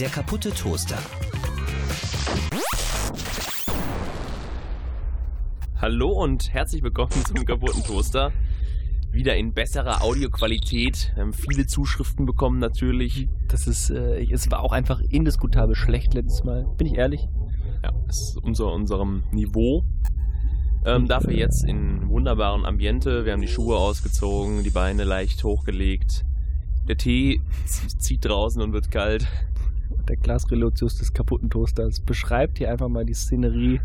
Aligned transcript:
Der 0.00 0.08
kaputte 0.08 0.50
Toaster. 0.50 0.96
Hallo 5.76 6.08
und 6.08 6.54
herzlich 6.54 6.82
willkommen 6.82 7.12
zum 7.26 7.44
kaputten 7.44 7.84
Toaster. 7.84 8.32
Wieder 9.12 9.36
in 9.36 9.52
besserer 9.52 10.02
Audioqualität. 10.02 11.12
Wir 11.14 11.24
haben 11.24 11.34
viele 11.34 11.66
Zuschriften 11.66 12.24
bekommen 12.24 12.58
natürlich. 12.58 13.28
Das 13.48 13.66
ist, 13.66 13.90
äh, 13.90 14.24
es 14.32 14.50
war 14.50 14.60
auch 14.60 14.72
einfach 14.72 15.02
indiskutabel 15.10 15.74
schlecht 15.74 16.14
letztes 16.14 16.44
Mal. 16.44 16.64
Bin 16.78 16.86
ich 16.86 16.94
ehrlich? 16.94 17.28
Ja, 17.82 17.92
es 18.08 18.30
ist 18.30 18.38
unser 18.38 18.72
unserem 18.72 19.24
Niveau. 19.32 19.84
Ähm, 20.86 21.08
dafür 21.08 21.34
jetzt 21.34 21.62
in 21.62 22.08
wunderbaren 22.08 22.64
Ambiente. 22.64 23.26
Wir 23.26 23.34
haben 23.34 23.42
die 23.42 23.48
Schuhe 23.48 23.76
ausgezogen, 23.76 24.64
die 24.64 24.70
Beine 24.70 25.04
leicht 25.04 25.44
hochgelegt. 25.44 26.24
Der 26.88 26.96
Tee 26.96 27.42
zieht 27.66 28.24
draußen 28.24 28.62
und 28.62 28.72
wird 28.72 28.90
kalt. 28.90 29.28
Der 30.08 30.16
Glasrelotius 30.16 30.98
des 30.98 31.12
kaputten 31.12 31.50
Toasters 31.50 32.00
beschreibt 32.00 32.58
hier 32.58 32.70
einfach 32.70 32.88
mal 32.88 33.04
die 33.04 33.14
Szenerie 33.14 33.80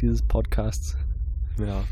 dieses 0.00 0.22
Podcasts. 0.22 0.96
Ja. 1.58 1.84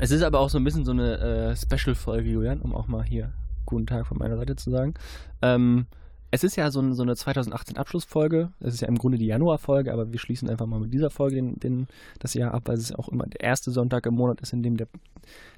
Es 0.00 0.10
ist 0.10 0.22
aber 0.22 0.40
auch 0.40 0.50
so 0.50 0.58
ein 0.58 0.64
bisschen 0.64 0.84
so 0.84 0.92
eine 0.92 1.18
äh, 1.18 1.56
Special-Folge, 1.56 2.30
Julian, 2.30 2.60
um 2.60 2.74
auch 2.74 2.88
mal 2.88 3.04
hier 3.04 3.32
guten 3.64 3.86
Tag 3.86 4.06
von 4.06 4.18
meiner 4.18 4.36
Seite 4.36 4.56
zu 4.56 4.70
sagen. 4.70 4.94
Ähm, 5.42 5.86
es 6.30 6.42
ist 6.42 6.56
ja 6.56 6.70
so, 6.72 6.80
ein, 6.80 6.94
so 6.94 7.04
eine 7.04 7.14
2018 7.14 7.76
Abschlussfolge. 7.76 8.50
Es 8.58 8.74
ist 8.74 8.80
ja 8.80 8.88
im 8.88 8.98
Grunde 8.98 9.18
die 9.18 9.26
Januarfolge, 9.26 9.92
aber 9.92 10.12
wir 10.12 10.18
schließen 10.18 10.50
einfach 10.50 10.66
mal 10.66 10.80
mit 10.80 10.92
dieser 10.92 11.10
Folge 11.10 11.36
den, 11.36 11.60
den, 11.60 11.86
das 12.18 12.34
Jahr 12.34 12.54
ab, 12.54 12.62
weil 12.66 12.76
es 12.76 12.92
auch 12.92 13.08
immer 13.08 13.26
der 13.26 13.40
erste 13.40 13.70
Sonntag 13.70 14.04
im 14.06 14.14
Monat 14.14 14.40
ist, 14.40 14.52
in 14.52 14.64
dem 14.64 14.76
der, 14.76 14.88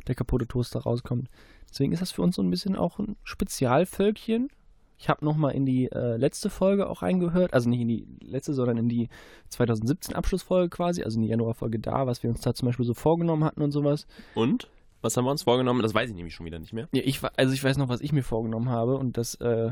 der 0.06 0.14
kaputte 0.14 0.46
Toaster 0.46 0.80
rauskommt. 0.80 1.28
Deswegen 1.70 1.92
ist 1.92 2.02
das 2.02 2.12
für 2.12 2.20
uns 2.20 2.36
so 2.36 2.42
ein 2.42 2.50
bisschen 2.50 2.76
auch 2.76 2.98
ein 2.98 3.16
Spezialvölkchen. 3.24 4.50
Ich 4.98 5.08
habe 5.08 5.24
nochmal 5.24 5.54
in 5.54 5.66
die 5.66 5.90
äh, 5.92 6.16
letzte 6.16 6.48
Folge 6.48 6.88
auch 6.88 7.02
reingehört, 7.02 7.52
also 7.52 7.68
nicht 7.68 7.80
in 7.80 7.88
die 7.88 8.06
letzte, 8.22 8.54
sondern 8.54 8.78
in 8.78 8.88
die 8.88 9.08
2017 9.50 10.14
Abschlussfolge 10.14 10.70
quasi, 10.70 11.02
also 11.02 11.18
in 11.18 11.22
die 11.22 11.28
Januarfolge 11.28 11.78
da, 11.78 12.06
was 12.06 12.22
wir 12.22 12.30
uns 12.30 12.40
da 12.40 12.54
zum 12.54 12.66
Beispiel 12.66 12.86
so 12.86 12.94
vorgenommen 12.94 13.44
hatten 13.44 13.62
und 13.62 13.72
sowas. 13.72 14.06
Und? 14.34 14.70
Was 15.02 15.16
haben 15.16 15.26
wir 15.26 15.30
uns 15.30 15.42
vorgenommen? 15.42 15.82
Das 15.82 15.94
weiß 15.94 16.08
ich 16.08 16.16
nämlich 16.16 16.34
schon 16.34 16.46
wieder 16.46 16.58
nicht 16.58 16.72
mehr. 16.72 16.88
Ja, 16.92 17.02
ich, 17.04 17.20
also 17.36 17.52
ich 17.52 17.62
weiß 17.62 17.76
noch, 17.76 17.88
was 17.88 18.00
ich 18.00 18.12
mir 18.12 18.22
vorgenommen 18.22 18.70
habe 18.70 18.96
und 18.96 19.18
das, 19.18 19.34
äh, 19.36 19.70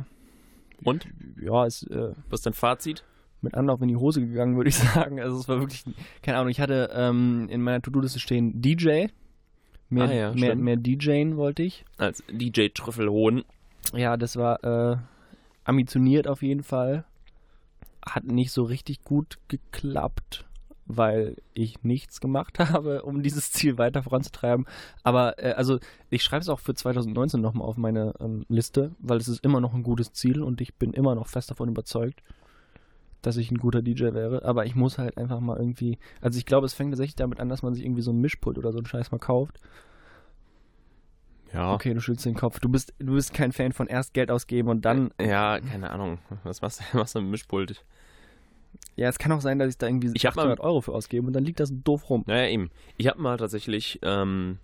Und? 0.84 1.08
ja, 1.41 1.64
ist 1.64 1.84
äh, 1.91 2.12
Was 2.28 2.41
ist 2.41 2.47
dein 2.47 2.53
Fazit? 2.53 3.05
mit 3.44 3.55
Anlauf 3.55 3.81
in 3.83 3.88
die 3.88 3.97
Hose 3.97 4.20
gegangen, 4.20 4.56
würde 4.56 4.70
ich 4.70 4.77
sagen. 4.94 5.20
Also 5.20 5.38
es 5.38 5.48
war 5.48 5.61
wirklich, 5.61 5.84
keine 6.22 6.38
Ahnung, 6.38 6.50
ich 6.50 6.61
hatte 6.61 6.91
ähm, 6.94 7.47
in 7.50 7.62
meiner 7.62 7.81
To-Do-Liste 7.81 8.19
stehen 8.19 8.61
DJ. 8.61 9.06
Mehr, 9.91 10.09
Ah 10.09 10.12
ja, 10.12 10.33
mehr, 10.33 10.56
mehr 10.56 10.77
DJen 10.77 11.36
wollte 11.36 11.62
ich. 11.62 11.84
Als 11.98 12.25
DJ 12.31 12.69
Trüffelhohn. 12.75 13.44
Ja, 13.94 14.16
das 14.16 14.36
war 14.36 14.64
äh, 14.64 14.97
ambitioniert 15.65 16.29
auf 16.29 16.43
jeden 16.43 16.62
Fall. 16.62 17.05
Hat 18.07 18.25
nicht 18.25 18.53
so 18.53 18.65
richtig 18.65 19.03
gut 19.03 19.39
geklappt, 19.48 20.45
weil 20.87 21.37
ich 21.55 21.83
nichts 21.83 22.21
gemacht 22.21 22.59
habe, 22.59 23.03
um 23.03 23.23
dieses 23.23 23.51
Ziel 23.51 23.79
weiter 23.79 24.03
voranzutreiben. 24.03 24.67
Aber 25.03 25.43
äh, 25.43 25.53
also 25.53 25.79
ich 26.11 26.23
schreibe 26.23 26.43
es 26.43 26.48
auch 26.48 26.61
für 26.61 26.75
2019 26.75 27.41
nochmal 27.41 27.67
auf 27.67 27.77
meine 27.77 28.15
ähm, 28.21 28.45
Liste, 28.48 28.93
weil 28.98 29.19
es 29.19 29.29
ist 29.29 29.45
immer 29.45 29.61
noch 29.61 29.75
ein 29.75 29.83
gutes 29.83 30.12
Ziel 30.12 30.43
und 30.43 30.61
ich 30.61 30.75
bin 30.75 30.93
immer 30.93 31.15
noch 31.15 31.29
fest 31.29 31.51
davon 31.51 31.69
überzeugt, 31.69 32.23
dass 33.23 33.39
ich 33.39 33.51
ein 33.51 33.59
guter 33.59 33.81
DJ 33.81 34.12
wäre. 34.12 34.45
Aber 34.45 34.67
ich 34.67 34.75
muss 34.75 34.99
halt 34.99 35.17
einfach 35.17 35.41
mal 35.41 35.59
irgendwie. 35.59 35.99
Also 36.21 36.39
ich 36.39 36.47
glaube, 36.47 36.67
es 36.67 36.75
fängt 36.75 36.93
tatsächlich 36.93 37.17
damit 37.17 37.41
an, 37.41 37.49
dass 37.49 37.62
man 37.62 37.75
sich 37.75 37.84
irgendwie 37.84 38.03
so 38.03 38.12
ein 38.12 38.21
Mischpult 38.21 38.59
oder 38.59 38.73
so 38.73 38.78
einen 38.78 38.87
Scheiß 38.87 39.12
mal 39.12 39.19
kauft. 39.19 39.61
Ja. 41.55 41.72
Okay, 41.72 41.94
du 41.94 42.00
schüttelst 42.00 42.27
den 42.27 42.34
Kopf. 42.34 42.58
Du 42.60 42.69
bist, 42.69 42.92
du 42.98 43.14
bist 43.14 43.33
kein 43.33 43.52
Fan 43.52 43.72
von 43.72 43.86
erst 43.86 44.12
Geld 44.12 44.30
ausgeben 44.30 44.69
und 44.69 44.84
dann 44.84 45.12
Ja, 45.20 45.60
keine 45.60 45.91
Ahnung. 45.91 46.19
Was 46.42 46.60
machst 46.62 46.80
du 46.80 46.84
machst 46.98 47.14
du 47.14 47.20
mit 47.20 47.28
dem 47.28 47.30
Mischpult? 47.30 47.84
Ja, 48.97 49.08
es 49.08 49.19
kann 49.19 49.33
auch 49.33 49.41
sein, 49.41 49.58
dass 49.58 49.69
ich 49.70 49.78
da 49.78 49.86
irgendwie 49.86 50.10
Ich 50.14 50.27
hab 50.27 50.34
mal- 50.36 50.42
800 50.42 50.60
Euro 50.60 50.80
für 50.80 50.92
ausgebe 50.92 51.27
und 51.27 51.32
dann 51.32 51.44
liegt 51.44 51.60
das 51.60 51.70
doof 51.72 52.10
rum. 52.10 52.25
Naja, 52.27 52.48
eben. 52.48 52.70
Ich 52.97 53.06
habe 53.09 53.20
mal 53.20 53.37
tatsächlich 53.37 53.98
ähm, 54.03 54.59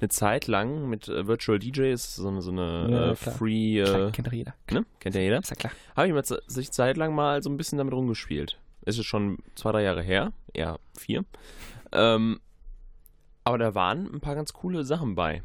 eine 0.00 0.08
Zeit 0.08 0.46
lang 0.48 0.88
mit 0.88 1.08
äh, 1.08 1.26
Virtual 1.26 1.58
DJs, 1.58 2.16
so 2.16 2.28
eine, 2.28 2.42
so 2.42 2.50
eine 2.52 2.88
Ja, 2.90 3.10
äh, 3.12 3.14
klar. 3.14 3.34
Free, 3.36 3.82
Klar, 3.84 4.08
äh, 4.08 4.10
kennt 4.12 4.26
doch 4.28 4.32
jeder. 4.32 4.54
ne? 4.70 4.84
kennt 5.00 5.14
ja 5.14 5.20
jeder, 5.20 5.38
Ist 5.40 5.50
ja 5.50 5.56
klar. 5.56 5.72
habe 5.96 6.08
ich 6.08 6.14
mal 6.14 6.24
z- 6.24 6.42
sich 6.48 6.70
Zeit 6.72 6.96
lang 6.96 7.14
mal 7.14 7.42
so 7.42 7.50
ein 7.50 7.56
bisschen 7.56 7.78
damit 7.78 7.94
rumgespielt. 7.94 8.58
Ist 8.84 8.98
es 8.98 9.06
schon 9.06 9.38
zwei, 9.54 9.70
drei 9.72 9.82
Jahre 9.84 10.02
her, 10.02 10.32
eher 10.52 10.78
vier. 10.96 11.24
Ähm, 11.92 12.40
aber 13.44 13.58
da 13.58 13.74
waren 13.76 14.12
ein 14.12 14.20
paar 14.20 14.34
ganz 14.34 14.52
coole 14.52 14.84
Sachen 14.84 15.14
bei. 15.14 15.42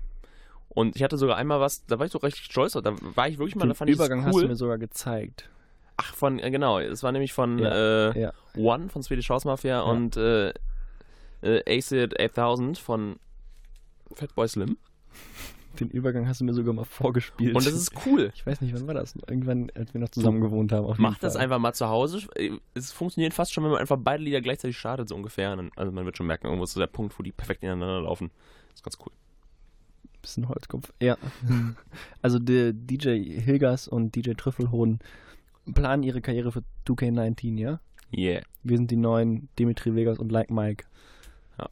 Und 0.77 0.95
ich 0.95 1.01
hatte 1.01 1.17
sogar 1.17 1.37
einmal 1.37 1.59
was, 1.59 1.87
da 1.87 1.97
war 1.97 2.05
ich 2.05 2.11
so 2.11 2.19
recht 2.19 2.37
stolz. 2.37 2.73
Da 2.73 2.83
war 3.15 3.27
ich 3.27 3.39
wirklich 3.39 3.55
mal, 3.55 3.63
da 3.63 3.73
Den 3.73 3.75
fand 3.75 3.89
ich 3.89 3.95
Übergang 3.95 4.19
das 4.19 4.27
hast 4.27 4.35
du 4.35 4.41
cool. 4.41 4.47
mir 4.47 4.55
sogar 4.55 4.77
gezeigt. 4.77 5.49
Ach, 5.97 6.13
von, 6.13 6.37
äh, 6.37 6.51
genau, 6.51 6.77
es 6.77 7.01
war 7.01 7.11
nämlich 7.11 7.33
von 7.33 7.57
Ja, 7.57 8.11
äh, 8.11 8.21
ja. 8.21 8.33
One 8.55 8.87
von 8.89 9.01
Swedish 9.01 9.27
House 9.31 9.43
Mafia 9.43 9.81
und 9.81 10.17
äh, 10.17 10.53
äh, 11.41 11.63
Acid 11.79 12.19
8000 12.19 12.77
von 12.77 13.15
Fatboy 14.13 14.47
Slim. 14.47 14.77
Den 15.79 15.89
Übergang 15.89 16.27
hast 16.27 16.41
du 16.41 16.45
mir 16.45 16.53
sogar 16.53 16.75
mal 16.75 16.85
vorgespielt. 16.85 17.55
Und 17.55 17.65
das 17.65 17.73
ist 17.73 17.93
cool. 18.05 18.31
Ich 18.35 18.45
weiß 18.45 18.61
nicht, 18.61 18.75
wann 18.75 18.85
war 18.85 18.93
das? 18.93 19.15
Irgendwann, 19.15 19.71
als 19.73 19.95
wir 19.95 20.01
noch 20.01 20.09
zusammen 20.09 20.41
gewohnt 20.41 20.71
haben. 20.71 20.93
Macht 21.01 21.23
das 21.23 21.35
einfach 21.37 21.57
mal 21.57 21.73
zu 21.73 21.89
Hause. 21.89 22.19
Es 22.75 22.91
funktioniert 22.91 23.33
fast 23.33 23.51
schon, 23.51 23.63
wenn 23.63 23.71
man 23.71 23.79
einfach 23.79 23.97
beide 23.99 24.21
Lieder 24.21 24.41
gleichzeitig 24.41 24.77
startet, 24.77 25.09
so 25.09 25.15
ungefähr. 25.15 25.57
Also 25.75 25.91
man 25.91 26.05
wird 26.05 26.17
schon 26.17 26.27
merken, 26.27 26.45
irgendwo 26.45 26.65
ist 26.65 26.73
so 26.73 26.79
der 26.79 26.85
Punkt, 26.85 27.17
wo 27.17 27.23
die 27.23 27.31
perfekt 27.31 27.63
ineinander 27.63 28.01
laufen. 28.01 28.29
Das 28.69 28.81
ist 28.81 28.83
ganz 28.83 28.97
cool. 29.03 29.11
Bisschen 30.27 30.49
Holzkopf. 30.49 30.91
Ja. 31.01 31.17
also 32.21 32.37
der 32.37 32.73
DJ 32.73 33.39
Hilgers 33.39 33.87
und 33.87 34.13
DJ 34.13 34.31
Trüffelhohn 34.33 34.99
planen 35.73 36.03
ihre 36.03 36.19
Karriere 36.19 36.51
für 36.51 36.63
2K19, 36.85 37.57
ja? 37.57 37.79
Yeah. 38.13 38.41
Wir 38.61 38.75
sind 38.75 38.91
die 38.91 38.97
neuen 38.97 39.47
Dimitri 39.57 39.95
Vegas 39.95 40.19
und 40.19 40.29
Like 40.29 40.51
Mike. 40.51 40.85
Ja. 41.57 41.69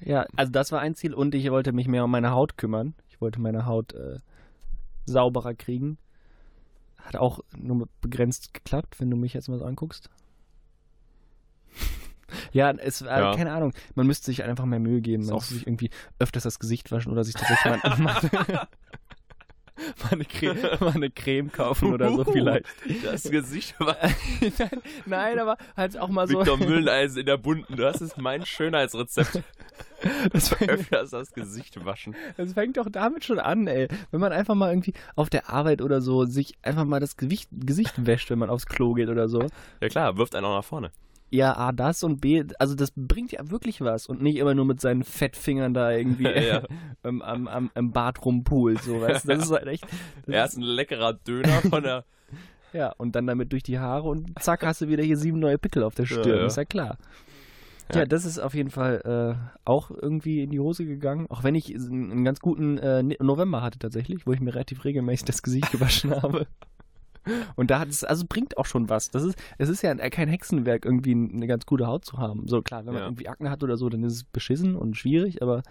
Ja, 0.00 0.26
also 0.34 0.50
das 0.50 0.72
war 0.72 0.80
ein 0.80 0.94
Ziel 0.94 1.12
und 1.12 1.34
ich 1.34 1.50
wollte 1.50 1.72
mich 1.72 1.88
mehr 1.88 2.04
um 2.04 2.10
meine 2.10 2.30
Haut 2.30 2.56
kümmern. 2.56 2.94
Ich 3.10 3.20
wollte 3.20 3.38
meine 3.38 3.66
Haut 3.66 3.92
äh, 3.92 4.18
sauberer 5.04 5.52
kriegen. 5.52 5.98
Hat 6.96 7.16
auch 7.16 7.40
nur 7.54 7.86
begrenzt 8.00 8.54
geklappt, 8.54 8.98
wenn 8.98 9.10
du 9.10 9.16
mich 9.18 9.34
jetzt 9.34 9.50
mal 9.50 9.58
so 9.58 9.66
anguckst. 9.66 10.08
Ja, 12.52 12.70
es 12.72 13.04
war, 13.04 13.20
Ja. 13.20 13.34
keine 13.34 13.52
Ahnung, 13.52 13.72
man 13.94 14.06
müsste 14.06 14.26
sich 14.26 14.42
einfach 14.44 14.64
mehr 14.64 14.80
Mühe 14.80 15.00
geben. 15.00 15.24
Man 15.26 15.34
müsste 15.36 15.54
sich 15.54 15.66
irgendwie 15.66 15.90
öfters 16.18 16.42
das 16.44 16.58
Gesicht 16.58 16.90
waschen 16.92 17.12
oder 17.12 17.24
sich 17.24 17.34
tatsächlich 17.34 17.82
mal, 17.82 17.98
mal, 17.98 18.20
mal, 20.02 20.12
eine, 20.12 20.24
Creme, 20.24 20.58
mal 20.80 20.92
eine 20.94 21.10
Creme 21.10 21.50
kaufen 21.50 21.92
oder 21.94 22.10
so 22.14 22.24
vielleicht. 22.24 22.66
Das 23.04 23.22
Gesicht 23.24 23.78
war 23.80 23.96
nein, 24.58 24.70
nein, 25.06 25.38
aber 25.38 25.56
halt 25.76 25.96
auch 25.98 26.08
mal 26.08 26.28
so. 26.28 26.38
Victor 26.38 26.58
Mülleisen 26.58 27.20
in 27.20 27.26
der 27.26 27.38
bunten. 27.38 27.76
Das 27.76 28.00
ist 28.00 28.18
mein 28.18 28.44
Schönheitsrezept. 28.44 29.42
Das 30.32 30.48
fängt, 30.50 30.70
Öfters 30.70 31.10
das 31.10 31.32
Gesicht 31.32 31.82
waschen. 31.84 32.14
das 32.36 32.54
fängt 32.54 32.76
doch 32.78 32.88
damit 32.90 33.24
schon 33.24 33.38
an, 33.38 33.66
ey. 33.66 33.86
Wenn 34.10 34.20
man 34.20 34.32
einfach 34.32 34.54
mal 34.54 34.70
irgendwie 34.70 34.94
auf 35.14 35.28
der 35.30 35.50
Arbeit 35.50 35.82
oder 35.82 36.00
so 36.00 36.24
sich 36.24 36.54
einfach 36.62 36.84
mal 36.84 37.00
das 37.00 37.16
Gewicht, 37.16 37.48
Gesicht 37.52 38.06
wäscht, 38.06 38.30
wenn 38.30 38.38
man 38.38 38.48
aufs 38.50 38.66
Klo 38.66 38.94
geht 38.94 39.08
oder 39.08 39.28
so. 39.28 39.46
Ja 39.80 39.88
klar, 39.88 40.16
wirft 40.16 40.34
einen 40.34 40.46
auch 40.46 40.56
nach 40.56 40.64
vorne. 40.64 40.90
Ja, 41.32 41.56
A, 41.56 41.70
das 41.72 42.02
und 42.02 42.20
B, 42.20 42.44
also 42.58 42.74
das 42.74 42.92
bringt 42.96 43.30
ja 43.32 43.50
wirklich 43.50 43.80
was 43.80 44.06
und 44.06 44.20
nicht 44.20 44.36
immer 44.36 44.54
nur 44.54 44.64
mit 44.64 44.80
seinen 44.80 45.04
Fettfingern 45.04 45.72
da 45.74 45.92
irgendwie 45.92 46.24
Ja. 46.46 46.62
ähm, 47.04 47.22
am, 47.22 47.46
am, 47.46 47.70
am 47.74 47.92
Bad 47.92 48.24
rumpult, 48.24 48.82
so, 48.82 49.00
weißt? 49.00 49.28
Das 49.28 49.44
ist 49.44 49.50
halt 49.52 49.66
echt. 49.68 49.84
Das 50.26 50.34
Erst 50.34 50.58
ein 50.58 50.62
leckerer 50.62 51.14
Döner 51.14 51.60
von 51.62 51.82
der. 51.82 52.04
Ja, 52.72 52.92
und 52.98 53.16
dann 53.16 53.26
damit 53.26 53.50
durch 53.50 53.64
die 53.64 53.80
Haare 53.80 54.08
und 54.08 54.30
zack, 54.40 54.64
hast 54.64 54.80
du 54.80 54.86
wieder 54.88 55.02
hier 55.02 55.16
sieben 55.16 55.40
neue 55.40 55.58
Pickel 55.58 55.82
auf 55.82 55.96
der 55.96 56.04
Ja, 56.04 56.20
Stirn, 56.22 56.38
ja. 56.38 56.46
ist 56.46 56.56
ja 56.56 56.64
klar. 56.64 56.98
Ja. 57.92 57.98
Ja, 58.00 58.04
das 58.06 58.24
ist 58.24 58.38
auf 58.38 58.54
jeden 58.54 58.70
Fall 58.70 59.00
äh, 59.04 59.58
auch 59.64 59.90
irgendwie 59.90 60.44
in 60.44 60.50
die 60.50 60.60
Hose 60.60 60.84
gegangen, 60.84 61.26
auch 61.30 61.42
wenn 61.42 61.56
ich 61.56 61.74
einen 61.74 62.24
ganz 62.24 62.38
guten 62.38 62.78
äh, 62.78 63.02
November 63.02 63.62
hatte 63.62 63.80
tatsächlich, 63.80 64.24
wo 64.24 64.32
ich 64.32 64.38
mir 64.40 64.54
relativ 64.54 64.84
regelmäßig 64.84 65.24
das 65.24 65.42
Gesicht 65.42 65.72
gewaschen 65.72 66.12
habe. 66.12 66.46
Und 67.56 67.70
da 67.70 67.78
hat 67.80 67.88
es, 67.88 68.02
also 68.04 68.24
bringt 68.28 68.56
auch 68.58 68.66
schon 68.66 68.88
was. 68.88 69.10
Das 69.10 69.22
ist, 69.24 69.38
es 69.58 69.68
ist 69.68 69.82
ja 69.82 69.94
kein 70.10 70.28
Hexenwerk, 70.28 70.84
irgendwie 70.84 71.12
eine 71.12 71.46
ganz 71.46 71.66
gute 71.66 71.86
Haut 71.86 72.04
zu 72.04 72.18
haben. 72.18 72.48
So 72.48 72.62
klar, 72.62 72.86
wenn 72.86 72.94
man 72.94 73.02
Ja. 73.02 73.06
irgendwie 73.08 73.28
Akne 73.28 73.50
hat 73.50 73.62
oder 73.62 73.76
so, 73.76 73.88
dann 73.88 74.02
ist 74.04 74.14
es 74.14 74.24
beschissen 74.24 74.74
und 74.76 74.96
schwierig, 74.96 75.42
aber 75.42 75.62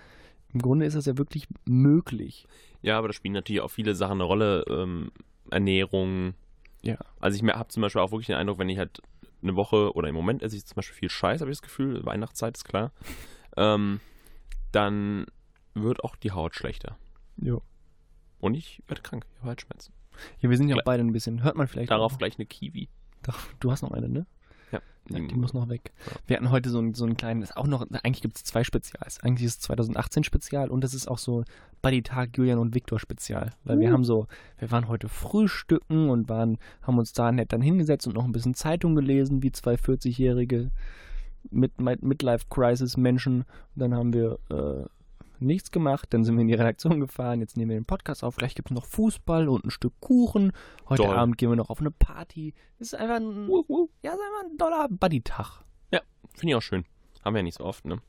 im 0.54 0.62
Grunde 0.62 0.86
ist 0.86 0.96
es 0.96 1.06
ja 1.06 1.18
wirklich 1.18 1.48
möglich. 1.66 2.48
Ja, 2.82 2.98
aber 2.98 3.08
da 3.08 3.14
spielen 3.14 3.34
natürlich 3.34 3.62
auch 3.62 3.72
viele 3.72 3.96
Sachen 3.96 4.14
eine 4.14 4.24
Rolle. 4.24 4.64
Ähm, 4.70 5.12
Ernährung. 5.52 6.34
Ja. 6.82 6.98
Also 7.20 7.44
ich 7.44 7.52
habe 7.52 7.70
zum 7.70 7.82
Beispiel 7.82 8.02
auch 8.02 8.12
wirklich 8.12 8.28
den 8.28 8.36
Eindruck, 8.36 8.60
wenn 8.60 8.70
ich 8.70 8.78
halt 8.78 9.02
eine 9.42 9.56
Woche 9.56 9.94
oder 9.96 10.08
im 10.10 10.16
Moment 10.16 10.44
esse 10.44 10.56
ich 10.56 10.66
zum 10.66 10.76
Beispiel 10.76 10.96
viel 10.96 11.10
Scheiß, 11.10 11.42
habe 11.42 11.52
ich 11.52 11.58
das 11.58 11.64
Gefühl, 11.64 12.06
Weihnachtszeit 12.06 12.56
ist 12.58 12.66
klar, 12.66 12.92
ähm, 13.58 14.00
dann 14.72 15.26
wird 15.74 16.04
auch 16.04 16.16
die 16.16 16.32
Haut 16.32 16.56
schlechter. 16.56 16.98
Jo. 17.38 17.62
Und 18.40 18.54
ich 18.54 18.82
werde 18.88 19.02
krank, 19.02 19.26
ich 19.30 19.38
habe 19.40 19.50
Halsschmerzen. 19.50 19.94
Ja, 20.40 20.50
wir 20.50 20.58
sind 20.58 20.70
ja 20.70 20.76
auch 20.78 20.84
beide 20.86 21.04
ein 21.04 21.12
bisschen, 21.12 21.44
hört 21.44 21.56
man 21.56 21.68
vielleicht 21.68 21.92
Darauf 21.92 22.14
auch. 22.14 22.18
gleich 22.18 22.38
eine 22.38 22.46
Kiwi. 22.46 22.90
Du 23.60 23.72
hast 23.72 23.82
noch 23.82 23.92
eine, 23.92 24.08
ne? 24.10 24.26
Ja. 24.72 24.80
Ja, 25.10 25.20
die 25.20 25.36
muss 25.36 25.54
noch 25.54 25.68
weg. 25.70 25.92
Ja. 26.06 26.12
Wir 26.28 26.36
hatten 26.38 26.52
heute 26.52 26.70
so 26.70 26.80
ein, 26.80 26.94
so 26.94 27.06
ein 27.06 27.18
kleines, 27.18 27.56
auch 27.58 27.66
noch, 27.68 27.82
eigentlich 28.04 28.22
gibt 28.22 28.38
es 28.38 28.44
zwei 28.44 28.64
Spezials. 28.64 29.20
Eigentlich 29.22 29.46
ist 29.46 29.54
es 29.56 29.60
2018 29.62 30.24
Spezial 30.24 30.70
und 30.70 30.84
es 30.84 30.94
ist 30.94 31.08
auch 31.08 31.18
so 31.18 31.44
Buddy-Tag 31.82 32.38
Julian 32.38 32.60
und 32.60 32.76
Viktor 32.76 33.00
Spezial. 33.00 33.52
Weil 33.64 33.80
wir 33.80 33.90
Uh. 33.90 33.94
haben 33.94 34.04
so, 34.04 34.28
wir 34.60 34.70
waren 34.72 34.88
heute 34.88 35.10
frühstücken 35.10 36.10
und 36.10 36.30
waren, 36.30 36.58
haben 36.84 36.98
uns 37.00 37.12
da 37.14 37.32
nett 37.32 37.52
dann 37.52 37.62
hingesetzt 37.62 38.06
und 38.08 38.14
noch 38.14 38.26
ein 38.26 38.32
bisschen 38.32 38.54
Zeitung 38.54 38.96
gelesen, 38.96 39.42
wie 39.44 39.52
zwei 39.52 39.74
40-jährige 39.76 40.70
mit, 41.50 41.80
Midlife-Crisis-Menschen. 41.82 43.46
Dann 43.76 43.94
haben 43.96 44.14
wir 44.14 44.40
äh, 44.50 44.86
nichts 45.42 45.72
gemacht, 45.72 46.08
dann 46.14 46.24
sind 46.24 46.36
wir 46.36 46.42
in 46.42 46.48
die 46.48 46.54
Redaktion 46.54 47.00
gefahren, 47.00 47.40
jetzt 47.42 47.58
nehmen 47.58 47.70
wir 47.72 47.78
den 47.78 47.86
Podcast 47.86 48.24
auf, 48.24 48.36
gleich 48.36 48.56
gibt 48.56 48.70
es 48.70 48.76
noch 48.76 48.86
Fußball 48.86 49.48
und 49.48 49.66
ein 49.66 49.72
Stück 49.72 49.94
Kuchen. 50.00 50.52
Heute 50.88 51.04
Toll. 51.04 51.16
Abend 51.16 51.38
gehen 51.38 51.50
wir 51.50 51.56
noch 51.56 51.70
auf 51.70 51.80
eine 51.80 51.92
Party. 51.92 52.54
Das 52.78 52.90
ist 52.90 52.96
einfach 52.96 53.18
ein, 53.18 53.50
ja, 54.02 54.12
ist 54.12 54.20
einfach 54.20 54.44
ein 54.46 54.58
doller 54.58 54.88
Buddy-Tag. 54.90 55.64
Finde 56.40 56.52
ich 56.52 56.56
auch 56.56 56.62
schön. 56.62 56.86
Haben 57.26 57.34
wir 57.34 57.40
ja 57.40 57.44
nicht 57.44 57.58
so 57.58 57.66
oft, 57.66 57.84
ne? 57.84 58.02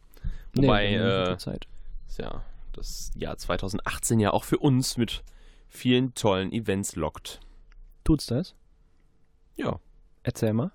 Nee, 0.55 0.63
Wobei, 0.69 0.99
so 0.99 1.33
äh, 1.33 1.39
Zeit. 1.39 1.67
ist 2.07 2.19
ja 2.19 2.45
das 2.73 3.11
Jahr 3.17 3.37
2018 3.37 4.21
ja 4.21 4.33
auch 4.33 4.45
für 4.45 4.59
uns 4.59 4.97
mit 4.97 5.25
vielen 5.69 6.15
tollen 6.15 6.53
Events 6.53 6.95
lockt. 6.95 7.41
Tut's 8.05 8.27
das? 8.27 8.55
Ja. 9.57 9.81
Erzähl 10.23 10.53
mal. 10.53 10.71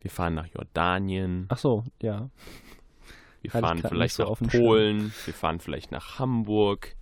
Wir 0.00 0.10
fahren 0.10 0.34
nach 0.34 0.46
Jordanien, 0.46 1.46
Ach 1.48 1.58
so, 1.58 1.84
ja. 2.02 2.28
Wir 3.42 3.52
hatte 3.52 3.64
ich 3.64 3.82
fahren 3.82 3.82
vielleicht 3.88 4.14
so 4.16 4.24
nach. 4.24 4.50
Polen, 4.50 5.12
wir 5.24 5.34
fahren 5.34 5.60
vielleicht 5.60 5.92
nach 5.92 6.18
Hamburg 6.18 6.96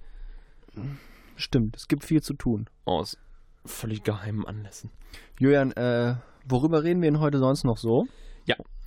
Stimmt, 1.36 1.76
es 1.76 1.88
gibt 1.88 2.04
viel 2.04 2.22
zu 2.22 2.34
tun. 2.34 2.68
aus 2.84 3.18
völlig 3.64 4.02
geheimen 4.02 4.46
Anlässen. 4.46 4.90
Julian, 5.38 5.72
äh, 5.72 6.14
worüber 6.48 6.84
reden 6.84 7.02
wir 7.02 7.10
denn 7.10 7.20
heute 7.20 7.38
sonst 7.38 7.64
noch 7.64 7.76
so? 7.76 8.06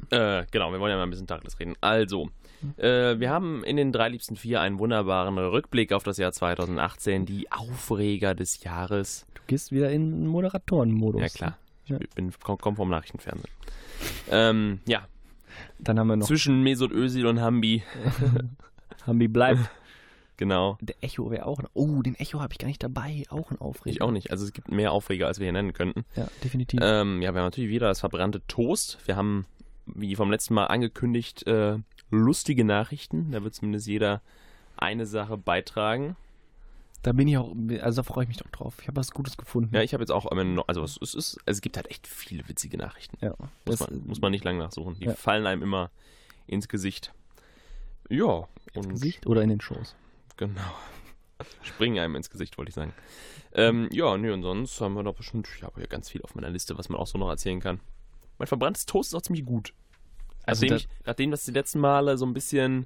Äh, 0.09 0.45
genau, 0.51 0.71
wir 0.71 0.79
wollen 0.79 0.91
ja 0.91 0.97
mal 0.97 1.03
ein 1.03 1.09
bisschen 1.09 1.27
Tacheles 1.27 1.59
reden. 1.59 1.75
Also, 1.81 2.29
äh, 2.77 3.19
wir 3.19 3.29
haben 3.29 3.63
in 3.63 3.77
den 3.77 3.91
drei 3.91 4.09
liebsten 4.09 4.35
vier 4.35 4.61
einen 4.61 4.79
wunderbaren 4.79 5.37
Rückblick 5.37 5.93
auf 5.93 6.03
das 6.03 6.17
Jahr 6.17 6.31
2018, 6.31 7.25
die 7.25 7.51
Aufreger 7.51 8.33
des 8.33 8.63
Jahres. 8.63 9.25
Du 9.35 9.41
gehst 9.47 9.71
wieder 9.71 9.91
in 9.91 10.27
Moderatorenmodus. 10.27 11.21
Ja, 11.21 11.27
klar. 11.29 11.57
Ja. 11.85 11.97
Ich 11.99 12.09
bin, 12.09 12.33
komm, 12.41 12.57
komm 12.57 12.75
vom 12.75 12.89
Nachrichtenfernsehen. 12.89 13.53
Ähm, 14.29 14.79
ja, 14.85 15.05
Dann 15.79 15.99
haben 15.99 16.07
wir 16.07 16.15
noch 16.15 16.27
zwischen 16.27 16.63
Mesut 16.63 16.91
Özil 16.91 17.25
und 17.25 17.41
Hambi, 17.41 17.83
Hambi 19.07 19.27
bleibt. 19.27 19.69
genau. 20.37 20.77
Der 20.81 20.95
Echo 21.01 21.31
wäre 21.31 21.45
auch. 21.45 21.59
Oh, 21.73 22.01
den 22.01 22.15
Echo 22.15 22.39
habe 22.39 22.53
ich 22.53 22.59
gar 22.59 22.67
nicht 22.67 22.83
dabei. 22.83 23.23
Auch 23.29 23.51
ein 23.51 23.59
Aufreger. 23.59 23.93
Ich 23.93 24.01
auch 24.01 24.11
nicht. 24.11 24.31
Also 24.31 24.45
es 24.45 24.53
gibt 24.53 24.71
mehr 24.71 24.91
Aufreger, 24.91 25.27
als 25.27 25.39
wir 25.39 25.45
hier 25.45 25.53
nennen 25.53 25.73
könnten. 25.73 26.05
Ja, 26.15 26.27
definitiv. 26.43 26.79
Ähm, 26.83 27.21
ja, 27.21 27.33
wir 27.33 27.39
haben 27.39 27.47
natürlich 27.47 27.69
wieder 27.69 27.87
das 27.87 27.99
verbrannte 27.99 28.41
Toast. 28.47 28.99
Wir 29.05 29.15
haben, 29.15 29.45
wie 29.85 30.15
vom 30.15 30.31
letzten 30.31 30.53
Mal 30.53 30.65
angekündigt, 30.65 31.45
äh, 31.47 31.77
lustige 32.09 32.65
Nachrichten. 32.65 33.31
Da 33.31 33.43
wird 33.43 33.55
zumindest 33.55 33.87
jeder 33.87 34.21
eine 34.77 35.05
Sache 35.05 35.37
beitragen. 35.37 36.15
Da 37.03 37.13
bin 37.13 37.27
ich 37.27 37.37
auch, 37.37 37.55
also 37.81 38.01
da 38.01 38.03
freue 38.03 38.23
ich 38.23 38.27
mich 38.27 38.37
doch 38.37 38.49
drauf. 38.51 38.77
Ich 38.81 38.87
habe 38.87 38.97
was 38.97 39.11
Gutes 39.11 39.35
gefunden. 39.35 39.73
Ja, 39.75 39.81
ich 39.81 39.93
habe 39.93 40.03
jetzt 40.03 40.11
auch, 40.11 40.25
also 40.67 40.83
es, 40.83 40.97
ist, 41.15 41.39
es 41.45 41.61
gibt 41.61 41.75
halt 41.77 41.89
echt 41.89 42.05
viele 42.05 42.47
witzige 42.47 42.77
Nachrichten. 42.77 43.17
Ja, 43.21 43.33
Muss, 43.65 43.79
das, 43.79 43.89
man, 43.89 44.05
muss 44.05 44.21
man 44.21 44.31
nicht 44.31 44.43
lange 44.43 44.59
nachsuchen. 44.59 44.95
Die 44.99 45.05
Ja. 45.05 45.15
fallen 45.15 45.47
einem 45.47 45.63
immer 45.63 45.89
ins 46.45 46.67
Gesicht. 46.67 47.11
Ja, 48.09 48.47
ins 48.73 48.87
Gesicht 48.89 49.25
oder 49.25 49.41
in 49.41 49.49
den 49.49 49.61
Schoß. 49.61 49.95
genau. 50.37 50.61
Springen 51.63 51.97
einem 51.97 52.15
ins 52.15 52.29
Gesicht, 52.29 52.57
wollte 52.59 52.69
ich 52.69 52.75
sagen. 52.75 52.93
Ähm, 53.53 53.89
ja, 53.91 54.15
nö, 54.17 54.31
und 54.33 54.43
sonst 54.43 54.79
haben 54.79 54.93
wir 54.93 55.01
doch 55.03 55.15
bestimmt, 55.15 55.47
ich 55.57 55.63
habe 55.63 55.81
ja 55.81 55.87
ganz 55.87 56.07
viel 56.09 56.21
auf 56.21 56.35
meiner 56.35 56.51
Liste, 56.51 56.77
was 56.77 56.87
man 56.89 56.99
auch 56.99 57.07
so 57.07 57.17
noch 57.17 57.29
erzählen 57.29 57.59
kann. 57.59 57.79
Mein 58.37 58.47
verbranntes 58.47 58.85
Toast 58.85 59.09
ist 59.11 59.15
auch 59.15 59.21
ziemlich 59.23 59.43
gut. 59.45 59.73
Also 60.43 60.65
nachdem, 60.65 60.69
da- 60.69 60.75
ich, 60.75 60.87
nachdem 61.05 61.31
das 61.31 61.45
die 61.45 61.51
letzten 61.51 61.79
Male 61.79 62.17
so 62.17 62.25
ein 62.27 62.33
bisschen 62.33 62.85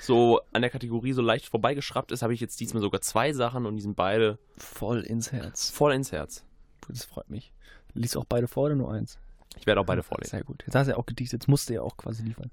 so 0.00 0.40
an 0.52 0.62
der 0.62 0.70
Kategorie 0.70 1.12
so 1.12 1.22
leicht 1.22 1.46
vorbeigeschraubt 1.46 2.12
ist, 2.12 2.22
habe 2.22 2.34
ich 2.34 2.40
jetzt 2.40 2.60
diesmal 2.60 2.82
sogar 2.82 3.00
zwei 3.00 3.32
Sachen 3.32 3.66
und 3.66 3.76
die 3.76 3.82
sind 3.82 3.96
beide 3.96 4.38
Voll 4.56 5.00
ins 5.02 5.32
Herz. 5.32 5.70
voll 5.70 5.92
ins 5.94 6.12
Herz. 6.12 6.44
Das 6.88 7.04
freut 7.04 7.30
mich. 7.30 7.52
Lies 7.94 8.16
auch 8.16 8.24
beide 8.24 8.48
vor 8.48 8.64
oder 8.66 8.74
nur 8.74 8.92
eins? 8.92 9.18
Ich 9.56 9.66
werde 9.66 9.80
auch 9.80 9.86
beide 9.86 10.02
vorlesen. 10.02 10.30
Sehr 10.30 10.44
gut. 10.44 10.62
Jetzt 10.66 10.74
hast 10.74 10.86
du 10.86 10.92
ja 10.92 10.96
auch 10.96 11.06
gedicht, 11.06 11.32
jetzt 11.32 11.48
musst 11.48 11.68
du 11.68 11.74
ja 11.74 11.82
auch 11.82 11.96
quasi 11.96 12.22
liefern. 12.22 12.50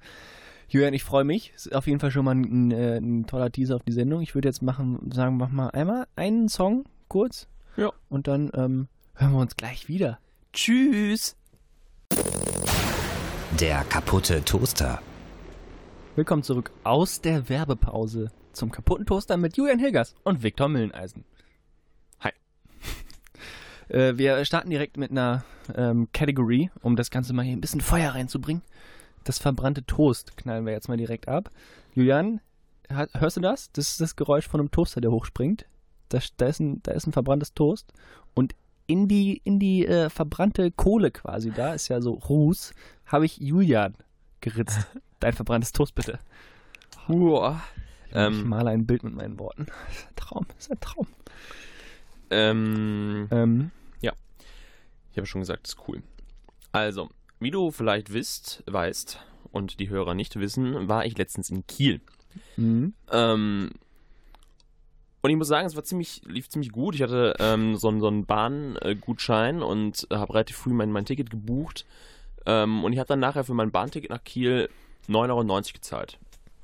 Julian, 0.69 0.93
ich 0.93 1.03
freue 1.03 1.25
mich. 1.25 1.51
Ist 1.53 1.75
auf 1.75 1.87
jeden 1.87 1.99
Fall 1.99 2.11
schon 2.11 2.23
mal 2.23 2.35
ein, 2.35 2.71
äh, 2.71 2.97
ein 2.97 3.27
toller 3.27 3.51
Teaser 3.51 3.75
auf 3.75 3.83
die 3.83 3.91
Sendung. 3.91 4.21
Ich 4.21 4.35
würde 4.35 4.47
jetzt 4.47 4.61
machen, 4.61 5.11
sagen, 5.11 5.35
mach 5.35 5.49
mal 5.49 5.69
einmal 5.71 6.07
einen 6.15 6.47
Song 6.47 6.85
kurz. 7.09 7.47
Ja. 7.75 7.91
Und 8.07 8.27
dann 8.27 8.51
ähm, 8.53 8.87
hören 9.15 9.33
wir 9.33 9.39
uns 9.39 9.57
gleich 9.57 9.89
wieder. 9.89 10.19
Tschüss! 10.53 11.35
Der 13.59 13.83
kaputte 13.83 14.43
Toaster. 14.43 15.01
Willkommen 16.13 16.43
zurück 16.43 16.71
aus 16.83 17.21
der 17.21 17.47
Werbepause 17.47 18.31
zum 18.51 18.69
kaputten 18.69 19.05
Toaster 19.05 19.37
mit 19.37 19.55
Julian 19.55 19.79
Hilgers 19.79 20.13
und 20.23 20.43
Viktor 20.43 20.67
Milleneisen. 20.67 21.23
Hi. 22.19 22.31
Äh, 23.87 24.17
wir 24.17 24.43
starten 24.43 24.69
direkt 24.69 24.97
mit 24.97 25.11
einer 25.11 25.45
ähm, 25.73 26.09
Category, 26.11 26.69
um 26.81 26.97
das 26.97 27.11
Ganze 27.11 27.31
mal 27.31 27.43
hier 27.43 27.55
ein 27.55 27.61
bisschen 27.61 27.79
Feuer 27.79 28.11
reinzubringen. 28.11 28.61
Das 29.23 29.39
verbrannte 29.39 29.85
Toast 29.85 30.35
knallen 30.35 30.65
wir 30.65 30.73
jetzt 30.73 30.89
mal 30.89 30.97
direkt 30.97 31.29
ab. 31.29 31.49
Julian, 31.93 32.41
hörst 32.89 33.37
du 33.37 33.41
das? 33.41 33.71
Das 33.71 33.89
ist 33.89 34.01
das 34.01 34.17
Geräusch 34.17 34.49
von 34.49 34.59
einem 34.59 34.71
Toaster, 34.71 34.99
der 34.99 35.11
hochspringt. 35.11 35.65
Da, 36.09 36.19
da, 36.37 36.47
ist, 36.47 36.59
ein, 36.59 36.83
da 36.83 36.91
ist 36.91 37.07
ein 37.07 37.13
verbranntes 37.13 37.53
Toast 37.53 37.93
und 38.33 38.53
in 38.85 39.07
die, 39.07 39.41
in 39.45 39.59
die 39.59 39.85
äh, 39.85 40.09
verbrannte 40.09 40.71
Kohle 40.71 41.11
quasi, 41.11 41.51
da 41.51 41.73
ist 41.73 41.87
ja 41.87 42.01
so 42.01 42.13
Ruß, 42.13 42.73
habe 43.05 43.25
ich 43.25 43.37
Julian 43.37 43.95
geritzt. 44.41 44.87
Dein 45.21 45.31
verbranntes 45.33 45.71
Toast 45.71 45.95
bitte. 45.95 46.19
Uah. 47.07 47.62
ich 48.09 48.15
Ähm, 48.15 48.47
male 48.50 48.71
ein 48.71 48.85
Bild 48.85 49.03
mit 49.03 49.15
meinen 49.15 49.39
Worten. 49.39 49.68
Das 49.88 49.95
ist 49.97 50.07
ein 50.09 50.15
Traum, 50.18 50.45
das 50.50 50.57
ist 50.65 50.71
ein 50.71 50.79
Traum. 50.81 51.07
ähm, 52.29 53.27
Ähm, 53.31 53.71
Ich 55.13 55.18
habe 55.18 55.27
schon 55.27 55.41
gesagt, 55.41 55.63
das 55.68 55.73
ist 55.73 55.88
cool. 55.89 56.01
Also, 56.71 57.09
wie 57.41 57.51
du 57.51 57.71
vielleicht 57.71 58.13
wisst, 58.13 58.63
weißt 58.68 59.19
und 59.51 59.79
die 59.81 59.89
Hörer 59.89 60.13
nicht 60.13 60.38
wissen, 60.39 60.88
war 60.88 61.06
ich 61.06 61.18
letztens 61.18 61.50
in 61.50 61.67
Kiel. 61.67 62.00
mhm. 62.56 62.94
Ähm, 63.12 63.71
und 65.21 65.29
ich 65.29 65.35
muss 65.35 65.50
sagen, 65.50 65.67
es 65.67 65.75
war 65.75 65.83
ziemlich, 65.83 66.21
lief 66.25 66.47
ziemlich 66.50 66.71
gut. 66.71 66.95
Ich 66.95 67.01
hatte 67.03 67.35
ähm, 67.39 67.75
so, 67.75 67.89
einen- 67.89 68.00
so 68.00 68.07
einen 68.07 68.25
Bahngutschein 68.25 69.62
und 69.62 70.07
habe 70.12 70.33
relativ 70.33 70.56
früh 70.57 70.71
mein, 70.74 70.91
mein 70.94 71.06
Ticket 71.06 71.29
gebucht. 71.29 71.85
Ähm, 72.45 72.83
und 72.85 72.94
ich 72.94 72.97
habe 73.00 73.07
dann 73.07 73.19
nachher 73.19 73.44
für 73.44 73.53
mein 73.53 73.69
Bahnticket 73.71 74.09
nach 74.09 74.24
Kiel 74.24 74.69
9,90 75.07 75.30
Euro 75.30 75.62
gezahlt. 75.74 76.19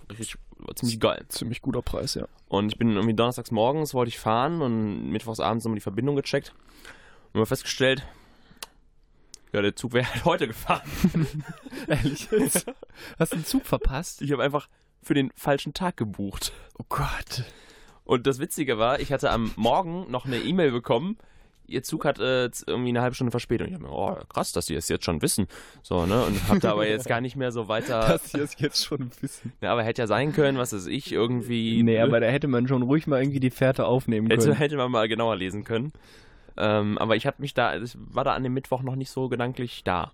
Richtig, 0.10 0.38
ziemlich 0.76 1.00
geil. 1.00 1.26
Ziemlich 1.30 1.62
guter 1.62 1.82
Preis, 1.82 2.16
ja. 2.16 2.28
Und 2.48 2.72
ich 2.72 2.78
bin 2.78 2.92
irgendwie 2.92 3.14
donnerstags 3.14 3.52
morgens 3.52 3.94
wollte 3.94 4.10
ich 4.10 4.20
fahren 4.20 4.62
und 4.62 5.10
mittwochs 5.10 5.40
abends 5.40 5.66
nochmal 5.66 5.76
die 5.76 5.82
Verbindung 5.82 6.16
gecheckt 6.16 6.54
und 7.34 7.40
habe 7.40 7.46
festgestellt, 7.46 8.06
ja, 9.54 9.62
der 9.62 9.76
Zug 9.76 9.94
wäre 9.94 10.08
halt 10.14 10.26
heute 10.26 10.48
gefahren. 10.48 10.82
Ehrlich 11.88 12.30
jetzt? 12.32 12.66
Hast 13.20 13.34
du 13.34 13.38
einen 13.38 13.46
Zug 13.46 13.66
verpasst? 13.66 14.22
Ich 14.22 14.32
habe 14.32 14.44
einfach 14.44 14.70
für 15.02 15.14
den 15.14 15.32
falschen 15.36 15.74
Tag 15.74 15.98
gebucht. 15.98 16.54
Oh 16.78 16.86
Gott. 16.90 17.44
Und 18.04 18.28
das 18.28 18.40
Witzige 18.40 18.78
war, 18.78 19.00
ich 19.00 19.12
hatte 19.12 19.32
am 19.32 19.52
Morgen 19.56 20.10
noch 20.10 20.26
eine 20.26 20.38
E-Mail 20.38 20.72
bekommen. 20.72 21.18
Ihr 21.68 21.84
Zug 21.84 22.06
hat 22.06 22.20
äh, 22.20 22.50
irgendwie 22.66 22.90
eine 22.90 23.02
halbe 23.02 23.16
Stunde 23.16 23.32
Verspätung. 23.32 23.68
Ich 23.68 23.74
hab 23.74 23.82
mir, 23.82 23.92
oh, 23.92 24.18
krass, 24.30 24.52
dass 24.54 24.68
die 24.68 24.76
das 24.76 24.88
jetzt 24.90 25.06
schon 25.06 25.22
wissen. 25.22 25.48
So, 25.84 26.06
ne? 26.06 26.24
Und 26.24 26.48
hab 26.48 26.60
da 26.62 26.72
aber 26.72 26.88
jetzt 26.90 27.08
gar 27.08 27.22
nicht 27.22 27.36
mehr 27.36 27.52
so 27.52 27.68
weiter. 27.68 28.20
hier 28.32 28.44
ist 28.44 28.60
jetzt 28.60 28.86
schon 28.86 29.10
bisschen. 29.22 29.54
Ja, 29.62 29.74
aber 29.74 29.84
hätte 29.84 30.02
ja 30.02 30.08
sein 30.08 30.34
können, 30.34 30.58
was 30.58 30.74
weiß 30.74 30.88
ich, 30.88 31.12
irgendwie. 31.12 31.84
Nee, 31.84 32.00
aber 32.00 32.20
da 32.20 32.28
hätte 32.28 32.48
man 32.48 32.68
schon 32.68 32.84
ruhig 32.84 33.08
mal 33.08 33.22
irgendwie 33.22 33.40
die 33.40 33.50
Fährte 33.50 33.86
aufnehmen 33.86 34.30
Hätte, 34.30 34.46
können. 34.46 34.56
hätte 34.56 34.78
man 34.78 34.92
mal 34.92 35.08
genauer 35.08 35.36
lesen 35.36 35.64
können. 35.64 35.92
Ähm, 36.56 36.98
aber 36.98 37.16
ich 37.16 37.28
hatte 37.28 37.42
mich 37.42 37.54
da, 37.54 37.80
ich 37.80 37.96
war 37.98 38.24
da 38.24 38.34
an 38.34 38.44
dem 38.44 38.54
Mittwoch 38.54 38.82
noch 38.82 38.96
nicht 38.96 39.12
so 39.12 39.30
gedanklich 39.30 39.84
da. 39.84 40.12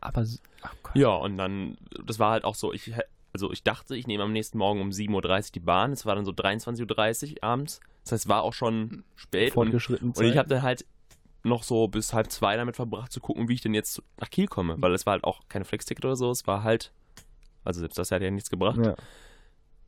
Aber, 0.00 0.24
Gott. 0.82 0.96
Ja, 0.96 1.10
und 1.10 1.38
dann, 1.38 1.76
das 2.04 2.18
war 2.18 2.32
halt 2.32 2.44
auch 2.44 2.54
so, 2.54 2.72
ich, 2.72 2.92
also 3.32 3.52
ich 3.52 3.62
dachte, 3.62 3.96
ich 3.96 4.06
nehme 4.06 4.24
am 4.24 4.32
nächsten 4.32 4.58
Morgen 4.58 4.80
um 4.80 4.90
7.30 4.90 5.12
Uhr 5.12 5.42
die 5.54 5.60
Bahn. 5.60 5.92
Es 5.92 6.06
war 6.06 6.14
dann 6.14 6.24
so 6.24 6.32
23.30 6.32 7.36
Uhr 7.36 7.44
abends. 7.44 7.80
Das 8.04 8.12
heißt, 8.12 8.24
es 8.24 8.28
war 8.28 8.42
auch 8.42 8.52
schon 8.52 9.04
spät. 9.16 9.56
Und, 9.56 9.64
Fortgeschritten 9.70 10.10
und 10.12 10.24
ich 10.24 10.36
habe 10.36 10.48
dann 10.48 10.62
halt 10.62 10.84
noch 11.42 11.62
so 11.62 11.88
bis 11.88 12.12
halb 12.14 12.30
zwei 12.30 12.56
damit 12.56 12.76
verbracht 12.76 13.12
zu 13.12 13.20
gucken, 13.20 13.48
wie 13.48 13.54
ich 13.54 13.60
denn 13.60 13.74
jetzt 13.74 14.02
nach 14.18 14.30
Kiel 14.30 14.46
komme. 14.46 14.76
Weil 14.78 14.94
es 14.94 15.04
war 15.06 15.12
halt 15.12 15.24
auch 15.24 15.40
keine 15.48 15.64
Flex-Ticket 15.64 16.04
oder 16.04 16.16
so. 16.16 16.30
Es 16.30 16.46
war 16.46 16.62
halt, 16.62 16.92
also 17.64 17.80
selbst 17.80 17.98
das 17.98 18.10
hat 18.10 18.22
ja 18.22 18.30
nichts 18.30 18.50
gebracht. 18.50 18.78
Ja. 18.84 18.94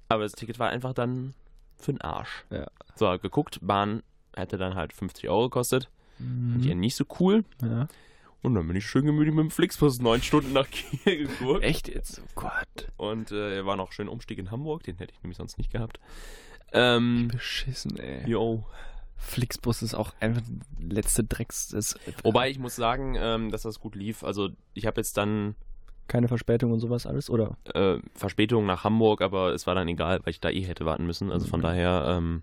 Aber 0.08 0.22
das 0.22 0.32
Ticket 0.32 0.58
war 0.58 0.68
einfach 0.68 0.92
dann 0.92 1.34
für 1.78 1.92
den 1.92 2.00
Arsch. 2.00 2.44
Ja. 2.50 2.66
So, 2.94 3.18
geguckt, 3.18 3.58
Bahn 3.62 4.02
hätte 4.34 4.58
dann 4.58 4.74
halt 4.74 4.92
50 4.92 5.28
Euro 5.28 5.44
gekostet. 5.44 5.90
Mhm. 6.18 6.60
Ja, 6.60 6.74
nicht 6.74 6.96
so 6.96 7.04
cool. 7.20 7.44
ja. 7.62 7.88
Und 8.42 8.54
dann 8.54 8.68
bin 8.68 8.76
ich 8.76 8.86
schön 8.86 9.04
gemütlich 9.04 9.34
mit 9.34 9.42
dem 9.42 9.50
Flixbus 9.50 10.00
neun 10.00 10.22
Stunden 10.22 10.52
nach 10.52 10.70
Kiel 10.70 11.26
geguckt. 11.26 11.64
Echt 11.64 11.88
jetzt? 11.88 12.20
Oh 12.20 12.30
Gott. 12.42 12.92
Und 12.96 13.32
äh, 13.32 13.66
war 13.66 13.74
noch 13.76 13.90
schön 13.90 14.08
Umstieg 14.08 14.38
in 14.38 14.52
Hamburg, 14.52 14.84
den 14.84 14.98
hätte 14.98 15.12
ich 15.12 15.22
nämlich 15.22 15.36
sonst 15.36 15.58
nicht 15.58 15.72
gehabt. 15.72 15.98
Ähm, 16.72 17.28
Beschissen, 17.32 17.98
ey. 17.98 18.28
jo. 18.28 18.64
Flixbus 19.18 19.82
ist 19.82 19.94
auch 19.94 20.12
einfach 20.20 20.42
die 20.78 20.94
letzte 20.94 21.24
Drecks. 21.24 21.74
Wobei 22.22 22.50
ich 22.50 22.58
muss 22.58 22.76
sagen, 22.76 23.16
ähm, 23.18 23.50
dass 23.50 23.62
das 23.62 23.80
gut 23.80 23.94
lief. 23.96 24.22
Also 24.22 24.50
ich 24.74 24.86
habe 24.86 25.00
jetzt 25.00 25.16
dann 25.16 25.54
keine 26.06 26.28
Verspätung 26.28 26.70
und 26.70 26.78
sowas 26.80 27.06
alles, 27.06 27.30
oder? 27.30 27.56
äh, 27.74 27.98
Verspätung 28.14 28.66
nach 28.66 28.84
Hamburg, 28.84 29.22
aber 29.22 29.52
es 29.54 29.66
war 29.66 29.74
dann 29.74 29.88
egal, 29.88 30.20
weil 30.22 30.30
ich 30.30 30.40
da 30.40 30.50
eh 30.50 30.60
hätte 30.62 30.84
warten 30.84 31.06
müssen. 31.06 31.32
Also 31.32 31.46
von 31.46 31.60
Okay. 31.60 31.68
daher 31.70 32.04
ähm, 32.18 32.42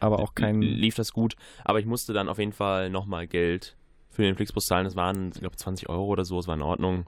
Aber 0.00 0.20
auch 0.20 0.34
kein. 0.34 0.62
lief 0.62 0.94
das 0.94 1.12
gut. 1.12 1.34
Aber 1.64 1.80
ich 1.80 1.86
musste 1.86 2.12
dann 2.12 2.28
auf 2.28 2.38
jeden 2.38 2.52
Fall 2.52 2.88
nochmal 2.90 3.26
Geld 3.26 3.76
für 4.08 4.22
den 4.22 4.36
Flixbus 4.36 4.66
zahlen. 4.66 4.84
Das 4.84 4.94
waren, 4.96 5.32
ich 5.34 5.40
glaube, 5.40 5.56
20 5.56 5.88
Euro 5.88 6.04
oder 6.06 6.24
so. 6.24 6.38
Es 6.38 6.46
war 6.46 6.54
in 6.54 6.62
Ordnung. 6.62 7.06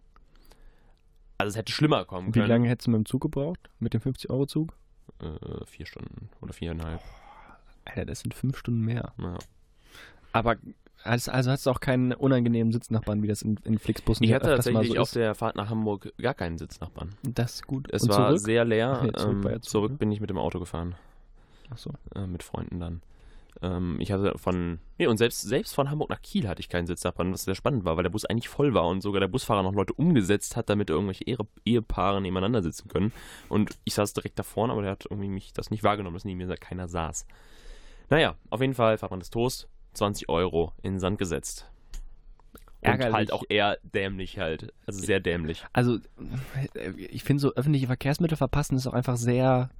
Also 1.38 1.50
es 1.50 1.56
hätte 1.56 1.72
schlimmer 1.72 2.04
kommen 2.04 2.28
Wie 2.34 2.40
können. 2.40 2.48
lange 2.48 2.68
hättest 2.68 2.88
du 2.88 2.90
mit 2.90 2.98
dem 2.98 3.06
Zug 3.06 3.22
gebraucht? 3.22 3.70
Mit 3.78 3.94
dem 3.94 4.00
50-Euro-Zug? 4.00 4.74
Äh, 5.20 5.64
vier 5.66 5.86
Stunden 5.86 6.28
oder 6.40 6.52
viereinhalb. 6.52 7.00
Alter, 7.84 8.04
das 8.04 8.20
sind 8.20 8.34
fünf 8.34 8.58
Stunden 8.58 8.82
mehr. 8.82 9.12
Ja. 9.18 9.38
Aber 10.32 10.56
also, 11.02 11.32
hast 11.32 11.66
du 11.66 11.70
auch 11.70 11.80
keinen 11.80 12.12
unangenehmen 12.12 12.72
Sitznachbarn, 12.72 13.22
wie 13.22 13.28
das 13.28 13.42
in, 13.42 13.58
in 13.64 13.78
Flixbussen 13.78 14.24
Ich 14.24 14.32
hatte 14.32 14.48
tatsächlich 14.48 14.92
so 14.92 14.98
auf 14.98 15.10
der 15.12 15.34
Fahrt 15.34 15.56
nach 15.56 15.70
Hamburg 15.70 16.12
gar 16.18 16.34
keinen 16.34 16.58
Sitznachbarn. 16.58 17.14
Das 17.22 17.54
ist 17.54 17.66
gut. 17.66 17.88
Es 17.92 18.02
Und 18.02 18.10
war 18.10 18.28
zurück? 18.28 18.40
sehr 18.40 18.64
leer. 18.64 19.02
Nee, 19.04 19.12
zurück 19.12 19.44
ähm, 19.44 19.52
Zug, 19.52 19.64
zurück 19.64 19.90
ne? 19.92 19.98
bin 19.98 20.12
ich 20.12 20.20
mit 20.20 20.30
dem 20.30 20.38
Auto 20.38 20.58
gefahren. 20.58 20.96
Ach 21.70 21.78
so. 21.78 21.92
äh, 22.14 22.26
mit 22.26 22.42
Freunden 22.42 22.80
dann. 22.80 23.02
Ähm, 23.62 23.96
ich 24.00 24.12
hatte 24.12 24.36
von, 24.38 24.78
nee, 24.98 25.06
und 25.06 25.16
selbst, 25.16 25.42
selbst 25.42 25.74
von 25.74 25.90
Hamburg 25.90 26.10
nach 26.10 26.20
Kiel 26.22 26.48
hatte 26.48 26.60
ich 26.60 26.68
keinen 26.68 26.86
Sitznachbarn, 26.86 27.32
was 27.32 27.44
sehr 27.44 27.54
spannend 27.54 27.84
war, 27.84 27.96
weil 27.96 28.02
der 28.02 28.10
Bus 28.10 28.24
eigentlich 28.24 28.48
voll 28.48 28.74
war 28.74 28.86
und 28.86 29.00
sogar 29.00 29.20
der 29.20 29.28
Busfahrer 29.28 29.62
noch 29.62 29.74
Leute 29.74 29.94
umgesetzt 29.94 30.56
hat, 30.56 30.68
damit 30.68 30.90
irgendwelche 30.90 31.24
Ehe 31.24 31.38
Ehepaare 31.64 32.20
nebeneinander 32.20 32.62
sitzen 32.62 32.88
können. 32.88 33.12
Und 33.48 33.78
ich 33.84 33.94
saß 33.94 34.12
direkt 34.12 34.38
da 34.38 34.42
vorne, 34.42 34.72
aber 34.72 34.82
der 34.82 34.92
hat 34.92 35.06
irgendwie 35.08 35.28
mich 35.28 35.52
das 35.52 35.70
nicht 35.70 35.84
wahrgenommen, 35.84 36.14
dass 36.14 36.24
neben 36.24 36.38
mir 36.38 36.56
keiner 36.56 36.88
saß. 36.88 37.26
Naja, 38.08 38.36
auf 38.50 38.60
jeden 38.60 38.74
Fall 38.74 38.96
des 38.96 39.30
Toast, 39.30 39.68
20 39.94 40.28
Euro 40.28 40.72
in 40.82 40.94
den 40.94 41.00
Sand 41.00 41.18
gesetzt. 41.18 41.70
Und 42.82 42.90
Ärgerlich. 42.92 43.14
halt 43.14 43.32
auch 43.32 43.42
eher 43.48 43.78
dämlich 43.82 44.38
halt. 44.38 44.72
Also 44.86 45.00
sehr 45.00 45.18
dämlich. 45.18 45.64
Also, 45.72 45.98
ich 46.96 47.24
finde 47.24 47.40
so 47.40 47.54
öffentliche 47.54 47.86
Verkehrsmittel 47.86 48.36
verpassen 48.36 48.76
ist 48.76 48.86
auch 48.86 48.92
einfach 48.92 49.16
sehr 49.16 49.70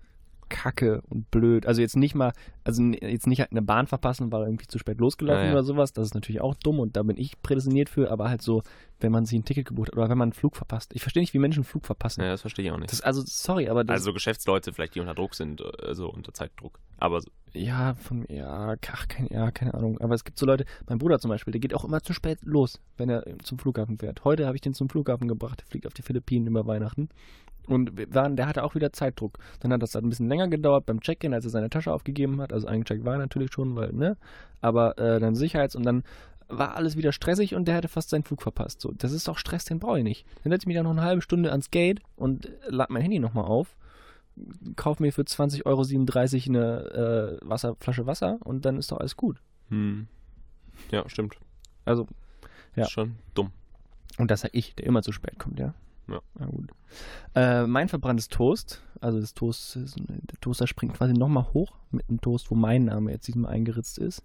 kacke 0.49 1.03
und 1.09 1.31
blöd. 1.31 1.67
Also 1.67 1.81
jetzt 1.81 1.97
nicht 1.97 2.15
mal, 2.15 2.33
also 2.65 2.83
jetzt 2.83 3.27
nicht 3.27 3.41
halt 3.41 3.51
eine 3.53 3.63
Bahn 3.63 3.87
verpassen, 3.87 4.31
weil 4.33 4.43
irgendwie 4.45 4.67
zu 4.67 4.79
spät 4.79 4.99
losgelaufen 4.99 5.41
Ja, 5.43 5.47
ja. 5.47 5.53
oder 5.53 5.63
sowas, 5.63 5.93
das 5.93 6.09
ist 6.09 6.15
natürlich 6.15 6.41
auch 6.41 6.55
dumm 6.55 6.79
und 6.81 6.97
da 6.97 7.03
bin 7.03 7.17
ich 7.17 7.41
prädestiniert 7.43 7.89
für, 7.89 8.11
aber 8.11 8.29
halt 8.29 8.43
so, 8.43 8.63
wenn 9.01 9.13
man 9.13 9.27
sich 9.27 9.39
ein 9.39 9.45
Ticket 9.45 9.67
gebucht 9.67 9.89
hat 9.89 9.97
oder 9.97 10.09
wenn 10.09 10.19
man 10.19 10.27
einen 10.27 10.33
Flug 10.33 10.57
verpasst. 10.57 10.93
Ich 10.95 11.03
verstehe 11.03 11.23
nicht, 11.23 11.35
wie 11.35 11.39
Menschen 11.39 11.59
einen 11.61 11.65
Flug 11.65 11.87
verpassen. 11.87 12.23
Ja, 12.23 12.31
das 12.31 12.41
verstehe 12.41 12.65
ich 12.65 12.71
auch 12.71 12.79
nicht. 12.79 12.93
Das, 12.93 13.01
also, 13.03 13.23
sorry, 13.27 13.69
aber 13.69 13.85
das, 13.85 13.95
also 14.01 14.13
Geschäftsleute 14.13 14.73
vielleicht, 14.73 14.95
die 14.95 15.01
unter 15.01 15.15
Druck 15.15 15.35
sind, 15.35 15.63
also 15.83 16.09
unter 16.09 16.33
Zeitdruck. 16.33 16.79
Aber 16.99 17.21
so- 17.21 17.31
Ja, 17.57 17.95
von, 17.95 18.27
ja, 18.29 18.77
ach, 18.87 19.09
keine, 19.09 19.31
ja, 19.31 19.51
keine 19.51 19.73
Ahnung. 19.75 19.99
Aber 20.01 20.15
es 20.15 20.25
gibt 20.25 20.39
so 20.39 20.45
Leute, 20.45 20.67
mein 20.87 20.99
Bruder 20.99 21.19
zum 21.19 21.31
Beispiel, 21.31 21.53
der 21.53 21.61
geht 21.61 21.75
auch 21.75 21.85
immer 21.85 22.03
zu 22.03 22.13
spät 22.13 22.39
los, 22.43 22.81
wenn 22.99 23.09
er 23.09 23.25
zum 23.43 23.59
Flughafen 23.59 23.97
fährt. 23.97 24.25
Heute 24.25 24.47
habe 24.47 24.57
ich 24.57 24.61
den 24.61 24.75
zum 24.75 24.91
Flughafen 24.91 25.27
gebracht, 25.27 25.61
der 25.61 25.67
fliegt 25.67 25.87
auf 25.87 25.95
die 25.95 26.03
Philippinen 26.03 26.49
über 26.49 26.67
Weihnachten. 26.67 27.09
Und 27.67 28.15
waren, 28.15 28.37
der 28.37 28.47
hatte 28.47 28.63
auch 28.63 28.75
wieder 28.75 28.93
Zeitdruck. 28.93 29.39
Dann 29.61 29.73
hat 29.73 29.83
das 29.83 29.95
halt 29.95 30.05
ein 30.05 30.09
bisschen 30.11 30.29
länger 30.29 30.49
gedauert 30.49 30.87
beim 30.87 31.01
Check-in, 31.01 31.35
als 31.35 31.45
er 31.45 31.51
seine 31.51 31.71
Tasche 31.71 31.93
aufgegeben 31.93 32.41
hat. 32.41 32.53
Also 32.53 32.69
eingecheckt 32.69 33.05
war 33.05 33.15
er 33.15 33.19
natürlich 33.19 33.53
schon, 33.53 33.75
weil, 33.75 33.93
ne? 33.93 34.17
Aber 34.61 34.99
äh, 34.99 35.19
dann 35.19 35.35
Sicherheits- 35.35 35.75
und 35.75 35.85
dann 35.85 36.05
war 36.49 36.77
alles 36.77 36.97
wieder 36.97 37.11
stressig 37.11 37.55
und 37.55 37.67
der 37.67 37.75
hätte 37.75 37.89
fast 37.89 38.11
seinen 38.11 38.23
Flug 38.23 38.43
verpasst. 38.43 38.81
So, 38.81 38.93
das 38.93 39.13
ist 39.13 39.27
doch 39.27 39.39
Stress, 39.39 39.65
den 39.65 39.81
brauche 39.81 39.99
ich 39.99 40.05
nicht. 40.05 40.27
Dann 40.45 40.53
setze 40.53 40.63
ich 40.63 40.67
mich 40.67 40.77
da 40.77 40.85
noch 40.85 40.93
eine 40.93 41.03
halbe 41.03 41.23
Stunde 41.23 41.51
ans 41.51 41.73
Gate 41.73 42.01
und 42.15 42.51
lade 42.69 42.93
mein 42.93 43.03
Handy 43.03 43.19
nochmal 43.19 43.47
auf 43.47 43.77
kauf 44.77 45.01
mir 45.01 45.13
für 45.13 45.23
20,37 45.23 45.65
Euro 45.67 46.59
eine 46.59 47.39
äh, 47.43 47.49
Wasser, 47.49 47.77
Flasche 47.81 48.07
Wasser 48.07 48.39
und 48.45 48.65
dann 48.65 48.79
ist 48.79 48.93
doch 48.93 48.99
alles 48.99 49.17
gut. 49.17 49.41
hm. 49.69 50.07
Ja, 50.91 51.09
stimmt. 51.09 51.39
Also, 51.87 52.07
Ja. 52.75 52.83
Ist 52.85 52.91
schon 52.91 53.17
dumm. 53.35 53.51
und 54.19 54.31
das 54.31 54.43
sag 54.43 54.51
ich, 54.53 54.75
der 54.75 54.87
immer 54.87 55.03
zu 55.03 55.13
spät 55.13 55.39
kommt, 55.39 55.59
ja. 55.59 55.75
Ja. 56.09 56.21
Na 56.39 56.47
gut. 56.47 56.71
Äh, 57.35 57.67
mein 57.67 57.89
verbranntes 57.89 58.29
Toast, 58.29 58.83
also 59.01 59.19
das 59.21 59.35
Toast, 59.35 59.77
der 59.77 60.41
Toaster 60.41 60.67
springt 60.67 60.95
quasi 60.95 61.15
nochmal 61.15 61.47
hoch 61.53 61.73
mit 61.91 62.09
einem 62.09 62.21
Toast, 62.21 62.51
wo 62.51 62.55
mein 62.55 62.85
Name 62.85 63.11
jetzt 63.11 63.27
diesmal 63.27 63.53
eingeritzt 63.53 63.99
ist. 63.99 64.23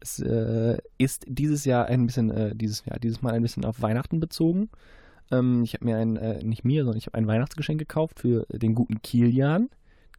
Es 0.00 0.20
äh, 0.20 0.78
ist 0.98 1.24
dieses 1.26 1.64
Jahr 1.64 1.86
ein 1.86 2.06
bisschen, 2.06 2.30
äh, 2.30 2.54
dieses 2.54 2.84
Jahr, 2.84 2.98
dieses 2.98 3.22
Mal 3.22 3.32
ein 3.32 3.42
bisschen 3.42 3.64
auf 3.64 3.80
Weihnachten 3.80 4.20
bezogen. 4.20 4.68
Ähm, 5.30 5.62
ich 5.64 5.74
habe 5.74 5.84
mir 5.84 5.96
ein, 5.96 6.16
äh, 6.16 6.42
nicht 6.42 6.64
mir, 6.64 6.84
sondern 6.84 6.98
ich 6.98 7.06
habe 7.06 7.16
ein 7.18 7.26
Weihnachtsgeschenk 7.26 7.78
gekauft 7.78 8.20
für 8.20 8.46
den 8.52 8.74
guten 8.74 9.00
Kilian. 9.02 9.70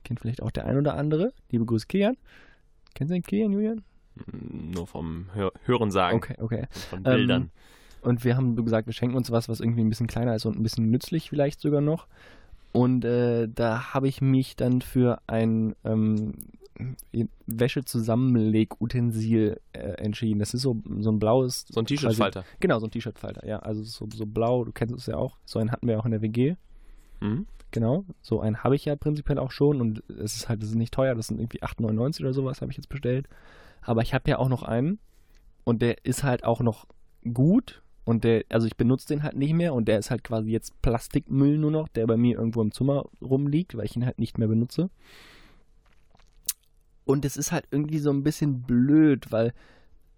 Kennt 0.03 0.19
vielleicht 0.19 0.41
auch 0.41 0.51
der 0.51 0.65
ein 0.65 0.77
oder 0.77 0.95
andere. 0.95 1.33
Liebe 1.49 1.65
Grüße, 1.65 1.87
Kilian. 1.87 2.17
Kennst 2.93 3.11
du 3.11 3.15
den 3.15 3.23
Kilian, 3.23 3.51
Julian? 3.51 3.83
Hm, 4.31 4.71
Nur 4.71 4.87
vom 4.87 5.27
Hör 5.33 5.51
Hören 5.65 5.91
sagen. 5.91 6.17
Okay, 6.17 6.35
okay. 6.39 6.65
Von 6.89 6.99
Ähm, 6.99 7.03
Bildern. 7.03 7.51
Und 8.01 8.23
wir 8.23 8.37
haben 8.37 8.55
gesagt, 8.63 8.85
wir 8.87 8.93
schenken 8.93 9.17
uns 9.17 9.31
was, 9.31 9.49
was 9.49 9.59
irgendwie 9.59 9.81
ein 9.83 9.89
bisschen 9.89 10.07
kleiner 10.07 10.35
ist 10.35 10.45
und 10.45 10.57
ein 10.57 10.63
bisschen 10.63 10.91
nützlich 10.91 11.29
vielleicht 11.29 11.59
sogar 11.59 11.81
noch. 11.81 12.07
Und 12.71 13.03
äh, 13.03 13.47
da 13.47 13.93
habe 13.93 14.07
ich 14.07 14.21
mich 14.21 14.55
dann 14.55 14.81
für 14.81 15.19
ein 15.27 15.75
ähm, 15.83 16.33
Wäsche-Zusammenleg-Utensil 17.47 19.59
äh, 19.73 19.79
entschieden. 19.79 20.39
Das 20.39 20.53
ist 20.53 20.61
so, 20.61 20.81
so 20.99 21.11
ein 21.11 21.19
blaues. 21.19 21.65
so 21.69 21.79
ein 21.79 21.85
T-Shirt-Falter. 21.85 22.43
Genau, 22.59 22.79
so 22.79 22.87
ein 22.87 22.91
T-Shirt-Falter, 22.91 23.47
ja. 23.47 23.59
Also 23.59 23.83
so, 23.83 24.07
so 24.13 24.25
blau, 24.25 24.65
du 24.65 24.71
kennst 24.71 24.95
es 24.95 25.05
ja 25.05 25.17
auch. 25.17 25.37
So 25.45 25.59
einen 25.59 25.71
hatten 25.71 25.87
wir 25.87 25.99
auch 25.99 26.05
in 26.05 26.11
der 26.11 26.21
WG. 26.21 26.55
Mhm. 27.21 27.47
Genau, 27.71 28.05
so 28.21 28.39
einen 28.39 28.63
habe 28.63 28.75
ich 28.75 28.85
ja 28.85 28.95
prinzipiell 28.95 29.37
auch 29.37 29.51
schon 29.51 29.81
und 29.81 30.01
es 30.07 30.37
ist 30.37 30.47
halt, 30.47 30.61
das 30.61 30.69
ist 30.69 30.75
nicht 30.75 30.93
teuer, 30.93 31.13
das 31.13 31.27
sind 31.27 31.41
irgendwie 31.41 31.61
8,99 31.61 32.21
oder 32.21 32.33
sowas, 32.33 32.61
habe 32.61 32.71
ich 32.71 32.77
jetzt 32.77 32.87
bestellt. 32.87 33.27
Aber 33.81 34.01
ich 34.01 34.13
habe 34.13 34.29
ja 34.29 34.37
auch 34.37 34.47
noch 34.47 34.63
einen 34.63 34.99
und 35.65 35.81
der 35.81 36.05
ist 36.05 36.23
halt 36.23 36.45
auch 36.45 36.61
noch 36.61 36.85
gut 37.33 37.83
und 38.05 38.23
der, 38.23 38.45
also 38.49 38.65
ich 38.65 38.77
benutze 38.77 39.07
den 39.07 39.23
halt 39.23 39.35
nicht 39.35 39.53
mehr 39.53 39.73
und 39.73 39.89
der 39.89 39.99
ist 39.99 40.09
halt 40.09 40.23
quasi 40.23 40.51
jetzt 40.51 40.81
Plastikmüll 40.81 41.57
nur 41.57 41.71
noch, 41.71 41.89
der 41.89 42.07
bei 42.07 42.15
mir 42.15 42.37
irgendwo 42.37 42.61
im 42.61 42.71
Zimmer 42.71 43.05
rumliegt, 43.21 43.75
weil 43.75 43.85
ich 43.85 43.95
ihn 43.95 44.05
halt 44.05 44.19
nicht 44.19 44.37
mehr 44.37 44.47
benutze. 44.47 44.89
Und 47.05 47.23
es 47.25 47.37
ist 47.37 47.51
halt 47.51 47.65
irgendwie 47.71 47.99
so 47.99 48.09
ein 48.09 48.23
bisschen 48.23 48.63
blöd, 48.63 49.31
weil 49.31 49.53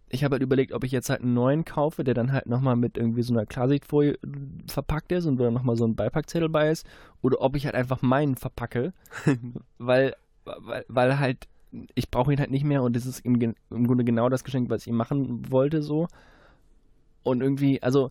ich 0.09 0.23
habe 0.23 0.35
halt 0.35 0.43
überlegt, 0.43 0.71
ob 0.71 0.83
ich 0.83 0.91
jetzt 0.91 1.09
halt 1.09 1.21
einen 1.21 1.33
neuen 1.33 1.65
kaufe, 1.65 2.03
der 2.03 2.13
dann 2.13 2.31
halt 2.31 2.45
nochmal 2.45 2.75
mit 2.75 2.97
irgendwie 2.97 3.23
so 3.23 3.33
einer 3.33 3.45
Klarsichtfolie 3.45 4.17
verpackt 4.67 5.11
ist 5.11 5.25
und 5.25 5.37
wo 5.37 5.43
dann 5.43 5.53
nochmal 5.53 5.75
so 5.75 5.85
ein 5.85 5.95
Beipackzettel 5.95 6.49
bei 6.49 6.71
ist, 6.71 6.87
oder 7.21 7.41
ob 7.41 7.55
ich 7.55 7.65
halt 7.65 7.75
einfach 7.75 8.01
meinen 8.01 8.35
verpacke, 8.35 8.93
weil, 9.77 10.15
weil, 10.45 10.85
weil 10.87 11.19
halt, 11.19 11.47
ich 11.93 12.09
brauche 12.09 12.31
ihn 12.31 12.39
halt 12.39 12.51
nicht 12.51 12.63
mehr 12.63 12.83
und 12.83 12.95
das 12.95 13.05
ist 13.05 13.19
im, 13.25 13.55
im 13.69 13.87
Grunde 13.87 14.05
genau 14.05 14.29
das 14.29 14.45
Geschenk, 14.45 14.69
was 14.69 14.83
ich 14.83 14.87
ihm 14.87 14.95
machen 14.95 15.51
wollte, 15.51 15.81
so. 15.81 16.07
Und 17.23 17.41
irgendwie, 17.41 17.83
also, 17.83 18.09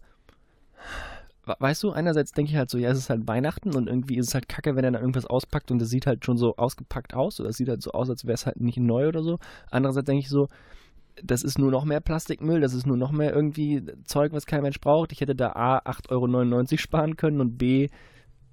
weißt 1.47 1.83
du, 1.85 1.93
einerseits 1.93 2.33
denke 2.33 2.51
ich 2.51 2.57
halt 2.57 2.71
so, 2.71 2.79
ja, 2.79 2.91
es 2.91 2.99
ist 2.99 3.11
halt 3.11 3.27
Weihnachten 3.29 3.75
und 3.75 3.89
irgendwie 3.89 4.17
ist 4.17 4.29
es 4.29 4.35
halt 4.35 4.49
kacke, 4.49 4.75
wenn 4.75 4.85
er 4.85 4.91
dann 4.91 5.01
irgendwas 5.01 5.27
auspackt 5.27 5.71
und 5.71 5.79
das 5.79 5.89
sieht 5.89 6.07
halt 6.07 6.25
schon 6.25 6.37
so 6.37 6.57
ausgepackt 6.57 7.15
aus, 7.15 7.41
oder 7.41 7.51
es 7.51 7.57
sieht 7.57 7.69
halt 7.69 7.83
so 7.83 7.93
aus, 7.93 8.11
als 8.11 8.25
wäre 8.25 8.35
es 8.35 8.47
halt 8.47 8.61
nicht 8.61 8.79
neu 8.79 9.09
oder 9.09 9.23
so. 9.23 9.39
Andererseits 9.71 10.07
denke 10.07 10.21
ich 10.21 10.29
so, 10.29 10.49
das 11.23 11.43
ist 11.43 11.59
nur 11.59 11.71
noch 11.71 11.85
mehr 11.85 12.01
Plastikmüll, 12.01 12.61
das 12.61 12.75
ist 12.75 12.87
nur 12.87 12.97
noch 12.97 13.13
mehr 13.13 13.33
irgendwie 13.33 13.83
Zeug, 14.05 14.33
was 14.33 14.47
kein 14.47 14.63
Mensch 14.63 14.81
braucht. 14.81 15.13
Ich 15.13 15.21
hätte 15.21 15.35
da 15.35 15.53
A, 15.53 15.79
8,99 15.79 16.11
Euro 16.11 16.77
sparen 16.77 17.17
können 17.17 17.41
und 17.41 17.57
B, 17.57 17.89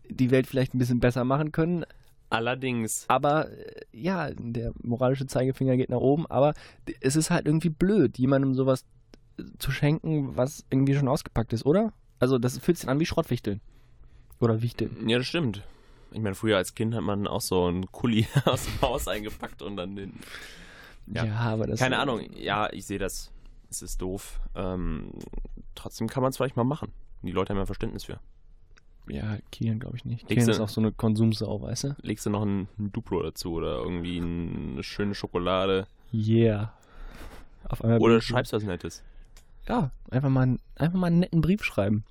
die 0.10 0.32
Welt 0.32 0.48
vielleicht 0.48 0.74
ein 0.74 0.80
bisschen 0.80 1.00
besser 1.00 1.24
machen 1.24 1.52
können. 1.52 1.86
Allerdings. 2.30 3.06
Aber 3.10 3.50
äh, 3.52 3.82
ja, 3.92 4.32
der 4.32 4.72
moralische 4.82 5.28
Zeigefinger 5.28 5.78
geht 5.78 5.90
nach 5.90 6.00
oben, 6.00 6.26
aber 6.28 6.54
es 7.02 7.16
ist 7.16 7.30
halt 7.30 7.48
irgendwie 7.48 7.70
blöd, 7.70 8.18
jemandem 8.18 8.54
sowas 8.54 8.86
zu 9.58 9.72
schenken, 9.72 10.36
was 10.38 10.66
irgendwie 10.70 10.96
schon 10.96 11.08
ausgepackt 11.08 11.54
ist, 11.54 11.66
oder? 11.66 11.92
Also 12.24 12.38
das 12.38 12.58
fühlt 12.58 12.77
sich 12.77 12.88
an 12.88 13.01
wie 13.01 13.06
Schrottwichteln. 13.06 13.60
Oder 14.39 14.62
Wichteln. 14.62 15.10
Ja, 15.10 15.18
das 15.18 15.27
stimmt. 15.27 15.62
Ich 16.13 16.22
meine, 16.22 16.36
früher 16.36 16.56
als 16.56 16.74
Kind 16.74 16.96
hat 16.96 17.03
man 17.03 17.27
auch 17.27 17.42
so 17.42 17.65
einen 17.65 17.92
Kuli 17.92 18.25
aus 18.46 18.63
dem 18.63 18.82
Haus 18.82 19.10
eingepackt 19.10 19.62
und 19.62 19.75
dann 19.75 19.98
den. 19.98 20.13
Ja. 21.08 21.25
aber 21.34 21.68
das 21.68 21.82
Keine 21.82 22.00
Ahnung, 22.00 22.22
ja, 22.34 22.72
ich 22.72 22.86
sehe 22.86 22.98
das. 22.98 23.30
Es 23.70 23.82
ist 23.82 24.01
doof. 24.01 24.39
Ähm, 24.56 25.12
trotzdem 25.75 26.08
kann 26.08 26.24
man 26.24 26.30
es 26.30 26.38
vielleicht 26.38 26.56
mal 26.56 26.63
machen. 26.63 26.94
Die 27.24 27.32
Leute 27.32 27.50
haben 27.51 27.58
ja 27.58 27.65
Verständnis 27.65 28.06
für. 28.06 28.22
Ja, 29.10 29.38
Kilian 29.51 29.80
glaube 29.80 29.98
ich 29.98 30.06
nicht. 30.06 30.32
Du- 30.32 30.34
ist 30.36 30.62
auch 30.62 30.70
so 30.70 30.80
eine 30.80 30.94
Konsumsau, 30.94 31.62
weißt 31.62 31.84
du? 31.84 31.96
Legst 32.03 32.25
du 32.25 32.30
noch 32.30 32.44
ein, 32.44 32.70
ein 32.80 32.94
Duplo 32.94 33.22
dazu 33.22 33.56
oder 33.56 33.80
irgendwie 33.80 34.22
eine 34.22 34.82
schöne 34.82 35.13
Schokolade. 35.13 35.88
Yeah. 36.13 36.72
Auf 37.68 37.84
einmal 37.84 38.00
Oder 38.00 38.22
schreibst 38.22 38.53
was 38.53 38.63
Nettes. 38.63 39.03
Ja, 39.68 39.92
einfach 40.10 40.30
mal, 40.30 40.58
einfach 40.77 40.98
mal 40.98 41.08
einen 41.08 41.20
netten 41.20 41.42
Brief 41.42 41.65
schreiben. 41.65 42.06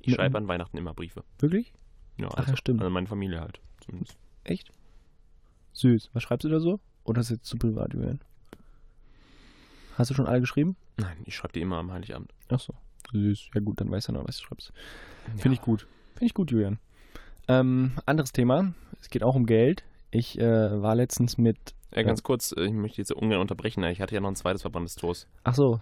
Ich 0.00 0.14
schreibe 0.14 0.38
an 0.38 0.48
Weihnachten 0.48 0.76
immer 0.76 0.94
Briefe. 0.94 1.24
Wirklich? 1.38 1.72
Ja, 2.16 2.28
Ach 2.32 2.38
also, 2.38 2.50
ja, 2.50 2.56
stimmt. 2.56 2.82
An 2.82 2.92
meine 2.92 3.06
Familie 3.06 3.40
halt. 3.40 3.60
Zumindest. 3.80 4.16
Echt? 4.44 4.72
Süß. 5.72 6.10
Was 6.12 6.22
schreibst 6.22 6.44
du 6.44 6.48
da 6.48 6.60
so? 6.60 6.80
Oder 7.04 7.20
ist 7.20 7.30
jetzt 7.30 7.46
zu 7.46 7.56
privat, 7.56 7.94
Julian? 7.94 8.20
Hast 9.96 10.10
du 10.10 10.14
schon 10.14 10.26
alle 10.26 10.40
geschrieben? 10.40 10.76
Nein, 10.96 11.16
ich 11.24 11.34
schreibe 11.34 11.52
die 11.52 11.60
immer 11.60 11.76
am 11.76 11.92
Heiligabend. 11.92 12.32
Ach 12.48 12.60
so. 12.60 12.74
Süß. 13.12 13.50
Ja 13.54 13.60
gut, 13.60 13.80
dann 13.80 13.90
weiß 13.90 14.08
er 14.08 14.12
noch, 14.12 14.26
was 14.26 14.38
du 14.38 14.44
schreibst. 14.44 14.72
Finde 15.36 15.54
ich 15.54 15.60
gut. 15.60 15.86
Finde 16.14 16.26
ich 16.26 16.34
gut, 16.34 16.50
Julian. 16.50 16.78
Ähm, 17.48 17.92
anderes 18.06 18.32
Thema. 18.32 18.74
Es 19.00 19.08
geht 19.08 19.22
auch 19.22 19.34
um 19.34 19.46
Geld. 19.46 19.84
Ich 20.10 20.38
äh, 20.38 20.82
war 20.82 20.94
letztens 20.94 21.38
mit. 21.38 21.74
Ja, 21.94 22.02
ganz 22.02 22.22
kurz, 22.22 22.52
äh, 22.52 22.64
ich 22.64 22.72
möchte 22.72 22.98
jetzt 22.98 23.12
ungern 23.12 23.40
unterbrechen, 23.40 23.82
ich 23.84 24.00
hatte 24.00 24.14
ja 24.14 24.20
noch 24.20 24.28
ein 24.28 24.36
zweites 24.36 24.62
verbranntes 24.62 24.94
Toast. 24.96 25.26
Ach 25.44 25.54
so. 25.54 25.80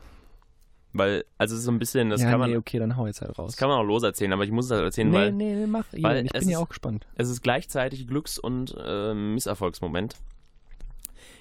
Weil, 0.99 1.25
also 1.39 1.55
es 1.55 1.61
ist 1.61 1.65
so 1.67 1.73
ein 1.73 1.79
bisschen, 1.79 2.11
das 2.11 2.23
ja, 2.23 2.31
kann 2.31 2.41
man, 2.41 2.51
nee, 2.51 2.57
okay, 2.57 2.79
dann 2.79 2.97
hau 2.97 3.07
jetzt 3.07 3.21
halt 3.21 3.39
raus. 3.39 3.53
das 3.53 3.57
kann 3.57 3.69
man 3.69 3.79
auch 3.79 3.85
loserzählen, 3.85 4.33
aber 4.33 4.45
ich 4.45 4.51
muss 4.51 4.67
es 4.67 4.71
halt 4.71 4.83
erzählen, 4.83 5.11
nee, 5.11 5.17
weil 5.17 5.33
nee, 5.33 5.67
mach. 5.67 5.85
weil 5.93 6.27
ich 6.27 6.33
bin 6.33 6.49
ja 6.49 6.59
auch 6.59 6.69
gespannt. 6.69 7.07
es 7.17 7.29
ist 7.29 7.43
gleichzeitig 7.43 8.07
Glücks- 8.07 8.39
und 8.39 8.75
äh, 8.79 9.15
Misserfolgsmoment. 9.15 10.17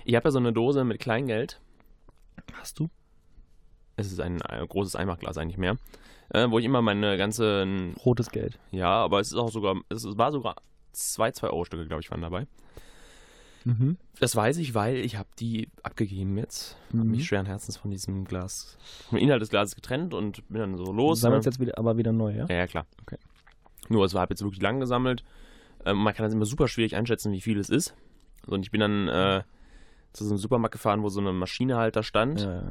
Ich 0.05 0.15
habe 0.15 0.27
ja 0.27 0.31
so 0.31 0.39
eine 0.39 0.53
Dose 0.53 0.83
mit 0.83 1.00
Kleingeld. 1.00 1.59
Hast 2.53 2.79
du? 2.79 2.89
Es 3.95 4.12
ist 4.12 4.19
ein, 4.19 4.41
äh, 4.41 4.65
großes 4.67 4.95
Einmachglas 4.95 5.38
eigentlich 5.38 5.57
mehr. 5.57 5.77
Äh, 6.29 6.50
wo 6.50 6.59
ich 6.59 6.65
immer 6.65 6.81
meine 6.81 7.17
ganzen, 7.17 7.95
Rotes 8.05 8.29
Geld. 8.29 8.59
ja, 8.71 8.89
aber 8.89 9.19
es 9.19 9.27
ist 9.27 9.38
auch 9.38 9.50
sogar, 9.50 9.75
es 9.89 10.05
war 10.17 10.31
sogar 10.31 10.55
zwei 10.91 11.29
2-Euro-Stücke, 11.29 11.88
glaube 11.88 12.01
ich, 12.01 12.12
waren 12.12 12.21
dabei. 12.21 12.47
Mhm. 13.65 13.98
Das 14.19 14.36
weiß 14.36 14.57
ich, 14.57 14.74
weil 14.75 14.98
ich 14.98 15.17
habe 15.17 15.27
die 15.39 15.69
abgegeben 15.84 16.38
jetzt. 16.38 16.77
Habe 16.89 17.00
Mhm. 17.03 17.12
mich 17.12 17.25
schweren 17.25 17.45
Herzens 17.48 17.77
von 17.77 17.91
diesem 17.91 18.24
Glas, 18.25 18.77
vom 19.10 19.17
Inhalt 19.17 19.41
des 19.41 19.50
Glases 19.50 19.75
getrennt 19.75 20.13
und 20.13 20.48
bin 20.50 20.60
dann 20.60 20.77
so 20.77 20.86
Du 20.86 20.91
los. 20.93 21.19
sammelst 21.19 21.45
ne? 21.48 21.51
jetzt 21.51 21.60
wieder, 21.60 21.77
aber 21.77 21.98
wieder 21.98 22.12
neu, 22.13 22.34
ja? 22.36 22.45
Ja, 22.48 22.55
ja, 22.57 22.67
klar. 22.67 22.86
Okay. 23.01 23.17
Nur, 23.89 24.05
es 24.05 24.13
war 24.13 24.27
jetzt 24.29 24.41
wirklich 24.43 24.62
lang 24.62 24.79
gesammelt. 24.79 25.24
Ähm, 25.86 25.98
man 25.98 26.13
kann 26.13 26.24
das 26.25 26.34
immer 26.34 26.45
super 26.45 26.67
schwierig 26.67 26.95
einschätzen, 26.95 27.31
wie 27.31 27.41
viel 27.41 27.60
es 27.60 27.69
ist. 27.69 27.95
Und 28.48 28.62
ich 28.63 28.72
bin 28.72 28.79
dann 28.81 29.07
äh, 29.07 29.43
zu 30.13 30.24
so 30.24 30.29
einem 30.31 30.38
Supermarkt 30.38 30.74
gefahren, 30.74 31.01
wo 31.03 31.10
so 31.10 31.19
eine 31.19 31.34
Maschine 31.34 31.77
halt 31.77 31.95
da 31.95 32.03
stand. 32.03 32.41
Ja, 32.41 32.62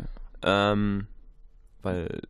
ja. 0.45 0.73
Ähm, 0.73 1.07
weil, 1.83 2.21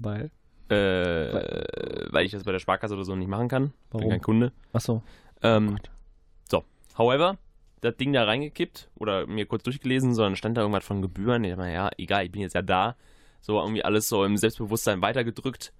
Weil? 0.00 0.30
äh, 0.70 2.06
weil 2.12 2.24
ich 2.24 2.32
das 2.32 2.44
bei 2.44 2.52
der 2.52 2.58
Sparkasse 2.58 2.94
oder 2.94 3.04
so 3.04 3.14
nicht 3.16 3.28
machen 3.28 3.48
kann. 3.48 3.64
Bin 3.64 3.72
Warum? 3.92 4.08
kein 4.10 4.20
Kunde. 4.22 4.52
Ach 4.72 4.80
so. 4.80 5.02
Ähm, 5.42 5.72
Gott. 5.76 5.90
However, 7.00 7.38
das 7.80 7.96
Ding 7.96 8.12
da 8.12 8.24
reingekippt 8.24 8.90
oder 8.94 9.26
mir 9.26 9.46
kurz 9.46 9.62
durchgelesen, 9.62 10.14
sondern 10.14 10.36
stand 10.36 10.56
da 10.56 10.60
irgendwas 10.60 10.84
von 10.84 11.00
Gebühren. 11.02 11.42
Ich 11.44 11.56
dachte, 11.56 11.70
ja, 11.70 11.90
egal, 11.96 12.26
ich 12.26 12.32
bin 12.32 12.42
jetzt 12.42 12.54
ja 12.54 12.62
da. 12.62 12.96
So 13.40 13.58
irgendwie 13.58 13.82
alles 13.82 14.08
so 14.08 14.24
im 14.24 14.36
Selbstbewusstsein 14.36 15.00
weitergedrückt. 15.00 15.72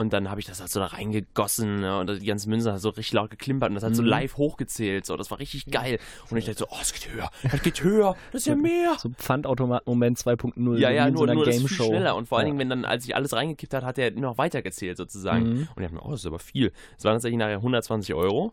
Und 0.00 0.12
dann 0.12 0.30
habe 0.30 0.40
ich 0.40 0.46
das 0.46 0.60
halt 0.60 0.70
so 0.70 0.80
da 0.80 0.86
reingegossen 0.86 1.80
ne, 1.80 1.98
und 1.98 2.20
die 2.20 2.26
ganzen 2.26 2.48
Münzen 2.50 2.72
hat 2.72 2.80
so 2.80 2.88
richtig 2.88 3.12
laut 3.12 3.30
geklimpert 3.30 3.68
und 3.68 3.74
das 3.74 3.84
hat 3.84 3.94
so 3.94 4.02
Mhm. 4.02 4.08
live 4.08 4.36
hochgezählt. 4.36 5.04
So, 5.04 5.16
das 5.16 5.30
war 5.30 5.38
richtig 5.38 5.66
geil. 5.66 5.98
Und 6.30 6.38
ich 6.38 6.46
dachte 6.46 6.60
so, 6.60 6.66
oh, 6.70 6.78
es 6.80 6.92
geht 6.92 7.12
höher, 7.12 7.30
es 7.42 7.62
geht 7.62 7.82
höher, 7.84 8.16
das 8.32 8.42
ist 8.42 8.46
ja 8.46 8.54
mehr. 8.56 8.96
So 8.98 9.10
Pfandautomat-Moment 9.10 10.18
2.0. 10.18 10.78
Ja, 10.78 10.88
so 10.88 10.94
ja, 10.94 11.10
nur, 11.10 11.26
so 11.28 11.34
nur 11.34 11.44
Game 11.44 11.68
Show. 11.68 11.84
schneller. 11.84 12.16
Und 12.16 12.26
vor 12.28 12.38
allen. 12.38 12.46
Dingen, 12.46 12.58
wenn 12.58 12.70
dann, 12.70 12.84
als 12.84 13.04
ich 13.04 13.14
alles 13.14 13.32
reingekippt 13.34 13.74
hat, 13.74 13.84
hat 13.84 13.98
er 13.98 14.10
noch 14.12 14.38
weiter 14.38 14.62
gezählt 14.62 14.96
sozusagen. 14.96 15.44
Mhm. 15.44 15.68
Und 15.74 15.82
ich 15.82 15.82
dachte 15.82 15.94
mir, 15.94 16.02
oh, 16.02 16.10
das 16.12 16.20
ist 16.20 16.26
aber 16.26 16.38
viel. 16.38 16.72
Es 16.96 17.04
waren 17.04 17.14
tatsächlich 17.14 17.38
nachher 17.38 17.56
120 17.56 18.14
Euro. 18.14 18.52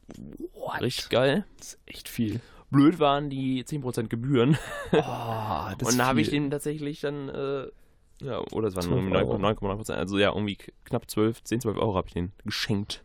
Richtig 0.82 1.10
geil. 1.10 1.46
Das 1.58 1.68
ist 1.74 1.80
echt 1.86 2.10
viel. 2.10 2.42
Blöd 2.70 3.00
waren 3.00 3.30
die 3.30 3.64
10% 3.64 4.08
Gebühren. 4.10 4.58
Oh, 4.92 4.98
und 5.86 5.98
da 5.98 6.06
habe 6.08 6.20
ich 6.20 6.30
den 6.30 6.52
tatsächlich 6.52 7.00
dann, 7.00 7.30
äh, 7.30 7.68
ja, 8.22 8.40
oder 8.52 8.68
es 8.68 8.76
waren 8.76 8.84
12 8.86 8.96
irgendwie 8.98 9.18
Euro. 9.18 9.36
9,9%, 9.36 9.92
also 9.94 10.18
ja, 10.18 10.30
irgendwie 10.34 10.58
knapp 10.86 11.10
12, 11.10 11.44
10, 11.44 11.62
12 11.62 11.78
Euro 11.78 11.96
habe 11.96 12.08
ich 12.08 12.14
den 12.14 12.32
geschenkt. 12.46 13.04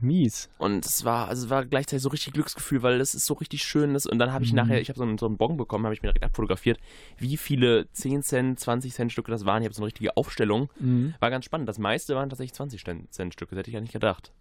Mies. 0.00 0.48
Und 0.58 0.84
es 0.84 1.04
war, 1.04 1.28
also 1.28 1.44
es 1.44 1.50
war 1.50 1.64
gleichzeitig 1.64 2.02
so 2.02 2.08
richtig 2.08 2.32
Glücksgefühl, 2.32 2.82
weil 2.82 2.98
das 2.98 3.14
ist 3.14 3.24
so 3.24 3.34
richtig 3.34 3.62
schön. 3.62 3.94
Das, 3.94 4.04
und 4.04 4.18
dann 4.18 4.32
habe 4.32 4.44
ich 4.44 4.50
Mhm. 4.50 4.56
nachher, 4.56 4.80
ich 4.80 4.88
habe 4.88 4.98
so 4.98 5.04
einen, 5.04 5.16
so 5.16 5.26
einen 5.26 5.36
Bon 5.36 5.56
bekommen, 5.56 5.84
habe 5.84 5.94
ich 5.94 6.02
mir 6.02 6.08
direkt 6.08 6.24
abfotografiert, 6.24 6.80
wie 7.18 7.36
viele 7.36 7.86
10 7.92 8.24
Cent, 8.24 8.58
20 8.58 8.92
Cent 8.92 9.12
Stücke 9.12 9.30
das 9.30 9.44
waren. 9.46 9.62
Ich 9.62 9.66
habe 9.66 9.74
so 9.74 9.80
eine 9.82 9.86
richtige 9.86 10.16
Aufstellung. 10.16 10.70
Mhm. 10.80 11.14
War 11.20 11.30
ganz 11.30 11.44
spannend. 11.44 11.68
Das 11.68 11.78
meiste 11.78 12.16
waren 12.16 12.28
tatsächlich 12.30 12.54
20 12.54 12.84
Cent 13.10 13.32
Stücke, 13.32 13.54
das 13.54 13.60
hätte 13.60 13.70
ich 13.70 13.74
ja 13.74 13.80
nicht 13.80 13.92
gedacht. 13.92 14.32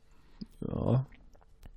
Ja. 0.68 1.06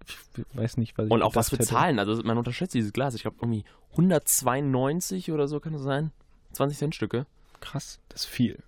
Ich 0.07 0.45
weiß 0.57 0.79
nicht, 0.79 0.97
was 0.97 1.07
ich 1.07 1.13
Und 1.13 1.23
auch 1.23 1.35
was 1.35 1.51
für 1.51 1.57
hätte. 1.57 1.67
Zahlen. 1.67 1.99
Also 1.99 2.23
man 2.23 2.39
unterschätzt 2.39 2.73
dieses 2.75 2.93
Glas. 2.95 3.15
Ich 3.15 3.23
glaube 3.23 3.37
irgendwie 3.43 3.65
192 3.93 5.31
oder 5.31 5.47
so 5.47 5.61
kann 5.61 5.75
das 5.75 5.83
sein. 5.83 6.11
20 6.53 6.79
Cent 6.79 6.95
Stücke. 6.95 7.27
Krass, 7.65 7.99
das 8.09 8.23
ist 8.23 8.27
viel. 8.27 8.63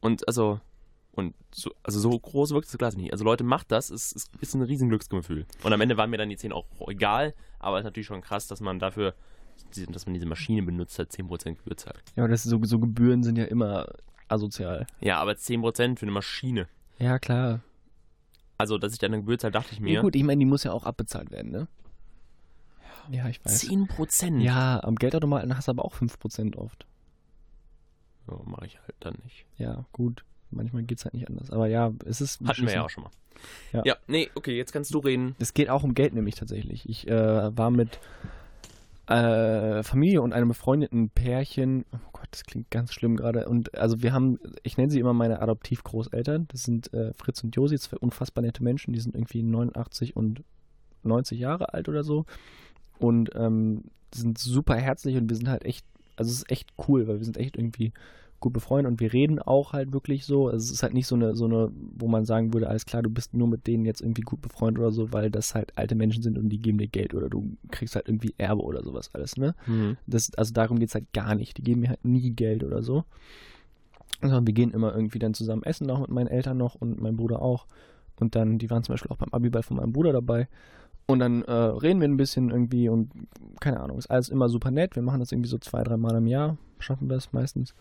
Und 0.00 0.26
also, 0.28 0.60
und 1.12 1.34
so, 1.52 1.70
also 1.82 1.98
so 1.98 2.10
groß 2.18 2.52
wirkt 2.52 2.68
das 2.68 2.78
Glas 2.78 2.96
nicht. 2.96 3.12
Also 3.12 3.24
Leute, 3.24 3.42
macht 3.44 3.72
das, 3.72 3.90
es, 3.90 4.12
es 4.14 4.30
ist 4.40 4.54
ein 4.54 4.62
riesen 4.62 4.88
Glücksgefühl. 4.88 5.44
Und 5.64 5.72
am 5.72 5.80
Ende 5.80 5.96
waren 5.96 6.10
mir 6.10 6.18
dann 6.18 6.28
die 6.28 6.36
10 6.36 6.52
auch 6.52 6.66
egal, 6.88 7.34
aber 7.58 7.76
es 7.78 7.80
ist 7.82 7.86
natürlich 7.86 8.06
schon 8.06 8.20
krass, 8.20 8.46
dass 8.46 8.60
man 8.60 8.78
dafür, 8.78 9.14
dass 9.90 10.06
man 10.06 10.14
diese 10.14 10.26
Maschine 10.26 10.62
benutzt 10.62 10.98
hat, 11.00 11.10
10% 11.10 11.56
Gebühr 11.56 11.76
zahlt. 11.76 12.02
Ja, 12.16 12.22
aber 12.22 12.28
das 12.30 12.44
ist 12.44 12.50
so, 12.50 12.60
so 12.64 12.78
Gebühren 12.78 13.22
sind 13.24 13.36
ja 13.36 13.44
immer 13.44 13.86
asozial. 14.28 14.86
Ja, 15.00 15.18
aber 15.18 15.32
10% 15.32 15.98
für 15.98 16.02
eine 16.02 16.12
Maschine. 16.12 16.68
Ja, 16.98 17.18
klar. 17.18 17.60
Also, 18.56 18.78
dass 18.78 18.92
ich 18.92 18.98
dann 18.98 19.12
eine 19.12 19.22
Gebühr 19.22 19.38
zahle, 19.38 19.52
dachte 19.52 19.70
ich 19.72 19.78
Ja, 19.78 19.84
mir. 19.84 20.00
gut, 20.02 20.14
ich 20.16 20.22
meine, 20.24 20.38
die 20.38 20.44
muss 20.46 20.62
ja 20.64 20.72
auch 20.72 20.84
abbezahlt 20.84 21.30
werden, 21.30 21.50
ne? 21.50 21.68
Ja, 23.10 23.28
ich 23.28 23.42
weiß. 23.44 23.64
10%? 23.64 24.40
Ja, 24.40 24.82
am 24.82 24.96
Geldautomaten 24.96 25.56
hast 25.56 25.68
du 25.68 25.70
aber 25.70 25.84
auch 25.84 25.94
5% 25.94 26.56
oft. 26.56 26.86
So, 28.28 28.42
mache 28.46 28.66
ich 28.66 28.78
halt 28.80 28.94
dann 29.00 29.14
nicht. 29.24 29.46
Ja, 29.56 29.84
gut. 29.92 30.24
Manchmal 30.50 30.82
geht's 30.82 31.04
halt 31.04 31.14
nicht 31.14 31.28
anders. 31.28 31.50
Aber 31.50 31.66
ja, 31.66 31.92
es 32.06 32.20
ist. 32.20 32.40
Hatten 32.46 32.66
wir 32.66 32.72
ja 32.72 32.84
auch 32.84 32.90
schon 32.90 33.04
mal. 33.04 33.10
Ja. 33.72 33.82
ja, 33.84 33.96
nee, 34.08 34.28
okay, 34.34 34.56
jetzt 34.56 34.72
kannst 34.72 34.92
du 34.92 34.98
reden. 34.98 35.36
Es 35.38 35.54
geht 35.54 35.70
auch 35.70 35.84
um 35.84 35.94
Geld 35.94 36.12
nämlich 36.12 36.34
tatsächlich. 36.34 36.88
Ich 36.88 37.06
äh, 37.06 37.56
war 37.56 37.70
mit 37.70 38.00
äh, 39.06 39.82
Familie 39.82 40.22
und 40.22 40.32
einem 40.32 40.48
befreundeten 40.48 41.10
Pärchen. 41.10 41.84
Oh 41.92 42.08
Gott, 42.12 42.28
das 42.30 42.44
klingt 42.44 42.70
ganz 42.70 42.92
schlimm 42.92 43.16
gerade. 43.16 43.48
Und 43.48 43.76
also 43.78 44.02
wir 44.02 44.12
haben, 44.12 44.38
ich 44.62 44.76
nenne 44.76 44.90
sie 44.90 44.98
immer 44.98 45.14
meine 45.14 45.40
Adoptivgroßeltern. 45.40 46.48
Das 46.48 46.64
sind 46.64 46.92
äh, 46.92 47.14
Fritz 47.14 47.42
und 47.44 47.54
Josi, 47.54 47.78
zwei 47.78 47.96
unfassbar 47.98 48.42
nette 48.42 48.62
Menschen. 48.62 48.92
Die 48.92 49.00
sind 49.00 49.14
irgendwie 49.14 49.42
89 49.42 50.16
und 50.16 50.42
90 51.04 51.38
Jahre 51.38 51.72
alt 51.72 51.88
oder 51.88 52.02
so. 52.02 52.26
Und 52.98 53.30
ähm, 53.34 53.84
sind 54.14 54.38
super 54.38 54.76
herzlich 54.76 55.16
und 55.16 55.28
wir 55.28 55.36
sind 55.36 55.48
halt 55.48 55.64
echt, 55.64 55.86
also 56.18 56.30
es 56.30 56.38
ist 56.38 56.50
echt 56.50 56.70
cool, 56.88 57.06
weil 57.08 57.18
wir 57.18 57.24
sind 57.24 57.36
echt 57.36 57.56
irgendwie 57.56 57.92
gut 58.40 58.52
befreundet 58.52 58.92
und 58.92 59.00
wir 59.00 59.12
reden 59.12 59.40
auch 59.40 59.72
halt 59.72 59.92
wirklich 59.92 60.24
so. 60.24 60.46
Also 60.46 60.64
es 60.64 60.70
ist 60.70 60.82
halt 60.82 60.94
nicht 60.94 61.06
so 61.06 61.16
eine, 61.16 61.34
so 61.34 61.46
eine, 61.46 61.72
wo 61.96 62.06
man 62.06 62.24
sagen 62.24 62.54
würde, 62.54 62.68
alles 62.68 62.86
klar, 62.86 63.02
du 63.02 63.10
bist 63.10 63.34
nur 63.34 63.48
mit 63.48 63.66
denen 63.66 63.84
jetzt 63.84 64.00
irgendwie 64.00 64.22
gut 64.22 64.40
befreundet 64.40 64.80
oder 64.80 64.92
so, 64.92 65.12
weil 65.12 65.30
das 65.30 65.54
halt 65.54 65.76
alte 65.76 65.94
Menschen 65.94 66.22
sind 66.22 66.38
und 66.38 66.48
die 66.48 66.58
geben 66.58 66.78
dir 66.78 66.86
Geld 66.86 67.14
oder 67.14 67.28
du 67.28 67.56
kriegst 67.70 67.96
halt 67.96 68.08
irgendwie 68.08 68.34
Erbe 68.38 68.62
oder 68.62 68.82
sowas 68.82 69.10
alles, 69.12 69.36
ne? 69.36 69.54
Mhm. 69.66 69.96
Das, 70.06 70.32
also 70.34 70.52
darum 70.52 70.78
geht 70.78 70.88
es 70.88 70.94
halt 70.94 71.12
gar 71.12 71.34
nicht. 71.34 71.58
Die 71.58 71.62
geben 71.62 71.80
mir 71.80 71.88
halt 71.88 72.04
nie 72.04 72.30
Geld 72.30 72.62
oder 72.62 72.82
so. 72.82 73.04
Sondern 74.20 74.46
wir 74.46 74.54
gehen 74.54 74.70
immer 74.70 74.94
irgendwie 74.94 75.18
dann 75.18 75.34
zusammen 75.34 75.62
essen, 75.64 75.90
auch 75.90 76.00
mit 76.00 76.10
meinen 76.10 76.28
Eltern 76.28 76.56
noch 76.56 76.76
und 76.76 77.00
meinem 77.00 77.16
Bruder 77.16 77.42
auch. 77.42 77.66
Und 78.20 78.34
dann, 78.34 78.58
die 78.58 78.70
waren 78.70 78.82
zum 78.82 78.92
Beispiel 78.92 79.10
auch 79.10 79.16
beim 79.16 79.32
Abiball 79.32 79.62
von 79.62 79.76
meinem 79.76 79.92
Bruder 79.92 80.12
dabei. 80.12 80.48
Und 81.08 81.20
dann 81.20 81.42
äh, 81.42 81.52
reden 81.52 82.00
wir 82.00 82.08
ein 82.08 82.18
bisschen 82.18 82.50
irgendwie 82.50 82.90
und 82.90 83.10
keine 83.60 83.80
Ahnung, 83.80 83.96
ist 83.96 84.10
alles 84.10 84.28
immer 84.28 84.50
super 84.50 84.70
nett. 84.70 84.94
Wir 84.94 85.02
machen 85.02 85.20
das 85.20 85.32
irgendwie 85.32 85.48
so 85.48 85.56
zwei, 85.56 85.82
drei 85.82 85.96
Mal 85.96 86.14
im 86.16 86.26
Jahr, 86.26 86.58
schaffen 86.78 87.10
es 87.10 87.32
meistens. 87.32 87.74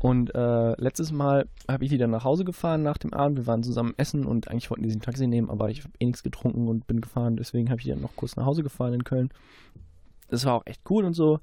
Und 0.00 0.34
äh, 0.34 0.72
letztes 0.80 1.12
Mal 1.12 1.46
habe 1.70 1.84
ich 1.84 1.90
die 1.90 1.98
dann 1.98 2.10
nach 2.10 2.24
Hause 2.24 2.44
gefahren 2.44 2.82
nach 2.82 2.98
dem 2.98 3.14
Abend. 3.14 3.38
Wir 3.38 3.46
waren 3.46 3.62
zusammen 3.62 3.94
essen 3.96 4.26
und 4.26 4.48
eigentlich 4.48 4.68
wollten 4.70 4.82
die 4.82 4.88
sich 4.88 4.98
ein 4.98 5.02
Taxi 5.02 5.28
nehmen, 5.28 5.50
aber 5.50 5.70
ich 5.70 5.84
habe 5.84 5.92
eh 6.00 6.06
nichts 6.06 6.24
getrunken 6.24 6.66
und 6.66 6.88
bin 6.88 7.00
gefahren. 7.00 7.36
Deswegen 7.36 7.70
habe 7.70 7.78
ich 7.78 7.84
die 7.84 7.90
dann 7.92 8.00
noch 8.00 8.16
kurz 8.16 8.34
nach 8.34 8.44
Hause 8.44 8.64
gefahren 8.64 8.94
in 8.94 9.04
Köln. 9.04 9.30
Das 10.28 10.44
war 10.44 10.54
auch 10.54 10.66
echt 10.66 10.82
cool 10.90 11.04
und 11.04 11.14
so. 11.14 11.38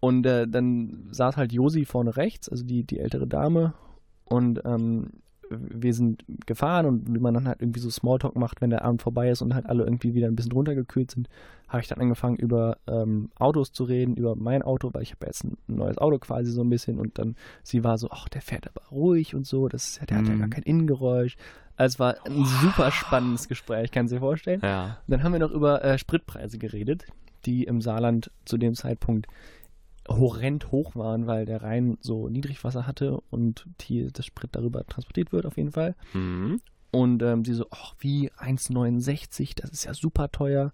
Und 0.00 0.24
äh, 0.24 0.48
dann 0.48 1.08
saß 1.10 1.36
halt 1.36 1.52
Josi 1.52 1.84
vorne 1.84 2.16
rechts, 2.16 2.48
also 2.48 2.64
die, 2.64 2.84
die 2.84 3.00
ältere 3.00 3.26
Dame. 3.26 3.74
Und 4.24 4.62
ähm, 4.64 5.10
wir 5.60 5.94
sind 5.94 6.24
gefahren 6.46 6.86
und 6.86 7.14
wie 7.14 7.18
man 7.18 7.34
dann 7.34 7.48
halt 7.48 7.60
irgendwie 7.60 7.80
so 7.80 7.90
Smalltalk 7.90 8.36
macht, 8.36 8.60
wenn 8.60 8.70
der 8.70 8.84
Abend 8.84 9.02
vorbei 9.02 9.30
ist 9.30 9.42
und 9.42 9.54
halt 9.54 9.66
alle 9.66 9.84
irgendwie 9.84 10.14
wieder 10.14 10.26
ein 10.28 10.36
bisschen 10.36 10.52
runtergekühlt 10.52 11.10
sind, 11.10 11.28
habe 11.68 11.80
ich 11.80 11.88
dann 11.88 12.00
angefangen 12.00 12.36
über 12.36 12.76
ähm, 12.86 13.30
Autos 13.38 13.72
zu 13.72 13.84
reden, 13.84 14.16
über 14.16 14.36
mein 14.36 14.62
Auto, 14.62 14.90
weil 14.92 15.02
ich 15.02 15.12
habe 15.12 15.26
jetzt 15.26 15.44
ein 15.44 15.56
neues 15.66 15.98
Auto 15.98 16.18
quasi 16.18 16.50
so 16.50 16.62
ein 16.62 16.68
bisschen 16.70 16.98
und 16.98 17.18
dann 17.18 17.34
sie 17.62 17.82
war 17.84 17.96
so, 17.98 18.08
ach, 18.10 18.28
der 18.28 18.42
fährt 18.42 18.66
aber 18.68 18.86
ruhig 18.90 19.34
und 19.34 19.46
so, 19.46 19.68
das 19.68 19.84
ist, 19.90 20.00
ja- 20.00 20.06
der 20.06 20.18
hat 20.18 20.28
ja 20.28 20.34
Mhm. 20.34 20.40
gar 20.40 20.48
kein 20.48 20.64
Innengeräusch. 20.64 21.36
Also 21.76 21.94
es 21.94 21.98
war 21.98 22.16
ein 22.26 22.44
super 22.44 22.90
spannendes 22.90 23.48
Gespräch, 23.48 23.90
kannst 23.90 24.12
du 24.12 24.16
dir 24.16 24.20
vorstellen. 24.20 24.60
Ja. 24.62 24.98
Dann 25.08 25.22
haben 25.22 25.32
wir 25.32 25.40
noch 25.40 25.50
über 25.50 25.82
äh, 25.82 25.96
Spritpreise 25.98 26.58
geredet, 26.58 27.06
die 27.46 27.64
im 27.64 27.80
Saarland 27.80 28.30
zu 28.44 28.58
dem 28.58 28.74
Zeitpunkt 28.74 29.26
horrend 30.08 30.72
hoch 30.72 30.96
waren, 30.96 31.26
weil 31.26 31.46
der 31.46 31.62
Rhein 31.62 31.98
so 32.00 32.28
Niedrigwasser 32.28 32.86
hatte 32.86 33.20
und 33.30 33.66
die, 33.80 34.08
das 34.12 34.26
Sprit 34.26 34.50
darüber 34.52 34.84
transportiert 34.86 35.32
wird 35.32 35.46
auf 35.46 35.56
jeden 35.56 35.72
Fall. 35.72 35.94
Mhm. 36.12 36.60
Und 36.90 37.22
ähm, 37.22 37.44
sie 37.44 37.54
so, 37.54 37.66
ach, 37.70 37.94
wie 38.00 38.30
1,69, 38.32 39.54
das 39.56 39.70
ist 39.70 39.84
ja 39.84 39.94
super 39.94 40.30
teuer. 40.30 40.72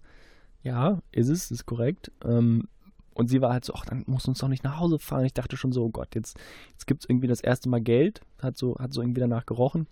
Ja, 0.63 1.01
ist 1.11 1.29
es, 1.29 1.51
ist 1.51 1.65
korrekt. 1.65 2.11
Ähm, 2.25 2.67
und 3.13 3.27
sie 3.27 3.41
war 3.41 3.53
halt 3.53 3.65
so, 3.65 3.73
ach, 3.73 3.85
dann 3.85 4.03
muss 4.07 4.27
uns 4.27 4.39
doch 4.39 4.47
nicht 4.49 4.63
nach 4.63 4.79
Hause 4.79 4.99
fahren. 4.99 5.25
Ich 5.25 5.33
dachte 5.33 5.57
schon 5.57 5.71
so, 5.71 5.85
oh 5.85 5.89
Gott, 5.89 6.15
jetzt, 6.15 6.37
jetzt 6.71 6.87
gibt 6.87 7.03
es 7.03 7.09
irgendwie 7.09 7.27
das 7.27 7.41
erste 7.41 7.69
Mal 7.69 7.81
Geld. 7.81 8.21
Hat 8.41 8.57
so, 8.57 8.77
hat 8.77 8.93
so 8.93 9.01
irgendwie 9.01 9.21
danach 9.21 9.45
gerochen. 9.45 9.87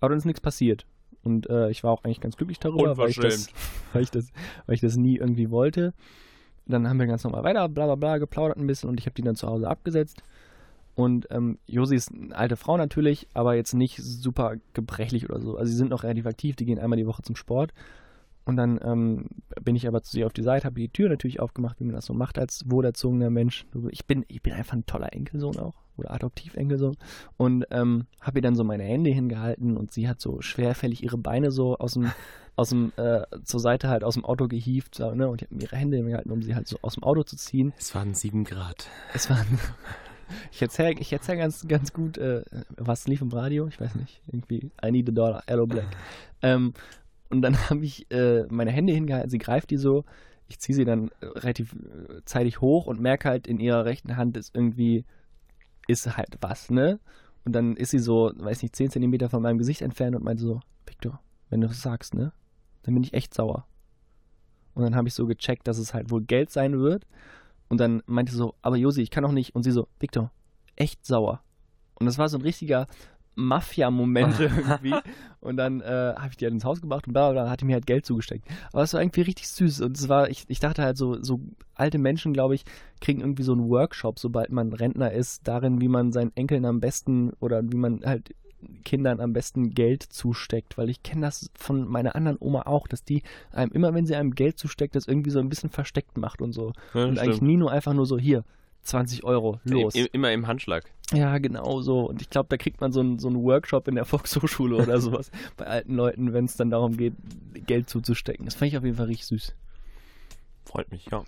Aber 0.00 0.10
dann 0.10 0.18
ist 0.18 0.26
nichts 0.26 0.40
passiert. 0.40 0.86
Und 1.22 1.48
äh, 1.48 1.70
ich 1.70 1.82
war 1.82 1.92
auch 1.92 2.04
eigentlich 2.04 2.20
ganz 2.20 2.36
glücklich 2.36 2.58
darüber, 2.58 2.98
weil 2.98 3.08
ich, 3.08 3.16
das, 3.16 3.48
weil, 3.94 4.02
ich 4.02 4.10
das, 4.10 4.28
weil 4.66 4.74
ich 4.74 4.82
das 4.82 4.96
nie 4.96 5.16
irgendwie 5.16 5.50
wollte. 5.50 5.94
Dann 6.66 6.88
haben 6.88 6.98
wir 6.98 7.06
ganz 7.06 7.24
normal 7.24 7.44
weiter, 7.44 7.68
bla 7.68 7.86
bla 7.86 7.94
bla, 7.94 8.18
geplaudert 8.18 8.58
ein 8.58 8.66
bisschen 8.66 8.88
und 8.88 8.98
ich 8.98 9.06
habe 9.06 9.14
die 9.14 9.22
dann 9.22 9.36
zu 9.36 9.46
Hause 9.46 9.68
abgesetzt. 9.68 10.22
Und 10.94 11.26
ähm, 11.30 11.58
Josi 11.66 11.96
ist 11.96 12.12
eine 12.12 12.36
alte 12.36 12.56
Frau 12.56 12.76
natürlich, 12.76 13.26
aber 13.34 13.54
jetzt 13.54 13.74
nicht 13.74 13.96
super 14.02 14.56
gebrechlich 14.74 15.28
oder 15.28 15.40
so. 15.40 15.56
Also 15.56 15.70
sie 15.70 15.76
sind 15.76 15.90
noch 15.90 16.04
relativ 16.04 16.26
aktiv, 16.26 16.56
die 16.56 16.64
gehen 16.64 16.78
einmal 16.78 16.96
die 16.96 17.06
Woche 17.06 17.22
zum 17.22 17.36
Sport. 17.36 17.72
Und 18.44 18.56
dann 18.56 18.78
ähm, 18.82 19.28
bin 19.62 19.74
ich 19.74 19.88
aber 19.88 20.02
zu 20.02 20.18
ihr 20.18 20.26
auf 20.26 20.32
die 20.32 20.42
Seite, 20.42 20.66
habe 20.66 20.78
die 20.78 20.90
Tür 20.90 21.08
natürlich 21.08 21.40
aufgemacht, 21.40 21.80
wie 21.80 21.84
man 21.84 21.94
das 21.94 22.06
so 22.06 22.14
macht 22.14 22.38
als 22.38 22.62
wohlerzogener 22.66 23.30
Mensch. 23.30 23.66
Ich 23.90 24.06
bin, 24.06 24.24
ich 24.28 24.42
bin 24.42 24.52
einfach 24.52 24.74
ein 24.74 24.86
toller 24.86 25.12
Enkelsohn 25.14 25.58
auch 25.58 25.74
oder 25.96 26.10
Adoptivenkelsohn 26.10 26.96
und 27.36 27.66
ähm, 27.70 28.06
habe 28.20 28.38
ihr 28.38 28.42
dann 28.42 28.56
so 28.56 28.64
meine 28.64 28.82
Hände 28.82 29.10
hingehalten 29.10 29.76
und 29.76 29.92
sie 29.92 30.08
hat 30.08 30.20
so 30.20 30.40
schwerfällig 30.40 31.02
ihre 31.02 31.18
Beine 31.18 31.50
so 31.50 31.78
aus 31.78 31.94
dem 31.94 32.10
aus 32.56 32.68
dem 32.70 32.92
äh, 32.96 33.22
zur 33.44 33.60
Seite 33.60 33.88
halt 33.88 34.04
aus 34.04 34.14
dem 34.14 34.24
Auto 34.24 34.46
gehievt 34.48 34.94
so, 34.94 35.14
ne? 35.14 35.28
und 35.28 35.42
ich 35.42 35.50
habe 35.50 35.60
ihre 35.60 35.76
Hände 35.76 35.96
hingehalten, 35.96 36.30
um 36.30 36.42
sie 36.42 36.54
halt 36.54 36.68
so 36.68 36.78
aus 36.82 36.94
dem 36.94 37.02
Auto 37.02 37.22
zu 37.22 37.36
ziehen. 37.36 37.72
Es 37.78 37.94
waren 37.94 38.14
sieben 38.14 38.44
Grad. 38.44 38.88
Es 39.12 39.28
waren 39.28 39.58
ich 40.52 40.62
erzähle 40.62 40.98
ich 40.98 41.12
erzähl 41.12 41.36
ganz, 41.36 41.66
ganz 41.66 41.92
gut, 41.92 42.18
äh, 42.18 42.42
was 42.76 43.06
lief 43.06 43.20
im 43.20 43.30
Radio, 43.30 43.66
ich 43.66 43.80
weiß 43.80 43.94
nicht, 43.96 44.22
irgendwie 44.26 44.70
I 44.84 44.90
need 44.90 45.08
a 45.08 45.12
dollar, 45.12 45.42
Hello 45.46 45.66
Black. 45.66 45.86
ähm, 46.42 46.74
und 47.30 47.42
dann 47.42 47.56
habe 47.70 47.84
ich 47.84 48.10
äh, 48.10 48.44
meine 48.48 48.70
Hände 48.70 48.92
hingehalten, 48.92 49.30
sie 49.30 49.38
greift 49.38 49.70
die 49.70 49.76
so, 49.76 50.04
ich 50.48 50.58
ziehe 50.58 50.76
sie 50.76 50.84
dann 50.84 51.10
äh, 51.20 51.26
relativ 51.26 51.74
äh, 51.74 52.24
zeitig 52.24 52.60
hoch 52.60 52.86
und 52.86 53.00
merke 53.00 53.28
halt, 53.28 53.46
in 53.46 53.58
ihrer 53.58 53.84
rechten 53.84 54.16
Hand 54.16 54.36
ist 54.36 54.54
irgendwie, 54.54 55.04
ist 55.88 56.16
halt 56.16 56.38
was, 56.40 56.70
ne? 56.70 57.00
Und 57.44 57.52
dann 57.52 57.76
ist 57.76 57.90
sie 57.90 57.98
so, 57.98 58.32
weiß 58.34 58.62
nicht, 58.62 58.74
10 58.74 58.90
Zentimeter 58.90 59.28
von 59.28 59.42
meinem 59.42 59.58
Gesicht 59.58 59.82
entfernt 59.82 60.16
und 60.16 60.24
meinte 60.24 60.42
so, 60.42 60.60
Victor, 60.86 61.20
wenn 61.50 61.60
du 61.60 61.68
das 61.68 61.82
sagst, 61.82 62.14
ne? 62.14 62.32
Dann 62.84 62.94
bin 62.94 63.02
ich 63.02 63.14
echt 63.14 63.34
sauer. 63.34 63.66
Und 64.74 64.82
dann 64.82 64.94
habe 64.94 65.08
ich 65.08 65.14
so 65.14 65.26
gecheckt, 65.26 65.66
dass 65.66 65.78
es 65.78 65.94
halt 65.94 66.10
wohl 66.10 66.22
Geld 66.22 66.50
sein 66.50 66.78
wird. 66.78 67.06
Und 67.68 67.78
dann 67.78 68.02
meinte 68.06 68.32
sie 68.32 68.38
so, 68.38 68.54
aber 68.62 68.76
Josi, 68.76 69.02
ich 69.02 69.10
kann 69.10 69.24
auch 69.24 69.32
nicht. 69.32 69.54
Und 69.54 69.62
sie 69.62 69.72
so, 69.72 69.88
Victor, 69.98 70.30
echt 70.76 71.04
sauer. 71.06 71.42
Und 71.94 72.06
das 72.06 72.18
war 72.18 72.28
so 72.28 72.38
ein 72.38 72.42
richtiger 72.42 72.86
Mafia-Moment 73.36 74.38
irgendwie. 74.40 74.94
Und 75.40 75.56
dann 75.56 75.80
äh, 75.80 76.14
habe 76.16 76.28
ich 76.30 76.36
die 76.36 76.44
halt 76.44 76.54
ins 76.54 76.64
Haus 76.64 76.80
gebracht 76.80 77.06
und 77.06 77.12
bla 77.12 77.32
bla, 77.32 77.50
hat 77.50 77.60
die 77.60 77.64
mir 77.64 77.74
halt 77.74 77.86
Geld 77.86 78.04
zugesteckt. 78.04 78.46
Aber 78.72 78.82
es 78.82 78.92
war 78.94 79.00
irgendwie 79.00 79.22
richtig 79.22 79.48
süß. 79.48 79.80
Und 79.80 79.96
es 79.96 80.08
war, 80.08 80.28
ich, 80.28 80.44
ich 80.48 80.60
dachte 80.60 80.82
halt 80.82 80.96
so, 80.96 81.22
so 81.22 81.40
alte 81.74 81.98
Menschen, 81.98 82.32
glaube 82.32 82.54
ich, 82.54 82.64
kriegen 83.00 83.20
irgendwie 83.20 83.42
so 83.42 83.52
einen 83.52 83.68
Workshop, 83.68 84.18
sobald 84.18 84.50
man 84.50 84.72
Rentner 84.72 85.12
ist, 85.12 85.46
darin, 85.46 85.80
wie 85.80 85.88
man 85.88 86.12
seinen 86.12 86.32
Enkeln 86.36 86.64
am 86.64 86.80
besten 86.80 87.32
oder 87.40 87.62
wie 87.64 87.76
man 87.76 88.02
halt 88.04 88.34
Kindern 88.84 89.20
am 89.20 89.32
besten 89.32 89.70
Geld 89.74 90.02
zusteckt, 90.02 90.76
weil 90.78 90.90
ich 90.90 91.02
kenne 91.02 91.22
das 91.22 91.50
von 91.56 91.86
meiner 91.88 92.14
anderen 92.16 92.36
Oma 92.40 92.62
auch, 92.62 92.86
dass 92.88 93.04
die 93.04 93.22
einem 93.52 93.72
immer, 93.72 93.94
wenn 93.94 94.06
sie 94.06 94.14
einem 94.16 94.34
Geld 94.34 94.58
zusteckt, 94.58 94.94
das 94.94 95.06
irgendwie 95.06 95.30
so 95.30 95.38
ein 95.38 95.48
bisschen 95.48 95.70
versteckt 95.70 96.18
macht 96.18 96.40
und 96.42 96.52
so. 96.52 96.72
Ja, 96.94 97.04
und 97.06 97.18
eigentlich 97.18 97.42
nie 97.42 97.56
nur 97.56 97.70
einfach 97.72 97.92
nur 97.94 98.06
so, 98.06 98.18
hier, 98.18 98.44
20 98.82 99.24
Euro, 99.24 99.60
los. 99.64 99.94
I- 99.94 100.08
Immer 100.12 100.32
im 100.32 100.46
Handschlag. 100.46 100.84
Ja, 101.12 101.38
genau 101.38 101.80
so. 101.80 102.08
Und 102.08 102.20
ich 102.22 102.28
glaube, 102.30 102.48
da 102.50 102.56
kriegt 102.56 102.80
man 102.80 102.92
so 102.92 103.00
einen 103.00 103.18
so 103.18 103.32
Workshop 103.34 103.88
in 103.88 103.94
der 103.94 104.04
Volkshochschule 104.04 104.76
oder 104.76 105.00
sowas 105.00 105.30
bei 105.56 105.66
alten 105.66 105.94
Leuten, 105.94 106.32
wenn 106.32 106.44
es 106.44 106.56
dann 106.56 106.70
darum 106.70 106.96
geht, 106.96 107.14
Geld 107.66 107.88
zuzustecken. 107.88 108.44
Das 108.44 108.54
fand 108.54 108.70
ich 108.72 108.78
auf 108.78 108.84
jeden 108.84 108.96
Fall 108.96 109.06
richtig 109.06 109.26
süß. 109.26 109.54
Freut 110.64 110.90
mich, 110.90 111.06
ja. 111.10 111.22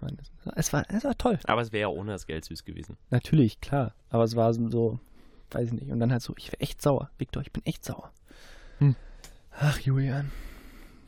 Das 0.00 0.02
war, 0.02 0.10
es, 0.56 0.72
war, 0.72 0.84
es 0.88 1.04
war 1.04 1.16
toll. 1.18 1.38
Aber 1.44 1.62
es 1.62 1.72
wäre 1.72 1.82
ja 1.82 1.88
ohne 1.88 2.12
das 2.12 2.26
Geld 2.26 2.44
süß 2.44 2.64
gewesen. 2.64 2.96
Natürlich, 3.10 3.60
klar. 3.60 3.94
Aber 4.10 4.24
es 4.24 4.36
war 4.36 4.52
so, 4.54 4.98
weiß 5.50 5.68
ich 5.68 5.72
nicht. 5.74 5.90
Und 5.90 6.00
dann 6.00 6.12
halt 6.12 6.22
so, 6.22 6.34
ich 6.36 6.48
wäre 6.52 6.60
echt 6.60 6.80
sauer. 6.82 7.10
Victor, 7.18 7.42
ich 7.42 7.52
bin 7.52 7.64
echt 7.64 7.84
sauer. 7.84 8.10
Hm. 8.78 8.94
Ach, 9.58 9.78
Julian. 9.80 10.30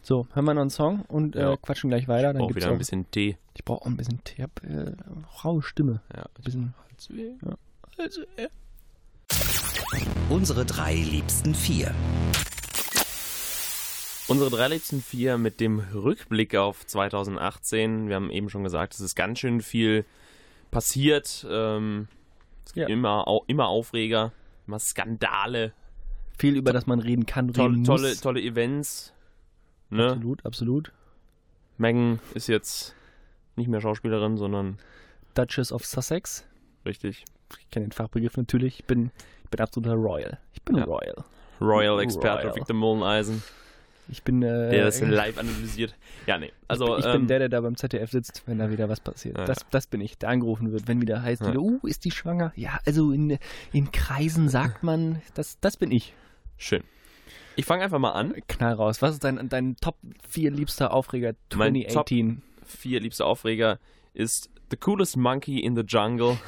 So, 0.03 0.27
hören 0.33 0.44
wir 0.46 0.55
noch 0.55 0.62
einen 0.62 0.70
Song 0.70 1.03
und 1.09 1.37
äh, 1.37 1.40
Ja. 1.42 1.57
quatschen 1.57 1.90
gleich 1.90 2.09
weiter. 2.09 2.33
Dann 2.33 2.42
Auch 2.42 2.48
gibt's 2.48 2.57
wieder 2.62 2.68
ein 2.68 2.74
auch, 2.74 2.79
bisschen 2.79 3.11
Tee. 3.11 3.37
ich 3.55 3.64
brauche 3.64 3.83
auch 3.83 3.87
ein 3.87 3.96
bisschen 3.96 4.22
Tee. 4.24 4.35
Ich 4.38 4.42
hab 4.42 4.62
äh, 4.64 4.92
raue 5.44 5.62
Stimme. 5.62 6.01
Ja, 6.16 6.22
Ein 6.22 6.42
bisschen. 6.44 6.74
Halsweh. 6.90 7.33
Also, 7.98 8.22
äh, 8.37 8.48
Unsere 10.31 10.64
drei 10.64 10.94
liebsten 10.94 11.55
vier. 11.55 11.94
Unsere 14.29 14.51
drei 14.51 14.68
letzten 14.68 15.01
vier 15.03 15.38
mit 15.38 15.59
dem 15.59 15.79
Rückblick 15.81 16.55
auf 16.55 16.87
2018. 16.87 18.09
Wir 18.09 18.16
haben 18.16 18.31
eben 18.31 18.51
schon 18.51 18.62
gesagt, 18.62 18.94
es 18.94 19.01
ist 19.01 19.14
ganz 19.14 19.38
schön 19.38 19.62
viel 19.62 20.05
passiert. 20.70 21.46
Ähm, 21.51 22.09
es 22.69 22.75
gibt 22.75 22.89
Ja. 22.89 22.95
immer, 22.95 23.27
au, 23.27 23.45
immer 23.47 23.69
Aufreger, 23.69 24.33
immer 24.67 24.79
Skandale, 24.79 25.73
viel, 26.39 26.55
über 26.55 26.73
das 26.75 26.87
man 26.87 27.01
reden 27.01 27.25
kann, 27.25 27.51
tolle, 27.55 27.71
reden 27.73 27.85
tolle, 27.85 28.09
muss. 28.11 28.21
tolle 28.21 28.43
Events. 28.43 29.15
Ne? 29.91 30.05
Absolut, 30.11 30.45
absolut. 30.45 30.93
Megan 31.79 32.21
ist 32.35 32.47
jetzt 32.47 32.95
nicht 33.57 33.69
mehr 33.69 33.81
Schauspielerin, 33.81 34.37
sondern 34.37 34.77
Duchess 35.35 35.73
of 35.73 35.87
Sussex. 35.87 36.47
richtig 36.85 37.25
Ich 37.59 37.71
kenne 37.71 37.87
den 37.87 37.93
Fachbegriff 37.93 38.37
natürlich. 38.37 38.81
Ich 38.81 38.85
bin, 38.85 39.11
ich 39.45 39.51
bin 39.51 39.61
absoluter 39.61 39.95
Royal. 39.95 40.39
Ich 40.53 40.63
bin 40.63 40.77
Ja. 40.77 40.85
Royal. 40.85 41.25
Royal 41.61 42.01
Experte 42.01 42.43
Royal. 42.49 42.57
Victor 42.57 42.77
Mulleneisen, 42.77 43.43
Ich 44.09 44.23
bin, 44.23 44.42
äh, 44.42 44.71
der 44.71 44.85
das 44.85 45.01
live 45.03 45.38
analysiert. 45.38 45.94
Ja, 46.27 46.38
nee. 46.38 46.53
Also, 46.66 46.97
ich 46.99 47.05
ähm, 47.05 47.12
bin 47.12 47.29
der, 47.29 47.38
der 47.40 47.49
da 47.49 47.61
beim 47.61 47.77
ZDF 47.77 48.11
sitzt, 48.11 48.42
wenn 48.47 48.59
da 48.59 48.71
wieder 48.71 48.88
was 48.88 49.01
passiert. 49.01 49.38
Ja, 49.38 49.44
das, 49.44 49.66
das 49.71 49.87
bin 49.87 50.01
ich, 50.01 50.18
der 50.18 50.31
angerufen 50.31 50.73
wird, 50.73 50.88
wenn 50.88 51.01
wieder 51.01 51.23
heißt, 51.23 51.42
Ja. 51.42 51.49
wieder, 51.49 51.61
uh, 51.61 51.81
ist 51.87 52.05
die 52.05 52.11
schwanger? 52.11 52.53
Ja, 52.57 52.81
also 52.85 53.12
in, 53.12 53.38
in 53.73 53.90
Kreisen 53.92 54.49
sagt 54.49 54.83
man, 54.83 55.21
das, 55.35 55.59
das 55.61 55.77
bin 55.77 55.90
ich. 55.90 56.14
schön. 56.57 56.83
Ich 57.57 57.66
fange 57.66 57.83
einfach 57.83 57.99
mal 57.99 58.12
an. 58.12 58.35
Knall 58.47 58.75
raus. 58.75 59.03
Was 59.03 59.14
ist 59.14 59.25
dein, 59.25 59.49
dein 59.49 59.75
Top 59.81 59.97
4 60.29 60.53
liebster 60.53 60.92
Aufreger 60.94 61.35
Mein 61.57 61.75
2018? 61.75 62.40
Vier 62.64 63.01
liebster 63.01 63.27
Aufreger 63.27 63.81
ist 64.14 64.49
The 64.71 64.77
Coolest 64.77 65.16
Monkey 65.16 65.59
in 65.59 65.75
the 65.75 65.83
Jungle. 65.83 66.38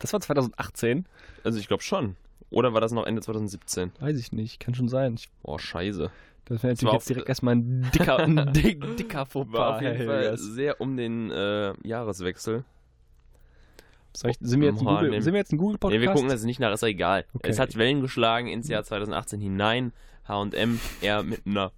Das 0.00 0.12
war 0.12 0.20
2018? 0.20 1.06
Also 1.44 1.60
ich 1.60 1.68
glaube 1.68 1.84
schon. 1.84 2.16
Oder 2.50 2.72
war 2.72 2.80
das 2.80 2.92
noch 2.92 3.06
Ende 3.06 3.22
2017? 3.22 3.92
Weiß 4.00 4.18
ich 4.18 4.32
nicht, 4.32 4.58
kann 4.58 4.74
schon 4.74 4.88
sein. 4.88 5.14
Ich, 5.14 5.28
Boah, 5.42 5.60
scheiße. 5.60 6.10
Das 6.48 6.62
wäre 6.62 6.72
natürlich 6.72 6.92
jetzt 6.94 7.08
direkt 7.08 7.28
erstmal 7.28 7.56
ein 7.56 7.90
dicker, 7.94 8.18
ein 8.18 8.52
dick, 8.52 8.96
dicker 8.96 9.26
Fauxpas. 9.26 9.76
auf 9.76 9.82
jeden 9.82 10.06
Fall 10.06 10.20
Hilgers. 10.22 10.42
sehr 10.42 10.80
um 10.80 10.96
den 10.96 11.30
äh, 11.30 11.74
Jahreswechsel. 11.86 12.64
Ich, 14.26 14.36
sind, 14.40 14.60
wir 14.60 14.68
jetzt 14.70 14.80
ein 14.80 14.84
Boah, 14.84 15.02
Google, 15.02 15.22
sind 15.22 15.32
wir 15.32 15.38
jetzt 15.38 15.52
ein 15.52 15.58
Google-Podcast? 15.58 16.00
Nee, 16.00 16.04
wir 16.04 16.12
gucken 16.12 16.28
das 16.28 16.42
nicht 16.42 16.58
nach, 16.58 16.72
ist 16.72 16.82
ja 16.82 16.88
egal. 16.88 17.24
Okay. 17.34 17.50
Es 17.50 17.60
hat 17.60 17.76
Wellen 17.76 18.00
geschlagen 18.00 18.48
ins 18.48 18.66
Jahr 18.66 18.82
2018 18.82 19.40
hinein. 19.40 19.92
H&M 20.26 20.80
eher 21.00 21.22
mit 21.22 21.46
einer 21.46 21.72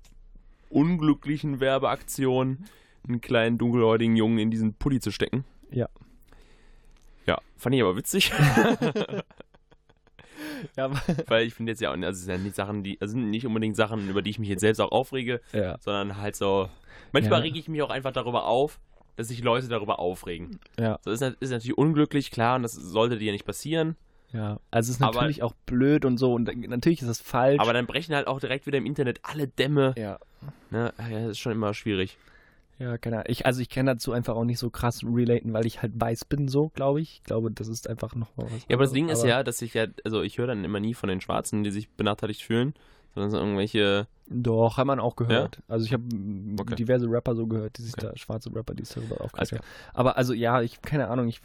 unglücklichen 0.71 1.61
Werbeaktion 1.61 2.65
einen 3.07 3.21
kleinen 3.21 3.59
dunkelhäutigen 3.59 4.17
Jungen 4.17 4.39
in 4.39 4.51
diesen 4.51 4.75
Pulli 4.75 5.01
zu 5.01 5.11
stecken. 5.11 5.45
Ja. 5.71 5.89
Ja, 7.27 7.39
fand 7.57 7.75
ich 7.75 7.83
aber 7.83 7.97
witzig, 7.97 8.33
ja, 10.77 10.85
aber- 10.87 11.01
weil 11.29 11.47
ich 11.47 11.55
finde 11.55 11.73
jetzt 11.73 11.81
ja, 11.81 11.91
auch- 11.91 11.95
also 11.95 12.09
es 12.11 12.21
sind 12.25 12.33
ja 12.33 12.39
nicht 12.39 12.55
Sachen, 12.57 12.83
die, 12.83 13.01
also 13.01 13.13
sind 13.13 13.31
nicht 13.31 13.47
unbedingt 13.47 13.77
Sachen, 13.77 14.09
über 14.09 14.23
die 14.23 14.31
ich 14.31 14.39
mich 14.39 14.49
jetzt 14.49 14.61
selbst 14.61 14.81
auch 14.81 14.93
aufrege, 14.93 15.41
ja. 15.53 15.77
sondern 15.81 16.17
halt 16.19 16.37
so, 16.37 16.69
manchmal 17.13 17.39
Ja. 17.41 17.45
rege 17.45 17.59
ich 17.59 17.69
mich 17.69 17.83
auch 17.83 17.91
einfach 17.91 18.13
darüber 18.13 18.47
auf, 18.47 18.81
dass 19.17 19.29
sich 19.29 19.43
Leute 19.43 19.69
darüber 19.69 19.99
aufregen. 19.99 20.59
Ja. 20.79 20.99
So 21.05 21.11
ist, 21.11 21.23
ist 21.23 21.51
natürlich 21.51 21.77
unglücklich, 21.77 22.31
klar, 22.31 22.57
und 22.57 22.63
das 22.63 22.73
sollte 22.73 23.19
dir 23.19 23.33
nicht 23.33 23.45
passieren, 23.45 23.97
Ja, 24.33 24.61
also 24.71 24.91
es 24.91 24.97
ist 24.97 25.03
Aber- 25.03 25.15
natürlich 25.15 25.43
auch 25.43 25.55
blöd 25.67 26.05
und 26.05 26.17
so 26.17 26.35
und 26.35 26.45
natürlich 26.69 27.03
ist 27.03 27.09
das 27.09 27.21
falsch. 27.21 27.61
aber 27.61 27.73
dann 27.73 27.87
brechen 27.87 28.15
halt 28.15 28.29
auch 28.29 28.39
direkt 28.41 28.67
wieder 28.67 28.79
im 28.79 28.87
Internet 28.87 29.21
alle 29.25 29.49
Dämme. 29.49 29.93
ja, 29.99 30.19
Ne? 30.71 30.93
Ja, 30.99 31.21
das 31.21 31.33
ist 31.33 31.39
schon 31.41 31.53
immer 31.53 31.75
schwierig. 31.75 32.17
Ja, 32.81 32.99
keine 32.99 33.17
Ahnung. 33.17 33.27
Ich, 33.29 33.47
also 33.47 33.61
ich 33.61 33.69
kann 33.69 33.87
dazu 33.87 34.13
einfach 34.13 34.35
auch 34.35 34.45
nicht 34.45 34.59
so 34.59 34.71
krass 34.71 35.05
relaten, 35.05 35.53
weil 35.53 35.67
ich 35.67 35.83
halt 35.83 35.93
weiß 35.95 36.25
bin, 36.25 36.49
so, 36.49 36.71
glaube 36.71 37.01
ich. 37.01 37.17
Ich 37.19 37.25
glaube, 37.25 37.51
das 37.51 37.69
ist 37.69 37.89
einfach 37.89 38.15
noch 38.15 38.31
was. 38.37 38.65
Ja, 38.69 38.77
aber 38.77 38.85
das. 38.85 38.93
Ding 38.93 39.09
ist 39.09 39.23
ja, 39.23 39.43
dass 39.43 39.61
ich 39.63 39.75
ja, 39.75 39.87
also 40.05 40.23
ich 40.23 40.39
höre 40.39 40.47
dann 40.49 40.65
immer 40.65 40.81
nie 40.81 40.95
von 40.95 41.09
den 41.09 41.21
Schwarzen, 41.21 41.63
die 41.63 41.71
sich 41.71 41.91
benachteiligt 41.91 42.43
fühlen, 42.43 42.75
sondern 43.15 43.31
so 43.31 43.39
irgendwelche, 43.39 44.07
Doch, 44.29 44.77
hat 44.79 44.87
man 44.87 44.99
auch 45.01 45.17
gehört. 45.17 45.61
Also 45.69 45.85
ich 45.85 45.93
habe 45.93 46.05
Okay. 46.59 46.75
diverse 46.77 47.07
Rapper 47.09 47.35
so 47.35 47.47
gehört, 47.47 47.77
die 47.79 47.83
sich 47.83 47.95
Okay. 47.95 48.09
da, 48.13 48.17
schwarze 48.17 48.55
Rapper, 48.55 48.75
die 48.75 48.85
sich 48.85 48.95
darüber 48.95 49.21
aufgeregt 49.21 49.53
haben. 49.53 49.65
Aber 49.93 50.17
also 50.17 50.33
ja, 50.33 50.63
ich, 50.63 50.81
keine 50.81 51.09
Ahnung, 51.09 51.29
ich, 51.29 51.43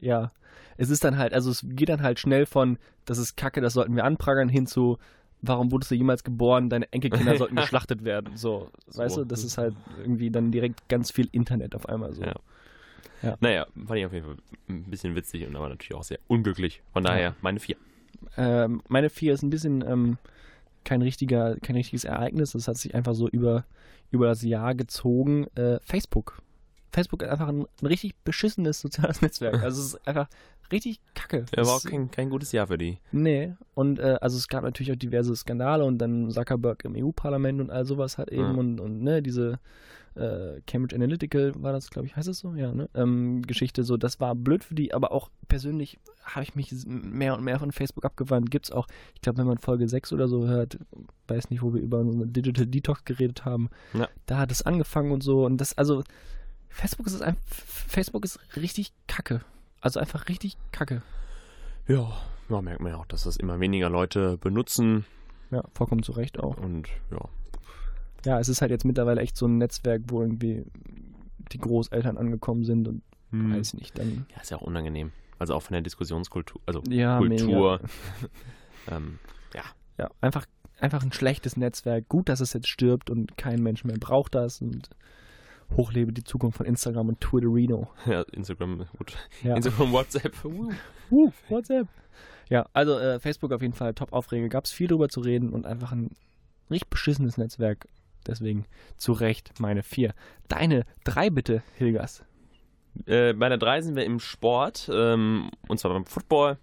ja, 0.00 0.32
es 0.76 0.90
ist 0.90 1.04
dann 1.04 1.18
halt, 1.18 1.34
also 1.34 1.50
es 1.50 1.64
geht 1.68 1.88
dann 1.88 2.02
halt 2.02 2.20
schnell 2.20 2.46
von, 2.46 2.78
das 3.04 3.18
ist 3.18 3.36
Kacke, 3.36 3.60
das 3.60 3.72
sollten 3.72 3.96
wir 3.96 4.04
anprangern, 4.04 4.48
hin 4.48 4.66
zu, 4.66 4.98
warum 5.42 5.70
wurdest 5.72 5.90
du 5.90 5.94
jemals 5.94 6.24
geboren, 6.24 6.68
deine 6.70 6.92
Enkelkinder 6.92 7.36
sollten 7.38 7.56
geschlachtet 7.56 8.04
werden. 8.04 8.36
So, 8.36 8.70
weißt 8.94 9.14
So. 9.16 9.22
du, 9.22 9.26
das 9.28 9.44
ist 9.44 9.58
halt 9.58 9.74
irgendwie 9.98 10.30
dann 10.30 10.50
direkt 10.50 10.88
ganz 10.88 11.10
viel 11.10 11.28
Internet 11.32 11.74
auf 11.74 11.88
einmal 11.88 12.12
so. 12.12 12.22
Ja. 12.22 13.36
naja, 13.40 13.66
fand 13.86 13.98
ich 13.98 14.06
auf 14.06 14.12
jeden 14.12 14.26
Fall 14.26 14.36
ein 14.68 14.84
bisschen 14.84 15.14
witzig 15.14 15.46
und 15.46 15.56
aber 15.56 15.68
natürlich 15.68 15.94
auch 15.94 16.04
sehr 16.04 16.18
unglücklich. 16.28 16.82
Von 16.92 17.04
daher, 17.04 17.34
meine 17.40 17.60
vier. 17.60 17.76
Ähm, 18.36 18.82
meine 18.88 19.10
vier 19.10 19.34
ist 19.34 19.42
ein 19.42 19.50
bisschen 19.50 19.82
ähm, 19.86 20.18
kein 20.84 21.02
richtiger, 21.02 21.56
kein 21.60 21.76
richtiges 21.76 22.04
Ereignis. 22.04 22.52
Das 22.52 22.68
hat 22.68 22.76
sich 22.76 22.94
einfach 22.94 23.14
so 23.14 23.28
über, 23.28 23.64
über 24.10 24.26
das 24.26 24.42
Jahr 24.42 24.74
gezogen. 24.74 25.46
Äh, 25.54 25.78
Facebook. 25.82 26.42
Facebook 26.92 27.22
ist 27.22 27.28
einfach 27.28 27.48
ein, 27.48 27.66
ein 27.82 27.86
richtig 27.86 28.14
beschissenes 28.24 28.80
soziales 28.82 29.22
Netzwerk. 29.22 29.62
Also 29.62 29.80
es 29.80 29.86
ist 29.94 30.06
einfach 30.08 30.28
richtig 30.72 31.00
kacke. 31.14 31.46
Ja, 31.56 31.64
war 31.66 31.74
auch 31.76 31.82
kein, 31.84 32.10
kein 32.10 32.28
gutes 32.30 32.52
Jahr 32.52 32.66
für 32.66 32.78
die. 32.78 32.98
Nee, 33.12 33.54
und 33.74 33.98
äh, 33.98 34.18
also 34.20 34.36
es 34.36 34.48
gab 34.48 34.64
natürlich 34.64 34.92
auch 34.92 34.96
diverse 34.96 35.34
Skandale 35.34 35.84
und 35.84 35.98
dann 35.98 36.30
Zuckerberg 36.30 36.84
im 36.84 36.94
EU-Parlament 36.96 37.60
und 37.60 37.70
all 37.70 37.84
sowas 37.86 38.18
hat 38.18 38.30
eben 38.30 38.42
Ja. 38.42 38.50
und, 38.50 38.78
und 38.80 39.02
ne, 39.02 39.22
diese 39.22 39.58
äh, 40.14 40.60
Cambridge 40.66 40.96
Analytical 40.96 41.52
war 41.62 41.72
das, 41.72 41.90
glaube 41.90 42.06
ich, 42.06 42.16
heißt 42.16 42.28
es 42.28 42.40
so? 42.40 42.52
Ja, 42.54 42.72
ne? 42.72 42.88
Ähm, 42.94 43.42
Geschichte, 43.42 43.82
so, 43.84 43.96
das 43.96 44.18
war 44.20 44.34
blöd 44.34 44.64
für 44.64 44.74
die, 44.74 44.92
aber 44.92 45.12
auch 45.12 45.30
persönlich 45.46 45.98
habe 46.24 46.42
ich 46.42 46.54
mich 46.54 46.74
mehr 46.86 47.34
und 47.34 47.44
mehr 47.44 47.58
von 47.58 47.70
Facebook 47.72 48.04
abgewandt. 48.04 48.50
Gibt's 48.50 48.70
auch, 48.72 48.88
ich 49.14 49.20
glaube, 49.22 49.38
wenn 49.38 49.46
man 49.46 49.58
Folge 49.58 49.88
6 49.88 50.12
oder 50.12 50.26
so 50.28 50.46
hört, 50.48 50.78
weiß 51.28 51.50
nicht, 51.50 51.62
wo 51.62 51.72
wir 51.72 51.80
über 51.80 52.04
so 52.04 52.10
eine 52.10 52.26
Digital 52.26 52.66
Detox 52.66 53.04
geredet 53.04 53.44
haben, 53.44 53.70
Ja. 53.94 54.08
da 54.26 54.38
hat 54.38 54.50
es 54.52 54.62
angefangen 54.62 55.12
und 55.12 55.22
so 55.22 55.46
und 55.46 55.58
das, 55.60 55.78
also 55.78 56.02
Facebook 56.68 57.06
ist 57.06 57.20
einfach, 57.22 57.42
Facebook 57.64 58.24
ist 58.24 58.38
richtig 58.56 58.92
kacke. 59.06 59.40
Also 59.80 60.00
einfach 60.00 60.28
richtig 60.28 60.56
kacke. 60.72 61.02
Ja, 61.86 62.10
ja, 62.48 62.60
merkt 62.62 62.80
man 62.80 62.92
ja 62.92 62.98
auch, 62.98 63.06
dass 63.06 63.24
das 63.24 63.36
immer 63.36 63.60
weniger 63.60 63.88
Leute 63.90 64.36
benutzen 64.38 65.04
Ja, 65.50 65.62
vollkommen 65.74 66.02
zu 66.02 66.12
Recht 66.12 66.38
auch. 66.40 66.56
und 66.58 66.88
ja. 67.10 67.20
Ja, 68.24 68.40
es 68.40 68.48
ist 68.48 68.60
halt 68.60 68.70
jetzt 68.70 68.84
mittlerweile 68.84 69.20
echt 69.20 69.36
so 69.36 69.46
ein 69.46 69.58
Netzwerk, 69.58 70.02
wo 70.08 70.20
irgendwie 70.22 70.64
die 71.52 71.58
Großeltern 71.58 72.16
angekommen 72.18 72.64
sind 72.64 72.88
und 72.88 73.02
Hm. 73.30 73.54
weiß 73.54 73.74
nicht, 73.74 73.98
dann. 73.98 74.26
Ja, 74.34 74.40
ist 74.40 74.50
ja 74.50 74.56
auch 74.56 74.62
unangenehm. 74.62 75.12
Also 75.38 75.54
auch 75.54 75.60
von 75.62 75.74
der 75.74 75.82
Diskussionskultur, 75.82 76.60
also 76.66 76.82
Ja, 76.88 77.18
Kultur. 77.18 77.80
ähm, 78.90 79.18
Ja, 79.98 80.08
einfach, 80.20 80.46
einfach 80.80 81.02
ein 81.02 81.10
schlechtes 81.12 81.56
Netzwerk. 81.56 82.08
Gut, 82.08 82.28
dass 82.28 82.38
es 82.40 82.52
jetzt 82.52 82.68
stirbt 82.68 83.10
und 83.10 83.36
kein 83.36 83.60
Mensch 83.62 83.82
mehr 83.84 83.96
braucht 83.98 84.34
das 84.36 84.60
und 84.62 84.88
hochlebe 85.76 86.12
die 86.12 86.24
Zukunft 86.24 86.56
von 86.58 86.66
Instagram 86.66 87.08
und 87.08 87.20
Twitterino. 87.20 87.88
ja, 88.06 88.22
Instagram, 88.32 88.86
gut. 88.96 89.14
Ja. 89.42 89.56
Instagram, 89.56 89.92
WhatsApp. 89.92 90.32
uh. 90.44 90.70
Uh, 91.10 91.32
WhatsApp. 91.48 91.86
Ja, 92.48 92.66
also 92.72 92.98
äh, 92.98 93.20
Facebook 93.20 93.52
auf 93.52 93.60
jeden 93.62 93.74
Fall 93.74 93.94
Top-Aufreger. 93.94 94.48
Gab 94.48 94.64
es 94.64 94.72
viel 94.72 94.88
drüber 94.88 95.08
zu 95.08 95.20
reden 95.20 95.50
und 95.50 95.66
einfach 95.66 95.92
ein 95.92 96.10
richtig 96.70 96.88
beschissenes 96.88 97.36
Netzwerk. 97.36 97.86
Deswegen 98.26 98.64
zu 98.96 99.12
Recht 99.12 99.52
meine 99.60 99.82
vier. 99.82 100.14
Deine 100.48 100.84
drei 101.04 101.30
bitte, 101.30 101.62
Hilgas. 101.76 102.24
Äh, 103.06 103.32
bei 103.34 103.48
der 103.48 103.58
3 103.58 103.82
sind 103.82 103.96
wir 103.96 104.04
im 104.04 104.18
Sport, 104.18 104.90
ähm, 104.92 105.50
und 105.68 105.78
zwar 105.78 105.92
beim 105.92 106.04
Football. 106.04 106.58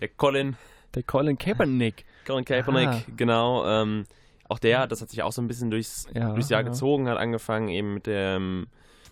Der 0.00 0.08
Colin, 0.08 0.56
Der 0.94 1.02
Colin 1.02 1.36
Kaepernick. 1.36 2.04
Colin 2.26 2.44
Kaepernick, 2.44 2.88
Ah. 2.88 3.02
genau. 3.16 3.66
Ähm, 3.66 4.06
auch 4.48 4.58
der, 4.58 4.86
das 4.86 5.00
hat 5.00 5.10
sich 5.10 5.22
auch 5.22 5.32
so 5.32 5.40
ein 5.42 5.48
bisschen 5.48 5.70
durchs, 5.70 6.06
Ja, 6.14 6.32
durchs 6.32 6.48
Jahr 6.50 6.62
ja. 6.62 6.68
gezogen, 6.68 7.08
hat 7.08 7.18
angefangen 7.18 7.68
eben 7.68 7.94
mit 7.94 8.06
dem, 8.06 8.60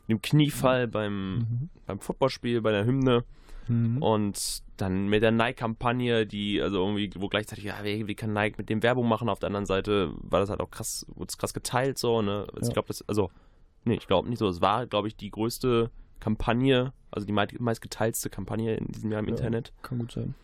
mit 0.07 0.09
dem 0.09 0.23
Kniefall 0.23 0.87
beim, 0.89 1.35
Mhm. 1.39 1.69
beim 1.87 2.01
Footballspiel, 2.01 2.61
bei 2.61 2.71
der 2.73 2.85
Hymne. 2.85 3.25
Mhm. 3.69 4.03
Und 4.03 4.63
dann 4.77 5.07
mit 5.09 5.23
der 5.23 5.31
Nike-Kampagne, 5.31 6.27
die, 6.27 6.61
also 6.61 6.79
irgendwie, 6.85 7.11
wo 7.17 7.29
gleichzeitig, 7.29 7.65
ja, 7.65 7.75
wie, 7.85 8.07
wie 8.09 8.15
kann 8.17 8.33
Nike 8.33 8.57
mit 8.59 8.69
dem 8.69 8.83
Werbung 8.83 9.07
machen? 9.09 9.29
Auf 9.29 9.39
der 9.39 9.47
anderen 9.47 9.67
Seite 9.67 10.13
war 10.21 10.41
das 10.41 10.51
halt 10.51 10.61
auch 10.61 10.71
krass, 10.71 11.07
wurde 11.15 11.29
es 11.29 11.39
krass 11.39 11.55
geteilt, 11.55 11.97
so, 11.99 12.23
ne? 12.23 12.45
Also 12.49 12.61
Ja. 12.63 12.67
Ich 12.69 12.73
glaube, 12.73 12.89
das, 12.89 13.09
also, 13.09 13.31
nee, 13.85 13.95
ich 13.95 14.07
glaube 14.09 14.29
nicht 14.29 14.39
so. 14.41 14.49
Es 14.49 14.61
war, 14.61 14.87
glaube 14.87 15.07
ich, 15.09 15.17
die 15.17 15.31
größte 15.31 15.91
Kampagne, 16.19 16.93
also 17.13 17.25
die 17.27 17.33
mei- 17.33 17.47
meistgeteiltste 17.59 18.31
Kampagne 18.31 18.75
in 18.77 18.89
diesem 18.89 19.11
Jahr 19.13 19.21
im 19.21 19.27
Ja. 19.27 19.31
Internet. 19.33 19.73
Kann 19.83 19.99
gut 19.99 20.11
sein. 20.13 20.35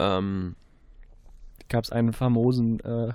Ähm, 0.00 0.56
Gab 1.68 1.84
es 1.84 1.92
einen 1.92 2.12
famosen, 2.12 2.80
äh, 2.80 3.12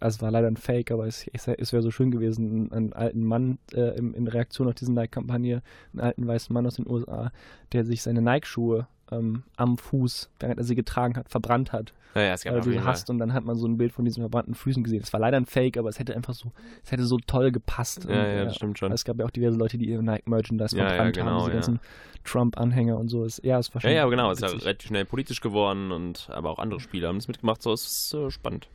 also 0.00 0.16
es 0.16 0.22
war 0.22 0.30
leider 0.30 0.48
ein 0.48 0.56
Fake, 0.56 0.90
aber 0.90 1.06
es, 1.06 1.26
es, 1.32 1.72
wäre 1.72 1.82
so 1.82 1.90
schön 1.90 2.10
gewesen, 2.10 2.72
einen, 2.72 2.92
alten 2.92 3.24
Mann 3.24 3.58
äh, 3.72 3.96
in, 3.96 4.14
in 4.14 4.28
Reaktion 4.28 4.68
auf 4.68 4.74
diese 4.74 4.92
Nike-Kampagne, 4.92 5.62
einen 5.92 6.00
alten 6.00 6.26
weißen 6.26 6.52
Mann 6.52 6.66
aus 6.66 6.76
den 6.76 6.88
USA, 6.88 7.32
der 7.72 7.84
sich 7.84 8.02
seine 8.02 8.22
Nike-Schuhe 8.22 8.86
ähm, 9.10 9.42
am 9.56 9.78
Fuß, 9.78 10.30
während 10.40 10.58
er 10.58 10.64
sie 10.64 10.74
getragen 10.74 11.16
hat, 11.16 11.28
verbrannt 11.28 11.72
hat, 11.72 11.92
naja, 12.14 12.34
es 12.34 12.44
gab 12.44 12.54
weil 12.54 12.62
Fall. 12.62 12.84
hasst 12.84 13.08
und 13.08 13.18
dann 13.18 13.32
hat 13.32 13.44
man 13.44 13.56
so 13.56 13.66
ein 13.66 13.78
Bild 13.78 13.92
von 13.92 14.04
diesen 14.04 14.22
verbrannten 14.22 14.54
Füßen 14.54 14.82
gesehen. 14.84 15.00
Es 15.02 15.12
war 15.12 15.20
leider 15.20 15.38
ein 15.38 15.46
Fake, 15.46 15.78
aber 15.78 15.88
es 15.88 15.98
hätte 15.98 16.14
einfach 16.14 16.34
so, 16.34 16.52
es 16.84 16.92
hätte 16.92 17.04
so 17.04 17.16
toll 17.26 17.52
gepasst. 17.52 18.04
Ja, 18.04 18.10
und, 18.10 18.16
ja, 18.16 18.24
äh, 18.24 18.44
das 18.44 18.56
stimmt 18.56 18.78
schon. 18.78 18.92
Es 18.92 19.04
gab 19.04 19.18
ja 19.18 19.24
auch 19.24 19.30
diverse 19.30 19.56
Leute, 19.56 19.78
die 19.78 19.88
ihre 19.88 20.02
Nike-Merchandise 20.02 20.76
Ja, 20.76 20.84
ja, 20.84 20.88
verbrannt 20.90 21.16
genau, 21.16 21.30
haben, 21.30 21.38
diese 21.38 21.48
ja. 21.48 21.54
ganzen 21.54 21.80
Trump-Anhänger 22.24 22.98
und 22.98 23.08
so. 23.08 23.26
Ja, 23.42 23.58
es 23.58 23.72
war 23.74 23.80
schon 23.80 23.90
Ja, 23.90 23.96
ja, 23.96 24.06
genau, 24.06 24.30
es 24.30 24.38
ist 24.38 24.42
ja 24.42 24.48
witzig. 24.48 24.64
relativ 24.64 24.88
schnell 24.88 25.04
politisch 25.04 25.40
geworden 25.40 25.90
und 25.90 26.28
aber 26.30 26.50
auch 26.50 26.58
andere 26.58 26.80
Spieler 26.80 27.08
haben 27.08 27.16
es 27.16 27.28
mitgemacht, 27.28 27.62
so 27.62 27.72
es 27.72 27.86
ist 27.86 28.14
äh, 28.14 28.30
spannend. 28.30 28.68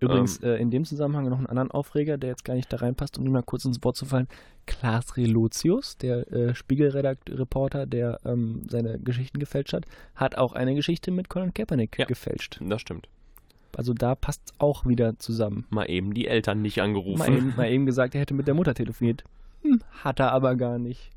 Übrigens, 0.00 0.42
Ähm. 0.42 0.48
äh, 0.50 0.56
in 0.56 0.70
dem 0.70 0.84
Zusammenhang 0.84 1.28
noch 1.28 1.38
einen 1.38 1.46
anderen 1.46 1.70
Aufreger, 1.70 2.18
der 2.18 2.30
jetzt 2.30 2.44
gar 2.44 2.54
nicht 2.54 2.72
da 2.72 2.76
reinpasst, 2.78 3.18
um 3.18 3.26
ihm 3.26 3.32
mal 3.32 3.42
kurz 3.42 3.64
ins 3.64 3.82
Wort 3.82 3.96
zu 3.96 4.06
fallen. 4.06 4.28
Klaas 4.66 5.16
Relotius, 5.16 5.96
der 5.96 6.30
äh, 6.32 6.54
Spiegelreporter, 6.54 7.86
der 7.86 8.20
ähm, 8.24 8.62
seine 8.68 8.98
Geschichten 8.98 9.38
gefälscht 9.38 9.72
hat, 9.72 9.86
hat 10.14 10.36
auch 10.36 10.52
eine 10.52 10.74
Geschichte 10.74 11.10
mit 11.10 11.28
Colin 11.28 11.54
Kaepernick 11.54 11.98
Ja. 11.98 12.04
gefälscht. 12.06 12.60
Das 12.62 12.80
stimmt. 12.80 13.08
Also 13.76 13.92
da 13.94 14.14
passt 14.14 14.54
auch 14.58 14.86
wieder 14.86 15.18
zusammen. 15.18 15.66
Mal 15.70 15.88
eben 15.90 16.12
die 16.14 16.26
Eltern 16.26 16.62
nicht 16.62 16.80
angerufen. 16.80 17.18
Mal 17.18 17.32
eben, 17.36 17.54
mal 17.56 17.70
eben 17.70 17.86
gesagt, 17.86 18.14
er 18.14 18.20
hätte 18.20 18.34
mit 18.34 18.46
der 18.46 18.54
Mutter 18.54 18.74
telefoniert. 18.74 19.24
Hm, 19.62 19.80
hat 20.02 20.20
er 20.20 20.32
aber 20.32 20.56
gar 20.56 20.78
nicht. 20.78 21.10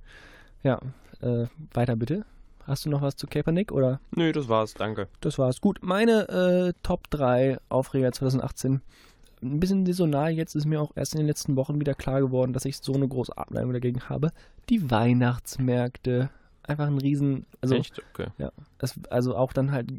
Ja, 0.64 0.80
äh, 1.22 1.46
weiter 1.74 1.96
bitte. 1.96 2.26
Hast 2.66 2.86
du 2.86 2.90
noch 2.90 3.02
was 3.02 3.16
zu 3.16 3.28
Kaepernick 3.28 3.72
oder? 3.72 4.00
Nö, 4.16 4.32
das 4.32 4.48
war's, 4.48 4.74
danke. 4.74 5.08
Das 5.20 5.38
war's. 5.38 5.62
Gut, 5.62 5.80
meine 5.82 6.30
äh, 6.30 6.74
Top 6.84 7.10
3 7.10 7.58
Aufreger 7.70 8.12
2018. 8.12 8.82
Ein 9.44 9.60
bisschen 9.60 9.86
saisonal 9.86 10.32
jetzt 10.32 10.56
ist 10.56 10.66
mir 10.66 10.80
auch 10.80 10.92
erst 10.96 11.14
in 11.16 11.20
den 11.20 11.28
letzten 11.28 11.56
Wochen 11.56 11.80
wieder 11.80 11.96
klar 11.96 12.22
geworden, 12.22 12.54
dass 12.54 12.66
ich 12.66 12.78
so 12.78 12.94
eine 12.94 13.08
große 13.08 13.36
Abneigung 13.36 13.74
dagegen 13.74 14.08
habe. 14.08 14.32
Die 14.70 14.92
Weihnachtsmärkte. 14.92 16.30
Einfach 16.72 16.88
ein 16.88 16.98
Riesen. 16.98 17.46
Also, 17.60 17.76
Echt? 17.76 18.02
Okay. 18.14 18.28
das, 18.78 18.98
also 19.10 19.36
auch 19.36 19.52
dann 19.52 19.72
halt 19.72 19.92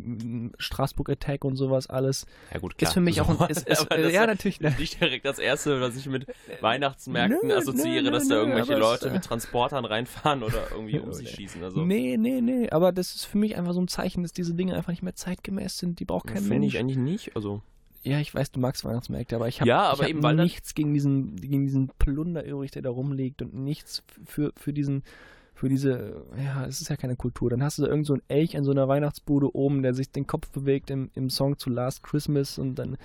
Straßburg 0.59 1.11
Attack 1.11 1.45
und 1.45 1.57
sowas 1.57 1.87
alles. 1.89 2.27
Ja 2.53 2.61
gut, 2.61 2.79
klar. 2.79 2.89
Ist 2.89 2.95
für 2.95 3.01
mich 3.01 3.21
auch 3.21 3.29
ein. 3.29 3.37
So, 3.43 3.45
Ist, 3.47 3.69
ist, 3.93 4.13
ja, 4.13 4.27
natürlich. 4.27 4.61
ne. 4.61 4.75
nicht 4.79 5.01
direkt 5.01 5.25
das 5.27 5.39
erste, 5.39 5.81
was 5.81 5.97
ich 5.97 6.07
mit 6.07 6.27
Weihnachtsmärkten 6.61 7.49
Nö, 7.49 7.55
assoziiere, 7.57 8.05
nö, 8.05 8.11
dass 8.11 8.25
nö, 8.25 8.31
da 8.31 8.37
irgendwelche 8.37 8.77
Leute 8.77 9.09
äh, 9.09 9.13
mit 9.13 9.25
Transportern 9.25 9.85
reinfahren 9.85 10.43
oder 10.43 10.71
irgendwie 10.71 10.99
um 11.01 11.13
sich 11.13 11.29
schießen. 11.31 11.63
Also 11.63 11.85
Nee, 11.85 12.17
nee, 12.17 12.41
nee. 12.41 12.71
Aber 12.71 12.93
das 12.93 13.15
ist 13.15 13.25
für 13.27 13.39
mich 13.39 13.57
einfach 13.57 13.75
so 13.75 13.81
ein 13.81 13.89
Zeichen, 13.89 14.23
dass 14.23 14.33
diese 14.33 14.55
Dinge 14.55 14.75
einfach 14.75 14.91
nicht 14.93 15.03
mehr 15.03 15.15
zeitgemäß 15.15 15.77
sind. 15.79 16.01
Die 16.01 16.05
braucht 16.05 16.29
kein 16.29 16.39
finde 16.39 16.61
Mensch. 16.61 16.75
ich 16.75 16.81
eigentlich 16.81 16.97
nicht. 16.97 17.37
Also 17.37 17.61
Ja, 18.03 18.19
ich 18.21 18.35
weiß, 18.35 18.53
du 18.53 18.61
magst 18.61 18.85
Weihnachtsmärkte, 18.85 19.37
aber 19.37 19.49
ich 19.49 19.61
habe 19.61 19.69
Ja, 19.69 19.93
hab 19.99 20.35
nichts 20.35 20.75
gegen 20.75 20.95
diesen, 20.95 21.37
gegen 21.37 21.65
diesen 21.65 21.89
Plunder 21.99 22.45
übrig, 22.45 22.71
der 22.71 22.83
da 22.83 22.91
rumliegt 22.91 23.43
und 23.43 23.55
nichts 23.55 24.03
für, 24.25 24.53
für 24.57 24.73
diesen, 24.73 25.03
für 25.63 25.69
diese, 25.69 26.27
ja, 26.37 26.67
es 26.67 26.81
ist 26.81 26.91
ja 26.91 26.97
keine 26.97 27.15
Kultur. 27.15 27.49
Dann 27.49 27.63
hast 27.63 27.79
du 27.79 27.83
da 27.83 27.89
irgend 27.89 28.05
so 28.05 28.15
einen 28.15 28.23
Elch 28.27 28.57
an 28.57 28.65
so 28.65 28.73
einer 28.73 28.89
Weihnachtsbude 28.89 29.55
oben, 29.55 29.85
der 29.85 29.95
sich 29.95 30.11
den 30.11 30.27
Kopf 30.27 30.51
bewegt 30.51 30.91
im, 30.91 31.13
im 31.15 31.31
Song 31.31 31.57
zu 31.57 31.71
Last 31.71 32.03
Christmas 32.03 32.59
und 32.59 32.75
dann 32.75 32.95
äh, 32.95 32.99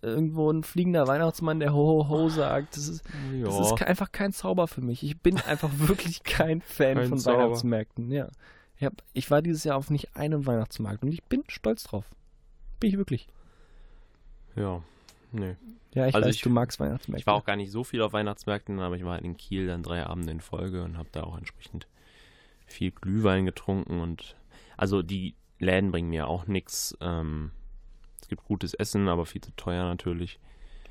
irgendwo 0.00 0.50
ein 0.50 0.62
fliegender 0.62 1.06
Weihnachtsmann, 1.06 1.60
der 1.60 1.74
Ho 1.74 1.86
Ho 1.86 2.08
Ho 2.08 2.30
sagt. 2.30 2.74
Das 2.74 2.88
ist, 2.88 3.04
ja. 3.34 3.44
das 3.44 3.60
ist 3.60 3.82
einfach 3.82 4.12
kein 4.12 4.32
Zauber 4.32 4.66
für 4.66 4.80
mich. 4.80 5.02
Ich 5.02 5.20
bin 5.20 5.36
einfach 5.42 5.68
wirklich 5.76 6.22
kein 6.22 6.62
Fan 6.62 6.96
Kein 6.96 7.08
von 7.10 7.18
Zauber. 7.18 7.42
Weihnachtsmärkten. 7.42 8.10
Ja. 8.12 8.28
Ich, 8.78 8.86
hab, 8.86 8.94
ich 9.12 9.30
war 9.30 9.42
dieses 9.42 9.62
Jahr 9.64 9.76
auf 9.76 9.90
nicht 9.90 10.16
einem 10.16 10.46
Weihnachtsmarkt 10.46 11.02
und 11.02 11.12
ich 11.12 11.22
bin 11.24 11.44
stolz 11.48 11.82
drauf. 11.82 12.06
Bin 12.80 12.88
ich 12.88 12.96
wirklich. 12.96 13.26
ja. 14.56 14.80
Nee. 15.32 15.56
Ja, 15.94 16.06
ich 16.06 16.14
Also 16.14 16.28
weiß, 16.28 16.34
ich- 16.36 16.42
du 16.42 16.50
magst 16.50 16.78
Weihnachtsmärkte. 16.80 17.20
Ich 17.20 17.26
war 17.26 17.34
auch 17.34 17.44
gar 17.44 17.56
nicht 17.56 17.70
so 17.70 17.84
viel 17.84 18.02
auf 18.02 18.12
Weihnachtsmärkten, 18.12 18.78
aber 18.80 18.96
ich 18.96 19.04
war 19.04 19.12
halt 19.14 19.24
in 19.24 19.36
Kiel 19.36 19.66
dann 19.66 19.82
drei 19.82 20.04
Abende 20.06 20.32
in 20.32 20.40
Folge 20.40 20.84
und 20.84 20.96
habe 20.98 21.08
da 21.12 21.22
auch 21.24 21.36
entsprechend 21.36 21.86
viel 22.66 22.90
Glühwein 22.90 23.46
getrunken 23.46 24.00
und 24.00 24.36
also 24.76 25.02
die 25.02 25.34
Läden 25.58 25.90
bringen 25.90 26.10
mir 26.10 26.28
auch 26.28 26.46
nichts. 26.46 26.96
Ähm, 27.00 27.50
es 28.20 28.28
gibt 28.28 28.44
gutes 28.44 28.74
Essen, 28.74 29.08
aber 29.08 29.24
viel 29.26 29.40
zu 29.40 29.50
teuer 29.56 29.84
natürlich. 29.84 30.38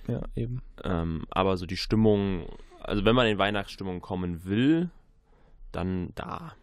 Ja, 0.07 0.21
eben. 0.35 0.61
Ähm, 0.83 1.25
aber 1.29 1.55
so 1.57 1.65
die 1.65 1.77
Stimmung, 1.77 2.47
also 2.81 3.05
wenn 3.05 3.15
man 3.15 3.27
in 3.27 3.37
Weihnachtsstimmung 3.37 4.01
kommen 4.01 4.45
will, 4.45 4.89
dann 5.71 6.11
da. 6.15 6.53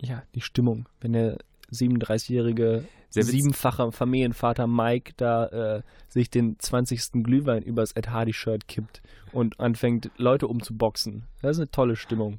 Ja, 0.00 0.22
die 0.34 0.40
Stimmung. 0.40 0.86
Wenn 1.00 1.12
der 1.12 1.38
37-jährige, 1.70 2.84
Sehr 3.12 3.24
witz- 3.24 3.30
siebenfache 3.30 3.92
Familienvater 3.92 4.66
Mike 4.66 5.12
da 5.16 5.46
äh, 5.78 5.82
sich 6.08 6.30
den 6.30 6.58
20. 6.58 7.22
Glühwein 7.24 7.62
übers 7.62 7.92
Ed 7.92 8.10
Hardy-Shirt 8.10 8.68
kippt 8.68 9.02
und 9.32 9.60
anfängt, 9.60 10.10
Leute 10.16 10.46
umzuboxen. 10.48 11.24
Das 11.42 11.52
ist 11.52 11.60
eine 11.60 11.70
tolle 11.70 11.96
Stimmung. 11.96 12.38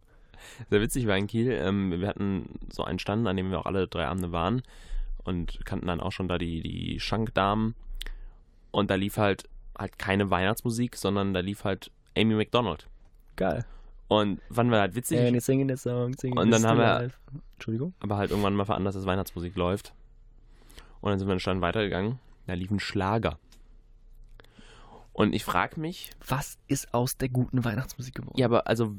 Sehr 0.70 0.82
witzig 0.82 1.08
war 1.08 1.18
in 1.18 1.28
Kiel. 1.28 1.52
Ähm, 1.52 1.92
wir 2.00 2.08
hatten 2.08 2.60
so 2.72 2.84
einen 2.84 3.00
Stand, 3.00 3.28
an 3.28 3.38
dem 3.38 3.50
wir 3.52 3.60
auch 3.60 3.66
alle 3.66 3.88
drei 3.88 4.06
Abende 4.08 4.32
waren 4.32 4.62
und 5.24 5.66
kannten 5.66 5.88
dann 5.88 6.02
auch 6.02 6.12
schon 6.12 6.28
da 6.28 6.38
die, 6.38 6.62
die 6.62 7.00
Schankdamen. 7.00 7.76
Und 8.72 8.90
da 8.90 8.96
lief 8.96 9.18
halt 9.18 9.44
halt 9.78 9.98
keine 9.98 10.30
Weihnachtsmusik, 10.30 10.96
sondern 10.98 11.34
da 11.34 11.40
lief 11.40 11.64
halt 11.64 11.92
Amy 12.18 12.36
McDonald. 12.36 12.88
Geil. 13.36 13.66
Und 14.08 14.40
fanden 14.52 14.72
wir 14.72 14.80
halt 14.82 14.94
witzig, 14.96 15.20
And 15.20 15.36
it's 15.36 15.46
singing 15.46 15.68
the 15.70 15.76
song, 15.78 16.14
singing 16.16 16.38
Und 16.38 16.52
dann 16.52 16.64
haben 16.66 16.78
wir-. 16.78 17.10
Entschuldigung. 17.56 17.94
aber 18.02 18.18
halt 18.18 18.30
irgendwann 18.32 18.54
mal 18.56 18.66
veranlasst, 18.66 18.98
dass 18.98 19.06
Weihnachtsmusik 19.06 19.56
läuft. 19.56 19.94
Und 21.04 21.10
dann 21.10 21.20
sind 21.20 21.28
wir 21.28 21.38
Stand 21.38 21.60
weitergegangen. 21.62 22.18
Da 22.48 22.54
lief 22.54 22.72
ein 22.72 22.80
Schlager. 22.80 23.38
Und 25.12 25.36
ich 25.36 25.44
frage 25.44 25.78
mich, 25.78 26.12
Was 26.26 26.58
ist 26.70 26.94
aus 26.94 27.18
der 27.18 27.28
guten 27.28 27.66
Weihnachtsmusik 27.66 28.16
geworden? 28.16 28.38
ja, 28.40 28.46
aber 28.46 28.68
also 28.68 28.96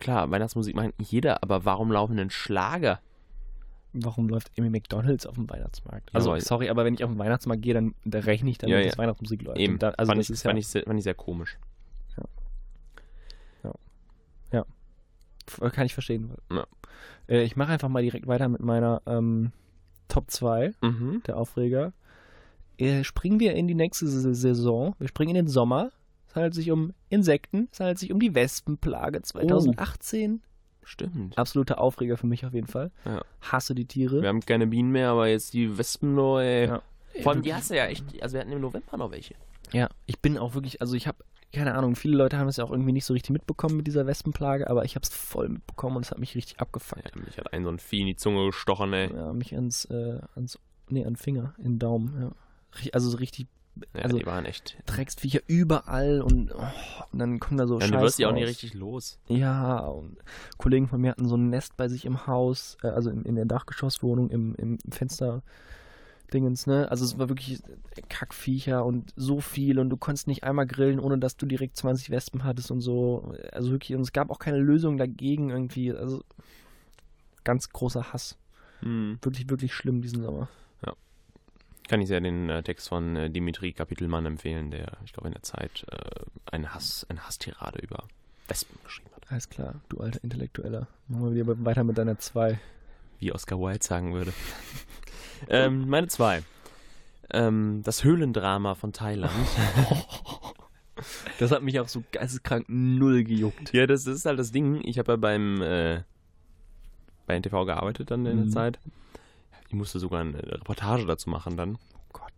klar, 0.00 0.28
Weihnachtsmusik 0.32 0.74
meint 0.74 0.94
jeder, 0.98 1.44
aber 1.44 1.64
warum 1.64 1.92
laufen 1.92 2.16
denn 2.16 2.28
Schlager? 2.30 2.98
Warum 3.92 4.28
läuft 4.28 4.50
Amy 4.58 4.68
McDonalds 4.68 5.26
auf 5.26 5.36
dem 5.36 5.48
Weihnachtsmarkt? 5.48 6.10
Ja, 6.10 6.16
Also, 6.16 6.32
aber- 6.32 6.40
sorry, 6.40 6.68
aber 6.70 6.84
wenn 6.84 6.94
ich 6.94 7.04
auf 7.04 7.10
den 7.10 7.20
Weihnachtsmarkt 7.20 7.62
gehe, 7.62 7.72
dann 7.74 7.94
da 8.04 8.18
rechne 8.18 8.50
ich 8.50 8.58
damit, 8.58 8.74
Ja, 8.76 8.82
dass 8.82 8.94
ja. 8.94 8.98
Weihnachtsmusik 8.98 9.42
läuft. 9.42 9.58
Eben, 9.60 9.74
Und 9.74 9.82
Da, 9.84 9.90
also 9.90 10.10
fand, 10.10 10.18
das 10.18 10.26
ich, 10.28 10.34
ist 10.34 10.42
ja, 10.42 10.50
fand, 10.50 10.58
ich, 10.58 10.66
sehr- 10.66 10.82
fand 10.82 10.98
ich 10.98 11.04
sehr 11.04 11.14
komisch. 11.14 11.56
f- 15.48 15.60
kann 15.72 15.86
ich 15.86 15.94
verstehen. 15.94 16.32
Ja. 16.50 16.66
Äh, 17.28 17.42
ich 17.44 17.54
mache 17.54 17.70
einfach 17.72 17.88
mal 17.88 18.02
direkt 18.02 18.26
weiter 18.26 18.48
mit 18.48 18.60
meiner 18.60 19.00
ähm, 19.06 19.52
Top 20.08 20.30
2 20.30 20.72
Mhm. 20.82 21.22
der 21.26 21.36
Aufreger. 21.36 21.92
Äh, 22.78 23.04
springen 23.04 23.40
wir 23.40 23.54
in 23.54 23.66
die 23.68 23.74
nächste 23.74 24.06
Saison. 24.06 24.94
Wir 24.98 25.08
springen 25.08 25.30
in 25.30 25.46
den 25.46 25.48
Sommer. 25.48 25.90
Es 26.28 26.34
handelt 26.36 26.54
sich 26.54 26.70
um 26.70 26.92
Insekten. 27.08 27.68
Es 27.72 27.80
handelt 27.80 27.98
sich 27.98 28.12
um 28.12 28.20
die 28.20 28.34
Wespenplage 28.34 29.22
2018. 29.22 30.42
Stimmt. 30.82 31.36
Absoluter 31.36 31.80
Aufreger 31.80 32.16
für 32.16 32.26
mich 32.28 32.46
auf 32.46 32.52
jeden 32.54 32.66
Fall. 32.68 32.90
Ja. 33.04 33.22
Hasse 33.40 33.74
die 33.74 33.86
Tiere. 33.86 34.22
Wir 34.22 34.28
haben 34.28 34.40
keine 34.40 34.66
Bienen 34.66 34.90
mehr, 34.92 35.08
aber 35.10 35.26
jetzt 35.26 35.52
die 35.54 35.76
Wespen 35.78 36.14
neu. 36.14 36.44
ey. 36.44 36.66
Ja. 36.68 36.82
Vor 37.22 37.32
allem, 37.32 37.42
die 37.42 37.54
hast 37.54 37.70
du 37.70 37.76
ja 37.76 37.86
echt. 37.86 38.04
Also, 38.22 38.34
wir 38.34 38.40
hatten 38.42 38.52
im 38.52 38.60
November 38.60 38.96
noch 38.98 39.10
welche. 39.10 39.34
Ja, 39.72 39.88
ich 40.04 40.20
bin 40.20 40.36
auch 40.38 40.54
wirklich, 40.54 40.80
also 40.80 40.94
ich 40.94 41.06
habe, 41.08 41.24
keine 41.52 41.74
Ahnung, 41.74 41.96
viele 41.96 42.16
Leute 42.16 42.38
haben 42.38 42.48
es 42.48 42.56
ja 42.58 42.64
auch 42.64 42.70
irgendwie 42.70 42.92
nicht 42.92 43.04
so 43.04 43.14
richtig 43.14 43.30
mitbekommen 43.30 43.76
mit 43.78 43.86
dieser 43.86 44.06
Wespenplage, 44.06 44.68
aber 44.68 44.84
ich 44.84 44.94
habe 44.94 45.02
es 45.04 45.08
voll 45.10 45.48
mitbekommen 45.48 45.96
und 45.96 46.04
es 46.04 46.10
hat 46.10 46.18
mich 46.18 46.34
richtig 46.34 46.60
abgefuckt. 46.60 47.10
Ja, 47.14 47.22
mich 47.22 47.38
hat 47.38 47.52
ein 47.52 47.64
so 47.64 47.70
ein 47.70 47.78
Vieh 47.78 48.00
in 48.02 48.06
die 48.08 48.16
Zunge 48.16 48.46
gestochen, 48.46 48.92
ey. 48.92 49.12
Ja, 49.14 49.32
mich 49.32 49.54
ans, 49.54 49.84
äh, 49.86 50.20
ans, 50.34 50.58
nee, 50.88 51.04
an 51.04 51.16
Finger, 51.16 51.54
in 51.58 51.64
den 51.74 51.78
Daumen, 51.78 52.20
ja. 52.20 52.30
Also 52.92 53.08
so 53.10 53.16
richtig 53.16 53.46
Ja, 53.94 54.02
also- 54.02 54.18
die 54.18 54.26
waren 54.26 54.44
echt. 54.46 54.76
Drecksviecher 54.86 55.40
überall 55.46 56.20
und, 56.22 56.50
oh, 56.54 56.62
und 57.12 57.18
dann 57.18 57.38
kommen 57.40 57.58
da 57.58 57.66
so 57.66 57.78
Ja, 57.78 57.86
du 57.86 57.92
Scheiß 57.92 58.02
wirst 58.02 58.18
ja 58.18 58.28
auch 58.28 58.32
nicht 58.32 58.46
richtig 58.46 58.74
los. 58.74 59.18
Ja, 59.28 59.78
und 59.80 60.16
Kollegen 60.58 60.88
von 60.88 61.00
mir 61.00 61.10
hatten 61.10 61.28
so 61.28 61.36
ein 61.36 61.48
Nest 61.50 61.76
bei 61.76 61.88
sich 61.88 62.04
im 62.06 62.26
Haus, 62.26 62.76
äh, 62.82 62.88
also 62.88 63.10
in, 63.10 63.24
in 63.24 63.34
der 63.36 63.44
Dachgeschosswohnung 63.44 64.30
im, 64.30 64.54
im 64.56 64.78
Fenster. 64.90 65.42
Dingens, 66.32 66.66
ne? 66.66 66.90
Also 66.90 67.04
es 67.04 67.18
war 67.18 67.28
wirklich 67.28 67.62
Kackviecher 68.08 68.84
und 68.84 69.12
so 69.16 69.40
viel 69.40 69.78
und 69.78 69.90
du 69.90 69.96
konntest 69.96 70.26
nicht 70.26 70.44
einmal 70.44 70.66
grillen, 70.66 71.00
ohne 71.00 71.18
dass 71.18 71.36
du 71.36 71.46
direkt 71.46 71.76
20 71.76 72.10
Wespen 72.10 72.44
hattest 72.44 72.70
und 72.70 72.80
so. 72.80 73.34
Also 73.52 73.70
wirklich, 73.70 73.94
und 73.96 74.02
es 74.02 74.12
gab 74.12 74.30
auch 74.30 74.38
keine 74.38 74.58
Lösung 74.58 74.98
dagegen 74.98 75.50
irgendwie. 75.50 75.92
Also 75.92 76.22
ganz 77.44 77.70
großer 77.70 78.12
Hass. 78.12 78.36
Hm. 78.80 79.18
Wirklich, 79.22 79.48
wirklich 79.48 79.72
schlimm 79.72 80.02
diesen 80.02 80.22
Sommer. 80.22 80.48
Kann 81.88 82.00
ich 82.00 82.08
sehr 82.08 82.20
den 82.20 82.50
äh, 82.50 82.62
Text 82.62 82.88
von 82.88 83.14
äh, 83.14 83.30
Dimitri 83.30 83.72
Kapitelmann 83.72 84.26
empfehlen, 84.26 84.70
der, 84.70 84.92
ich 85.04 85.12
glaube, 85.12 85.28
in 85.28 85.34
der 85.34 85.42
Zeit 85.42 85.86
äh, 85.90 86.24
eine, 86.50 86.74
Hass, 86.74 87.06
eine 87.08 87.24
Hasstirade 87.24 87.78
über 87.78 88.04
Wespen 88.48 88.76
geschrieben 88.84 89.10
hat. 89.14 89.30
Alles 89.30 89.48
klar, 89.48 89.76
du 89.88 89.98
alter 89.98 90.22
Intellektueller. 90.24 90.88
Machen 91.06 91.34
wir 91.34 91.46
wieder 91.46 91.64
weiter 91.64 91.84
mit 91.84 91.96
deiner 91.96 92.18
2. 92.18 92.58
Wie 93.20 93.32
Oscar 93.32 93.58
Wilde 93.60 93.84
sagen 93.84 94.14
würde. 94.14 94.32
ähm, 95.48 95.88
meine 95.88 96.08
zwei. 96.08 96.42
Ähm, 97.30 97.82
das 97.84 98.04
Höhlendrama 98.04 98.74
von 98.74 98.92
Thailand. 98.92 99.32
Das 101.38 101.50
hat 101.50 101.62
mich 101.62 101.78
auch 101.78 101.88
so 101.88 102.02
geisteskrank 102.10 102.64
null 102.68 103.22
gejuckt. 103.22 103.74
ja, 103.74 103.86
das 103.86 104.06
ist 104.06 104.24
halt 104.24 104.38
das 104.38 104.50
Ding. 104.50 104.80
Ich 104.82 104.98
habe 104.98 105.12
ja 105.12 105.16
beim 105.16 105.60
äh, 105.60 106.00
bei 107.26 107.38
NTV 107.38 107.66
gearbeitet 107.66 108.10
dann 108.10 108.24
in 108.24 108.36
der 108.36 108.46
Mhm. 108.46 108.50
Zeit. 108.50 108.78
Ich 109.68 109.74
musste 109.74 109.98
sogar 109.98 110.20
eine 110.22 110.38
Reportage 110.42 111.04
dazu 111.04 111.28
machen 111.28 111.58
dann. 111.58 111.74
Oh 111.94 111.98
Gott. 112.14 112.32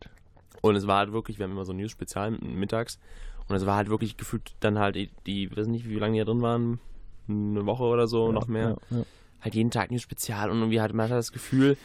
Und 0.60 0.74
es 0.74 0.88
war 0.88 0.98
halt 0.98 1.12
wirklich, 1.12 1.38
wir 1.38 1.44
haben 1.44 1.52
immer 1.52 1.64
so 1.64 1.72
ein 1.72 1.76
News-Spezial 1.76 2.32
mittags. 2.32 2.98
Und 3.46 3.54
es 3.54 3.64
war 3.64 3.76
halt 3.76 3.90
wirklich 3.90 4.16
gefühlt 4.16 4.54
dann 4.58 4.78
halt 4.80 4.96
die, 4.96 5.10
die 5.26 5.56
weiß 5.56 5.68
nicht, 5.68 5.88
wie 5.88 5.94
lange 5.94 6.14
die 6.14 6.18
da 6.18 6.24
drin 6.24 6.42
waren, 6.42 6.80
eine 7.28 7.64
Woche 7.64 7.84
oder 7.84 8.08
so, 8.08 8.26
Ja, 8.26 8.32
noch 8.32 8.48
mehr. 8.48 8.76
Ja, 8.90 8.96
ja. 8.98 9.04
Halt 9.40 9.54
jeden 9.54 9.70
Tag 9.70 9.92
News-Spezial 9.92 10.50
und 10.50 10.58
irgendwie 10.58 10.80
hat 10.80 10.92
man 10.94 11.04
hat 11.08 11.16
das 11.16 11.30
Gefühl, 11.30 11.76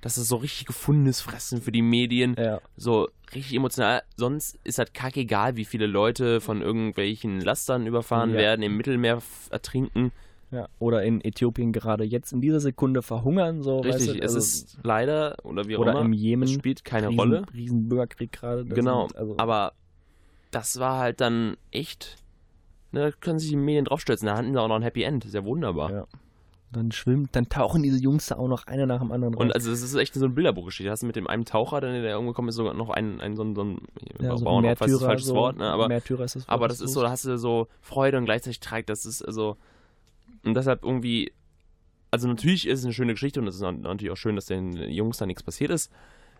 dass 0.00 0.16
es 0.16 0.28
so 0.28 0.36
richtig 0.36 0.66
gefundenes 0.66 1.20
Fressen 1.20 1.60
für 1.62 1.72
die 1.72 1.82
Medien. 1.82 2.34
ja. 2.38 2.60
So 2.76 3.08
richtig 3.34 3.54
emotional. 3.56 4.02
Sonst 4.16 4.58
ist 4.64 4.78
halt 4.78 4.94
kackegal, 4.94 5.56
wie 5.56 5.64
viele 5.64 5.86
Leute 5.86 6.40
von 6.40 6.62
irgendwelchen 6.62 7.40
Lastern 7.40 7.86
überfahren 7.86 8.30
Ja. 8.30 8.36
werden, 8.36 8.62
im 8.62 8.76
Mittelmeer 8.76 9.20
ertrinken. 9.50 10.12
Ja, 10.52 10.68
oder 10.78 11.02
in 11.02 11.20
Äthiopien 11.24 11.72
gerade 11.72 12.04
jetzt 12.04 12.32
in 12.32 12.40
dieser 12.40 12.60
Sekunde 12.60 13.02
verhungern, 13.02 13.62
so 13.64 13.80
Richtig, 13.80 13.94
weißt 13.94 14.08
du, 14.08 14.12
es 14.18 14.22
also- 14.22 14.38
ist 14.38 14.78
leider, 14.84 15.34
oder 15.42 15.66
wie 15.66 15.74
auch 15.76 15.80
oder 15.80 15.90
immer, 15.90 16.02
im 16.02 16.12
Jemen 16.12 16.44
es 16.44 16.52
spielt 16.52 16.84
keine 16.84 17.08
riesen, 17.08 17.18
Rolle. 17.18 17.42
riesen 17.52 17.88
Bürgerkrieg 17.88 18.30
gerade. 18.30 18.64
das 18.64 18.76
Genau, 18.76 19.08
sind- 19.08 19.16
also, 19.18 19.34
aber 19.38 19.72
das 20.52 20.78
war 20.78 20.98
halt 21.00 21.20
dann 21.20 21.56
echt, 21.72 22.16
ne, 22.92 23.00
da 23.00 23.10
können 23.10 23.40
sich 23.40 23.50
die 23.50 23.56
Medien 23.56 23.86
draufstürzen, 23.86 24.26
da 24.26 24.36
hatten 24.36 24.52
sie 24.52 24.60
auch 24.60 24.68
noch 24.68 24.76
ein 24.76 24.82
Happy 24.82 25.02
End, 25.02 25.24
ist 25.24 25.34
ja 25.34 25.44
wunderbar. 25.44 25.90
Ja. 25.90 26.06
Dann 26.76 26.92
schwimmt, 26.92 27.34
dann 27.34 27.48
tauchen 27.48 27.82
diese 27.82 27.98
Jungs 27.98 28.26
da 28.26 28.36
auch 28.36 28.48
noch 28.48 28.66
einer 28.66 28.86
nach 28.86 29.00
dem 29.00 29.10
anderen 29.10 29.34
raus. 29.34 29.42
Und 29.42 29.52
also 29.52 29.70
das 29.70 29.82
ist 29.82 29.94
echt 29.94 30.14
so 30.14 30.24
ein 30.24 30.34
Bilderbuchgeschichte. 30.34 30.90
Hast 30.90 31.02
du 31.02 31.06
mit 31.06 31.16
dem 31.16 31.26
einen 31.26 31.44
Taucher, 31.44 31.80
der 31.80 32.00
der 32.00 32.18
umgekommen 32.18 32.48
ist, 32.48 32.54
sogar 32.54 32.74
noch 32.74 32.90
einen, 32.90 33.20
einen 33.20 33.36
so 33.36 33.42
ein, 33.42 33.54
so 33.54 33.64
ein 33.64 33.78
ja, 34.20 34.36
so 34.36 34.44
das 34.44 34.62
Märtyrer, 34.62 35.00
falsches 35.00 35.26
so, 35.28 35.34
Wort, 35.34 35.56
ne? 35.56 35.70
aber, 35.70 35.88
Märtyrer 35.88 36.24
ist 36.24 36.36
das 36.36 36.42
Wort. 36.42 36.52
aber 36.52 36.68
das 36.68 36.80
ist 36.80 36.92
so, 36.92 37.02
da 37.02 37.10
hast 37.10 37.24
du 37.24 37.36
so 37.38 37.68
Freude 37.80 38.18
und 38.18 38.24
gleichzeitig 38.26 38.60
trägt, 38.60 38.88
das 38.88 39.04
ist 39.04 39.22
also 39.22 39.56
und 40.44 40.54
deshalb 40.54 40.84
irgendwie, 40.84 41.32
also 42.10 42.28
natürlich 42.28 42.68
ist 42.68 42.80
es 42.80 42.84
eine 42.84 42.94
schöne 42.94 43.14
Geschichte 43.14 43.40
und 43.40 43.48
es 43.48 43.56
ist 43.56 43.62
natürlich 43.62 44.10
auch 44.10 44.16
schön, 44.16 44.36
dass 44.36 44.46
den 44.46 44.76
Jungs 44.76 45.18
da 45.18 45.26
nichts 45.26 45.42
passiert 45.42 45.70
ist, 45.70 45.90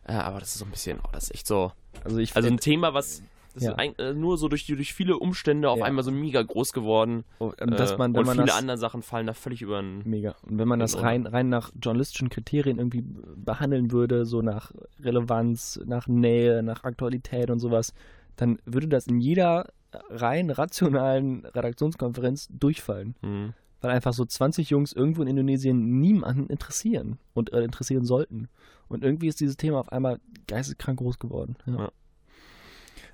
äh, 0.05 0.13
aber 0.13 0.39
das 0.39 0.51
ist 0.51 0.59
so 0.59 0.65
ein 0.65 0.71
bisschen, 0.71 0.99
oh, 1.03 1.09
das 1.13 1.25
ist 1.25 1.35
echt 1.35 1.47
so, 1.47 1.73
Also 2.05 2.19
ich 2.19 2.37
also 2.37 2.49
ein 2.49 2.59
Thema, 2.59 2.95
was 2.95 3.23
das 3.57 3.65
Ja. 3.65 3.71
ist 3.73 3.79
ein, 3.79 3.99
äh, 3.99 4.13
nur 4.13 4.37
so 4.37 4.49
durch, 4.49 4.67
durch 4.67 4.93
viele 4.93 5.19
Umstände 5.19 5.71
auf 5.71 5.79
Ja. 5.79 5.87
einmal 5.87 6.05
so 6.05 6.13
mega 6.13 6.43
groß 6.43 6.73
geworden 6.75 7.25
oh, 7.39 7.53
dass 7.57 7.93
äh, 7.93 7.97
man, 7.97 8.13
wenn 8.13 8.21
und 8.21 8.27
man 8.27 8.39
viele 8.39 8.55
andere 8.55 8.77
Sachen 8.77 9.03
fallen 9.03 9.27
da 9.27 9.33
völlig 9.33 9.63
über 9.63 9.81
den 9.81 10.03
Mega. 10.05 10.37
Und 10.47 10.59
wenn 10.59 10.69
man 10.69 10.79
das 10.79 11.01
rein, 11.01 11.27
rein 11.27 11.49
nach 11.49 11.73
journalistischen 11.83 12.29
Kriterien 12.29 12.79
irgendwie 12.79 13.03
behandeln 13.37 13.91
würde, 13.93 14.27
so 14.27 14.43
nach 14.43 14.73
Relevanz, 15.03 15.81
nach 15.87 16.07
Nähe, 16.07 16.63
nach 16.63 16.85
Aktualität 16.85 17.51
und 17.51 17.59
sowas, 17.59 17.95
dann 18.37 18.59
würde 18.67 18.89
das 18.89 19.07
in 19.07 19.21
jeder 19.21 19.71
rein 20.11 20.51
rationalen 20.51 21.47
Redaktionskonferenz 21.47 22.49
durchfallen. 22.51 23.15
Mhm. 23.23 23.55
Weil 23.81 23.91
einfach 23.93 24.13
so 24.13 24.25
20 24.25 24.71
Jungs 24.71 24.93
irgendwo 24.93 25.23
in 25.23 25.29
Indonesien 25.29 26.01
niemanden 26.01 26.49
interessieren 26.49 27.19
und 27.35 27.53
äh, 27.53 27.63
interessieren 27.63 28.05
sollten. 28.05 28.49
Und 28.89 29.03
irgendwie 29.05 29.29
ist 29.29 29.41
dieses 29.41 29.57
Thema 29.57 29.81
auf 29.81 29.93
einmal 29.93 30.19
geisteskrank 30.47 30.99
groß 30.99 31.19
geworden. 31.19 31.57
Ja. 31.67 31.77
Ja. 31.79 31.91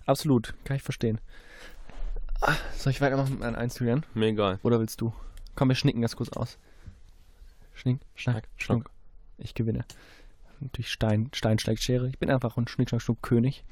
Absolut, 0.07 0.55
kann 0.65 0.77
ich 0.77 0.83
verstehen. 0.83 1.21
Ah, 2.41 2.57
soll 2.77 2.91
ich 2.91 3.01
weitermachen 3.01 3.31
mit 3.33 3.41
meinen 3.41 3.57
Einzügern? 3.57 4.05
Mir 4.15 4.27
egal. 4.27 4.59
Oder 4.63 4.81
willst 4.81 5.01
du? 5.01 5.13
Komm, 5.55 5.69
wir 5.69 5.77
schnicken 5.77 6.03
das 6.03 6.17
kurz 6.17 6.31
aus. 6.31 6.59
Schnick, 7.75 8.01
schnack, 8.15 8.49
schnuck. 8.57 8.91
Ich 9.39 9.55
gewinne. 9.55 9.85
Natürlich 10.61 10.91
Stein, 10.93 11.31
Stein 11.33 11.59
schlägt 11.59 11.83
Schere. 11.83 12.09
Ich 12.09 12.19
bin 12.19 12.31
einfach 12.31 12.57
ein 12.57 12.69
Schnick, 12.69 12.89
Schnack, 12.89 13.03
Schnuck 13.03 13.23
König. 13.23 13.65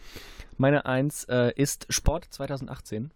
Meine 0.56 0.86
Eins 0.86 1.24
äh, 1.24 1.52
ist 1.54 1.86
Sport 1.90 2.26
2018. 2.30 3.10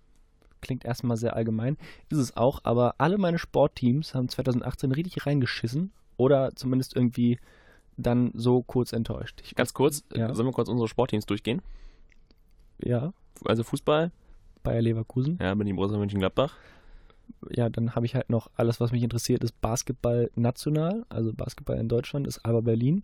Klingt 0.60 0.84
erstmal 0.84 1.16
sehr 1.16 1.34
allgemein. 1.36 1.76
Ist 2.08 2.18
es 2.18 2.36
auch, 2.36 2.60
aber 2.64 2.94
alle 2.98 3.18
meine 3.18 3.38
Sportteams 3.38 4.14
haben 4.14 4.28
2018 4.28 4.92
richtig 4.92 5.26
reingeschissen. 5.26 5.92
Oder 6.16 6.54
zumindest 6.54 6.94
irgendwie 6.94 7.38
dann 7.96 8.30
so 8.34 8.62
kurz 8.62 8.92
enttäuscht. 8.92 9.40
Ich, 9.44 9.54
Ganz 9.56 9.74
kurz, 9.74 10.04
Ja. 10.14 10.32
sollen 10.34 10.48
wir 10.48 10.52
kurz 10.52 10.68
unsere 10.68 10.88
Sportteams 10.88 11.26
durchgehen? 11.26 11.60
Ja, 12.82 13.12
Also 13.44 13.62
Fußball, 13.64 14.10
Bayer 14.62 14.82
Leverkusen. 14.82 15.38
ja, 15.40 15.54
bin 15.54 15.66
ich 15.66 15.74
Borussia 15.74 15.98
Mönchengladbach. 15.98 16.56
ja, 17.50 17.68
dann 17.68 17.94
habe 17.94 18.06
ich 18.06 18.14
halt 18.14 18.30
noch 18.30 18.50
alles, 18.56 18.80
was 18.80 18.92
mich 18.92 19.02
interessiert, 19.02 19.44
ist 19.44 19.60
Basketball 19.60 20.30
national, 20.34 21.04
also 21.08 21.32
Basketball 21.32 21.78
in 21.78 21.88
Deutschland 21.88 22.26
ist 22.26 22.38
Alba 22.44 22.60
Berlin 22.60 23.02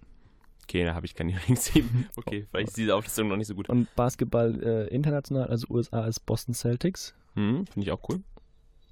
Okay, 0.64 0.84
da 0.84 0.94
habe 0.94 1.04
ich 1.04 1.14
keine 1.14 1.32
Lieblingsteam. 1.34 2.06
Okay, 2.16 2.46
vielleicht 2.50 2.68
ist 2.68 2.76
diese 2.76 2.94
Auflistung 2.94 3.28
noch 3.28 3.36
nicht 3.36 3.48
so 3.48 3.54
gut. 3.54 3.68
und 3.68 3.92
Basketball 3.96 4.62
äh, 4.62 4.86
international, 4.88 5.48
also 5.48 5.66
USA 5.70 6.06
ist 6.06 6.20
Boston 6.26 6.54
Celtics 6.54 7.14
Hm, 7.34 7.66
Finde 7.66 7.86
ich 7.86 7.92
auch 7.92 8.08
cool. 8.08 8.20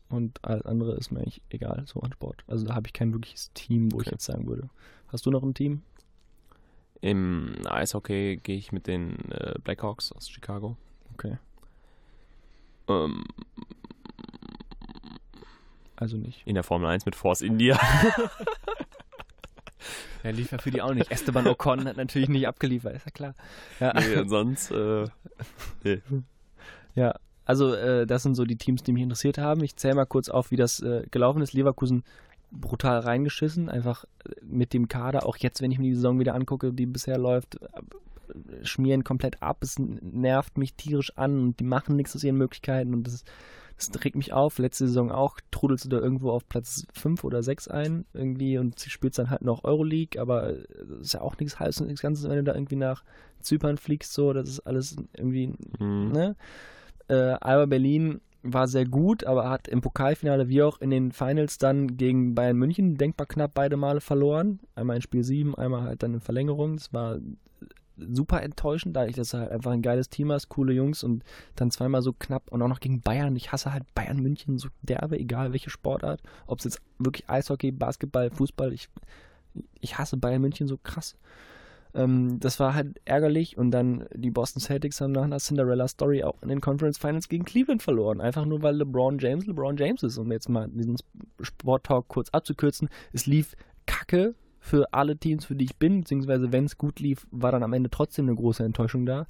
und 0.09 0.43
alles 0.45 0.65
andere 0.67 0.95
ist 0.97 1.11
mir 1.11 1.21
eigentlich 1.21 1.43
egal, 1.51 1.85
so 1.87 2.01
an 2.01 2.13
Sport. 2.13 2.43
Also 2.47 2.67
da 2.67 2.75
habe 2.75 2.87
ich 2.87 2.93
kein 2.93 3.13
wirkliches 3.13 3.53
Team, 3.55 3.93
wo 3.93 4.01
ich 4.01 4.07
Okay. 4.07 4.15
jetzt 4.15 4.25
sagen 4.25 4.47
würde. 4.47 4.69
Hast 5.09 5.25
du 5.27 5.31
noch 5.31 5.43
ein 5.43 5.55
Team? 5.55 5.83
Im 7.01 7.55
Eishockey 7.67 8.39
gehe 8.43 8.57
ich 8.57 8.73
mit 8.73 8.87
den 8.87 9.31
äh, 9.31 9.55
Blackhawks 9.63 10.13
aus 10.13 10.29
Chicago. 10.29 10.77
Okay. 11.15 11.39
Ähm, 12.89 13.25
Also 15.97 16.17
nicht. 16.17 16.43
in 16.47 16.55
der 16.55 16.65
Formel 16.65 16.89
1 16.89 17.07
mit 17.07 17.15
Force 17.15 17.43
India. 17.43 17.79
Er 20.23 20.33
lief 20.33 20.51
ja 20.51 20.59
für 20.59 20.71
die 20.71 20.83
auch 20.83 20.93
nicht. 20.95 21.11
Esteban 21.11 21.47
Ocon 21.47 21.87
hat 21.87 21.97
natürlich 21.97 22.29
nicht 22.29 22.49
abgeliefert, 22.49 22.97
ist 22.97 23.07
ja 23.07 23.13
klar. 23.13 23.35
Ja, 23.79 23.93
nee, 23.95 24.27
sonst, 24.27 24.71
äh, 24.73 25.05
ja. 26.95 27.15
also 27.45 27.73
äh, 27.75 28.07
das 28.07 28.25
sind 28.25 28.35
so 28.35 28.45
die 28.45 28.57
Teams, 28.57 28.83
die 28.83 28.93
mich 28.93 29.05
interessiert 29.05 29.39
haben. 29.39 29.63
Ich 29.63 29.77
zähle 29.77 29.95
mal 29.95 30.07
kurz 30.07 30.29
auf, 30.29 30.51
wie 30.51 30.57
das 30.57 30.81
äh, 30.81 31.05
gelaufen 31.11 31.41
ist. 31.41 31.53
Leverkusen 31.53 32.03
brutal 32.51 33.01
reingeschissen, 33.01 33.69
einfach 33.69 34.05
äh, 34.25 34.33
mit 34.45 34.73
dem 34.73 34.89
Kader, 34.89 35.27
auch 35.27 35.37
jetzt, 35.37 35.61
wenn 35.61 35.71
ich 35.71 35.79
mir 35.79 35.89
die 35.89 35.95
Saison 35.95 36.19
wieder 36.19 36.35
angucke, 36.35 36.73
die 36.73 36.87
bisher 36.87 37.19
läuft, 37.19 37.61
äh, 37.63 38.65
schmieren 38.65 39.05
komplett 39.05 39.43
ab, 39.43 39.59
es 39.63 39.77
nervt 39.79 40.59
mich 40.59 40.75
tierisch 40.75 41.17
an 41.17 41.41
und 41.41 41.61
die 41.61 41.65
machen 41.65 41.97
nichts 41.97 42.15
aus 42.15 42.25
ihren 42.25 42.37
Möglichkeiten 42.37 42.95
und 42.95 43.07
das, 43.07 43.25
Das 43.81 43.91
regt 44.05 44.17
mich 44.17 44.33
auf. 44.33 44.59
Letzte 44.59 44.89
Saison 44.89 45.13
auch 45.13 45.39
trudelst 45.53 45.85
du 45.85 45.89
da 45.89 45.99
irgendwo 45.99 46.33
auf 46.33 46.49
Platz 46.49 46.85
5 46.95 47.23
oder 47.23 47.45
6 47.45 47.69
ein 47.69 48.07
irgendwie 48.13 48.59
und 48.59 48.81
spielst 48.81 49.21
dann 49.21 49.31
halt 49.31 49.43
noch 49.43 49.63
Euroleague, 49.63 50.21
aber 50.21 50.55
das 50.89 51.01
ist 51.01 51.13
ja 51.15 51.21
auch 51.21 51.39
nichts 51.39 51.61
Heißes 51.61 51.83
und 51.83 51.87
nichts 51.87 52.03
Ganzes, 52.03 52.29
wenn 52.29 52.37
du 52.39 52.43
da 52.43 52.55
irgendwie 52.55 52.75
nach 52.75 53.05
Zypern 53.41 53.77
fliegst, 53.77 54.13
so, 54.13 54.33
das 54.33 54.49
ist 54.49 54.61
alles 54.61 54.97
irgendwie, 55.17 55.55
Mhm. 55.79 56.11
ne? 56.13 56.37
Äh, 57.07 57.37
Alba 57.41 57.67
Berlin 57.67 58.21
war 58.43 58.69
sehr 58.69 58.85
gut, 58.85 59.25
aber 59.25 59.51
hat 59.51 59.69
im 59.69 59.81
Pokalfinale 59.81 60.49
wie 60.49 60.63
auch 60.63 60.81
in 60.81 60.91
den 60.91 61.13
Finals 61.13 61.59
dann 61.59 61.97
gegen 61.97 62.35
Bayern 62.35 62.57
München 62.57 62.97
denkbar 62.97 63.27
knapp 63.27 63.53
beide 63.55 63.77
Male 63.77 64.01
verloren. 64.01 64.61
Einmal 64.75 64.97
in 64.97 65.03
Spiel 65.03 65.25
7, 65.25 65.55
einmal 65.57 65.83
halt 65.83 66.03
dann 66.03 66.15
in 66.15 66.21
Verlängerung. 66.21 66.77
Das 66.77 66.93
war 66.93 67.19
super 67.97 68.43
enttäuschend, 68.43 68.97
da 68.97 69.07
ich 69.07 69.17
das 69.17 69.35
halt 69.35 69.51
einfach 69.51 69.73
ein 69.73 69.83
geiles 69.83 70.09
Team 70.09 70.31
hast, 70.31 70.49
coole 70.49 70.73
Jungs 70.73 71.03
und 71.03 71.25
dann 71.57 71.71
zweimal 71.71 72.03
so 72.03 72.13
knapp 72.13 72.51
und 72.51 72.63
auch 72.63 72.69
noch 72.69 72.81
gegen 72.81 73.01
Bayern. 73.01 73.37
Ich 73.37 73.53
hasse 73.53 73.73
halt 73.73 73.93
Bayern 73.95 74.21
München 74.21 74.59
so 74.59 74.69
derbe, 74.83 75.19
egal 75.19 75.53
welche 75.53 75.71
Sportart. 75.71 76.21
Ob 76.47 76.59
es 76.59 76.65
jetzt 76.65 76.81
wirklich 76.99 77.29
Eishockey, 77.29 77.73
Basketball, 77.73 78.31
Fußball, 78.31 78.73
ich, 78.73 78.89
ich 79.81 79.99
hasse 79.99 80.17
Bayern 80.17 80.43
München 80.43 80.69
so 80.69 80.79
krass. 80.79 81.17
Ähm, 81.95 82.39
das 82.41 82.61
war 82.61 82.75
halt 82.75 83.01
ärgerlich 83.05 83.57
und 83.57 83.71
dann 83.71 84.07
die 84.15 84.31
Boston 84.31 84.61
Celtics 84.61 85.01
haben 85.01 85.13
nach 85.13 85.25
einer 85.25 85.39
Cinderella 85.39 85.89
Story 85.89 86.23
auch 86.23 86.43
in 86.43 86.49
den 86.49 86.61
Conference 86.61 86.99
Finals 86.99 87.29
gegen 87.29 87.45
Cleveland 87.45 87.83
verloren. 87.83 88.21
Einfach 88.21 88.45
nur 88.45 88.63
weil 88.63 88.77
LeBron 88.77 89.19
James 89.19 89.47
LeBron 89.47 89.77
James 89.77 90.03
ist. 90.03 90.19
Um 90.19 90.31
jetzt 90.33 90.49
mal 90.49 90.69
diesen 90.69 90.97
Sport-Talk 91.41 92.09
kurz 92.09 92.31
abzukürzen. 92.31 92.89
Es 93.13 93.27
lief 93.27 93.55
kacke 93.87 94.35
für 94.61 94.93
alle 94.93 95.17
Teams, 95.17 95.47
für 95.47 95.55
die 95.55 95.65
ich 95.65 95.77
bin, 95.77 96.01
beziehungsweise 96.01 96.53
wenn 96.53 96.67
es 96.67 96.77
gut 96.77 97.01
lief, 97.01 97.27
war 97.31 97.53
dann 97.53 97.63
am 97.63 97.73
Ende 97.73 97.91
trotzdem 97.91 98.27
eine 98.27 98.37
große 98.37 98.65
Enttäuschung 98.65 99.07
da. 99.07 99.27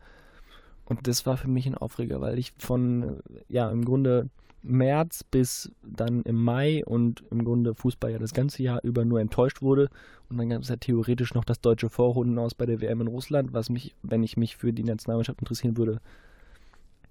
Und 0.84 1.06
das 1.06 1.26
war 1.26 1.36
für 1.36 1.48
mich 1.48 1.66
ein 1.66 1.76
Aufreger, 1.76 2.20
weil 2.20 2.38
ich 2.38 2.54
von, 2.58 3.20
ja, 3.48 3.70
im 3.70 3.84
Grunde 3.84 4.30
März 4.68 5.24
bis 5.24 5.72
dann 5.82 6.22
im 6.22 6.42
Mai 6.42 6.84
und 6.84 7.24
im 7.30 7.44
Grunde 7.44 7.74
Fußball 7.74 8.12
ja 8.12 8.18
das 8.18 8.34
ganze 8.34 8.62
Jahr 8.62 8.80
über 8.82 9.04
nur 9.04 9.20
enttäuscht 9.20 9.62
wurde. 9.62 9.88
Und 10.28 10.38
dann 10.38 10.50
gab 10.50 10.62
es 10.62 10.68
ja 10.68 10.76
theoretisch 10.76 11.34
noch 11.34 11.44
das 11.44 11.60
deutsche 11.60 11.88
Vorrunden 11.88 12.38
aus 12.38 12.54
bei 12.54 12.66
der 12.66 12.80
WM 12.80 13.00
in 13.00 13.06
Russland, 13.06 13.52
was 13.52 13.70
mich, 13.70 13.94
wenn 14.02 14.22
ich 14.22 14.36
mich 14.36 14.56
für 14.56 14.72
die 14.72 14.84
Nationalmannschaft 14.84 15.40
interessieren 15.40 15.76
würde, 15.76 16.00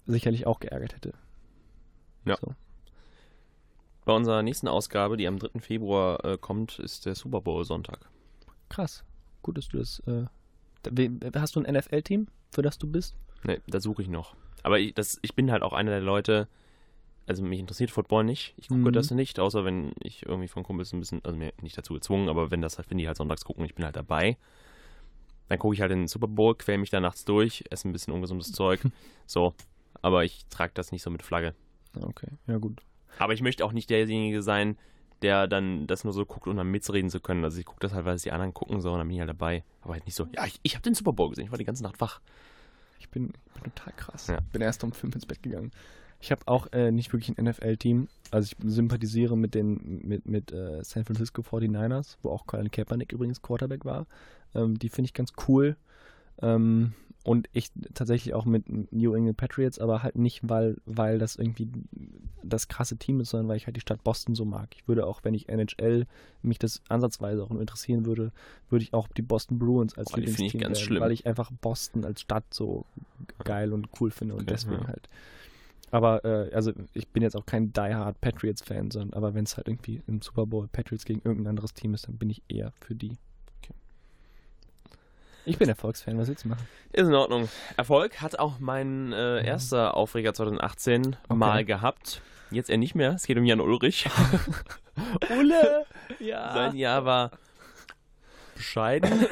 sicherlich 0.05 0.47
auch 0.47 0.59
geärgert 0.59 0.95
hätte. 0.95 1.13
Ja. 2.25 2.37
So. 2.39 2.53
Bei 4.05 4.13
unserer 4.13 4.41
nächsten 4.43 4.67
Ausgabe, 4.67 5.17
die 5.17 5.27
am 5.27 5.37
3. 5.37 5.59
Februar 5.59 6.23
äh, 6.23 6.37
kommt, 6.37 6.79
ist 6.79 7.05
der 7.05 7.15
Super 7.15 7.41
Bowl 7.41 7.65
Sonntag. 7.65 8.07
Krass. 8.69 9.03
Gut, 9.41 9.57
dass 9.57 9.67
du 9.67 9.77
das. 9.77 9.99
Äh, 10.07 10.25
hast 11.35 11.55
du 11.55 11.61
ein 11.61 11.75
NFL-Team, 11.75 12.27
für 12.51 12.61
das 12.61 12.77
du 12.77 12.87
bist? 12.87 13.17
Ne, 13.43 13.61
da 13.67 13.79
suche 13.79 14.01
ich 14.01 14.07
noch. 14.07 14.35
Aber 14.63 14.79
ich, 14.79 14.93
das, 14.93 15.19
ich 15.21 15.35
bin 15.35 15.51
halt 15.51 15.61
auch 15.63 15.73
einer 15.73 15.91
der 15.91 16.01
Leute, 16.01 16.47
also 17.27 17.43
mich 17.43 17.59
interessiert 17.59 17.91
Football 17.91 18.23
nicht. 18.23 18.53
Ich 18.57 18.69
gucke 18.69 18.79
Mhm. 18.81 18.91
das 18.93 19.11
nicht, 19.11 19.39
außer 19.39 19.63
wenn 19.65 19.91
ich 20.01 20.25
irgendwie 20.25 20.47
von 20.47 20.63
Kumpels 20.63 20.93
ein 20.93 20.99
bisschen, 20.99 21.23
also 21.23 21.37
mir 21.37 21.53
nicht 21.61 21.77
dazu 21.77 21.93
gezwungen, 21.93 22.29
aber 22.29 22.49
wenn 22.51 22.61
das 22.61 22.77
halt, 22.77 22.89
wenn 22.89 22.97
die 22.97 23.07
halt 23.07 23.17
sonntags 23.17 23.45
gucken, 23.45 23.65
ich 23.65 23.75
bin 23.75 23.85
halt 23.85 23.95
dabei. 23.95 24.37
Dann 25.49 25.59
gucke 25.59 25.73
ich 25.75 25.81
halt 25.81 25.91
in 25.91 25.99
den 25.99 26.07
Super 26.07 26.27
Bowl, 26.27 26.55
quäl 26.55 26.77
mich 26.77 26.89
da 26.89 26.99
nachts 26.99 27.23
durch, 27.25 27.63
esse 27.69 27.87
ein 27.87 27.91
bisschen 27.93 28.13
ungesundes 28.13 28.51
Zeug. 28.51 28.81
So. 29.25 29.53
Aber 30.01 30.23
ich 30.23 30.45
trage 30.49 30.71
das 30.73 30.91
nicht 30.93 31.01
so 31.01 31.09
mit 31.09 31.21
Flagge. 31.21 31.53
Okay, 31.99 32.27
ja 32.47 32.57
gut. 32.59 32.81
Aber 33.19 33.33
ich 33.33 33.41
möchte 33.41 33.65
auch 33.65 33.73
nicht 33.73 33.89
derjenige 33.89 34.41
sein, 34.41 34.77
der 35.21 35.47
dann 35.47 35.87
das 35.87 36.03
nur 36.05 36.13
so 36.13 36.25
guckt, 36.25 36.47
um 36.47 36.55
dann 36.55 36.69
mitreden 36.69 37.09
zu 37.09 37.19
können. 37.19 37.43
Also 37.43 37.59
ich 37.59 37.65
gucke 37.65 37.79
das 37.81 37.93
halt, 37.93 38.05
weil 38.05 38.15
es 38.15 38.21
die 38.21 38.31
anderen 38.31 38.53
gucken 38.53 38.79
so 38.79 38.91
und 38.91 38.99
dann 38.99 39.07
bin 39.07 39.15
ich 39.15 39.19
halt 39.19 39.29
dabei. 39.29 39.63
Aber 39.81 39.93
halt 39.95 40.05
nicht 40.05 40.15
so, 40.15 40.27
ja, 40.35 40.45
ich, 40.45 40.59
ich 40.63 40.75
habe 40.75 40.83
den 40.83 40.93
Super 40.93 41.11
Bowl 41.13 41.29
gesehen, 41.29 41.45
ich 41.45 41.51
war 41.51 41.57
die 41.57 41.65
ganze 41.65 41.83
Nacht 41.83 41.99
wach. 41.99 42.21
Ich 42.99 43.09
bin, 43.09 43.33
ich 43.55 43.61
bin 43.61 43.73
total 43.73 43.93
krass. 43.97 44.27
Ja. 44.27 44.39
Bin 44.53 44.61
erst 44.61 44.83
um 44.83 44.91
fünf 44.93 45.15
ins 45.15 45.25
Bett 45.25 45.41
gegangen. 45.43 45.71
Ich 46.19 46.31
habe 46.31 46.41
auch 46.45 46.71
äh, 46.71 46.91
nicht 46.91 47.13
wirklich 47.13 47.37
ein 47.37 47.45
NFL-Team. 47.45 48.07
Also 48.31 48.51
ich 48.51 48.71
sympathisiere 48.71 49.37
mit 49.37 49.53
den 49.53 50.01
mit, 50.03 50.25
mit 50.25 50.51
äh, 50.51 50.83
San 50.83 51.05
Francisco 51.05 51.41
49ers, 51.41 52.17
wo 52.23 52.29
auch 52.31 52.47
Colin 52.47 52.71
Kaepernick 52.71 53.11
übrigens 53.11 53.41
Quarterback 53.41 53.85
war. 53.85 54.07
Ähm, 54.55 54.79
die 54.79 54.89
finde 54.89 55.07
ich 55.07 55.13
ganz 55.13 55.33
cool. 55.47 55.77
Ähm, 56.41 56.93
und 57.27 57.49
ich 57.51 57.71
tatsächlich 57.93 58.33
auch 58.33 58.45
mit 58.45 58.69
New 58.93 59.13
England 59.13 59.35
Patriots, 59.35 59.79
aber 59.79 60.01
halt 60.01 60.17
nicht, 60.17 60.47
weil, 60.47 60.77
weil 60.85 61.19
das 61.19 61.35
irgendwie 61.35 61.67
das 62.41 62.69
krasse 62.69 62.95
Team 62.95 63.19
ist, 63.19 63.31
sondern 63.31 63.49
weil 63.49 63.57
ich 63.57 63.65
halt 63.65 63.75
die 63.75 63.81
Stadt 63.81 64.01
Boston 64.01 64.33
so 64.33 64.45
mag. 64.45 64.69
Ich 64.73 64.87
würde 64.87 65.05
auch, 65.05 65.25
wenn 65.25 65.33
ich 65.33 65.49
NHL 65.49 66.05
mich 66.41 66.57
das 66.57 66.81
ansatzweise 66.87 67.43
auch 67.43 67.49
nur 67.49 67.59
interessieren 67.59 68.05
würde, 68.05 68.31
würde 68.69 68.83
ich 68.83 68.93
auch 68.93 69.09
die 69.09 69.23
Boston 69.23 69.59
Bruins 69.59 69.97
als 69.97 70.11
ich 70.11 70.15
Lieblingsteam 70.15 70.61
wählen, 70.61 71.01
weil 71.01 71.11
ich 71.11 71.25
einfach 71.25 71.51
Boston 71.51 72.05
als 72.05 72.21
Stadt 72.21 72.45
so 72.49 72.85
geil 73.43 73.73
und 73.73 73.89
cool 73.99 74.09
finde 74.09 74.35
und 74.35 74.43
Okay, 74.43 74.51
deswegen 74.53 74.83
ja. 74.83 74.87
halt. 74.87 75.09
Aber 75.91 76.25
äh, 76.25 76.53
also 76.53 76.73
ich 76.93 77.07
bin 77.09 77.23
jetzt 77.23 77.35
auch 77.35 77.45
kein 77.45 77.71
diehard 77.71 78.19
Patriots 78.19 78.61
Fan, 78.61 78.91
sondern 78.91 79.13
aber 79.13 79.33
wenn 79.33 79.45
es 79.45 79.55
halt 79.57 79.67
irgendwie 79.67 80.01
im 80.07 80.21
Super 80.21 80.45
Bowl 80.45 80.67
Patriots 80.67 81.05
gegen 81.05 81.21
irgendein 81.23 81.51
anderes 81.51 81.73
Team 81.73 81.93
ist, 81.93 82.07
dann 82.07 82.17
bin 82.17 82.29
ich 82.29 82.41
eher 82.49 82.73
für 82.81 82.93
die. 82.95 83.17
Okay. 83.61 83.73
Ich 85.45 85.57
bin 85.57 85.69
Erfolgsfan, 85.69 86.17
was 86.17 86.27
willst 86.27 86.43
du 86.43 86.49
machen? 86.49 86.67
Ist 86.91 87.07
in 87.07 87.15
Ordnung. 87.15 87.47
Erfolg 87.77 88.21
hat 88.21 88.37
auch 88.37 88.59
mein 88.59 89.13
äh, 89.13 89.45
erster 89.45 89.95
Aufreger 89.95 90.33
2018 90.33 91.15
mal 91.29 91.63
gehabt. 91.63 92.21
Jetzt 92.51 92.69
eher 92.69 92.77
nicht 92.77 92.95
mehr. 92.95 93.13
Es 93.13 93.25
geht 93.25 93.37
um 93.37 93.45
Jan 93.45 93.61
Ulrich. 93.61 94.07
Ulle! 95.37 95.85
Ja. 96.19 96.53
Sein 96.53 96.75
Jahr 96.77 97.03
war 97.03 97.31
bescheiden. 98.55 99.11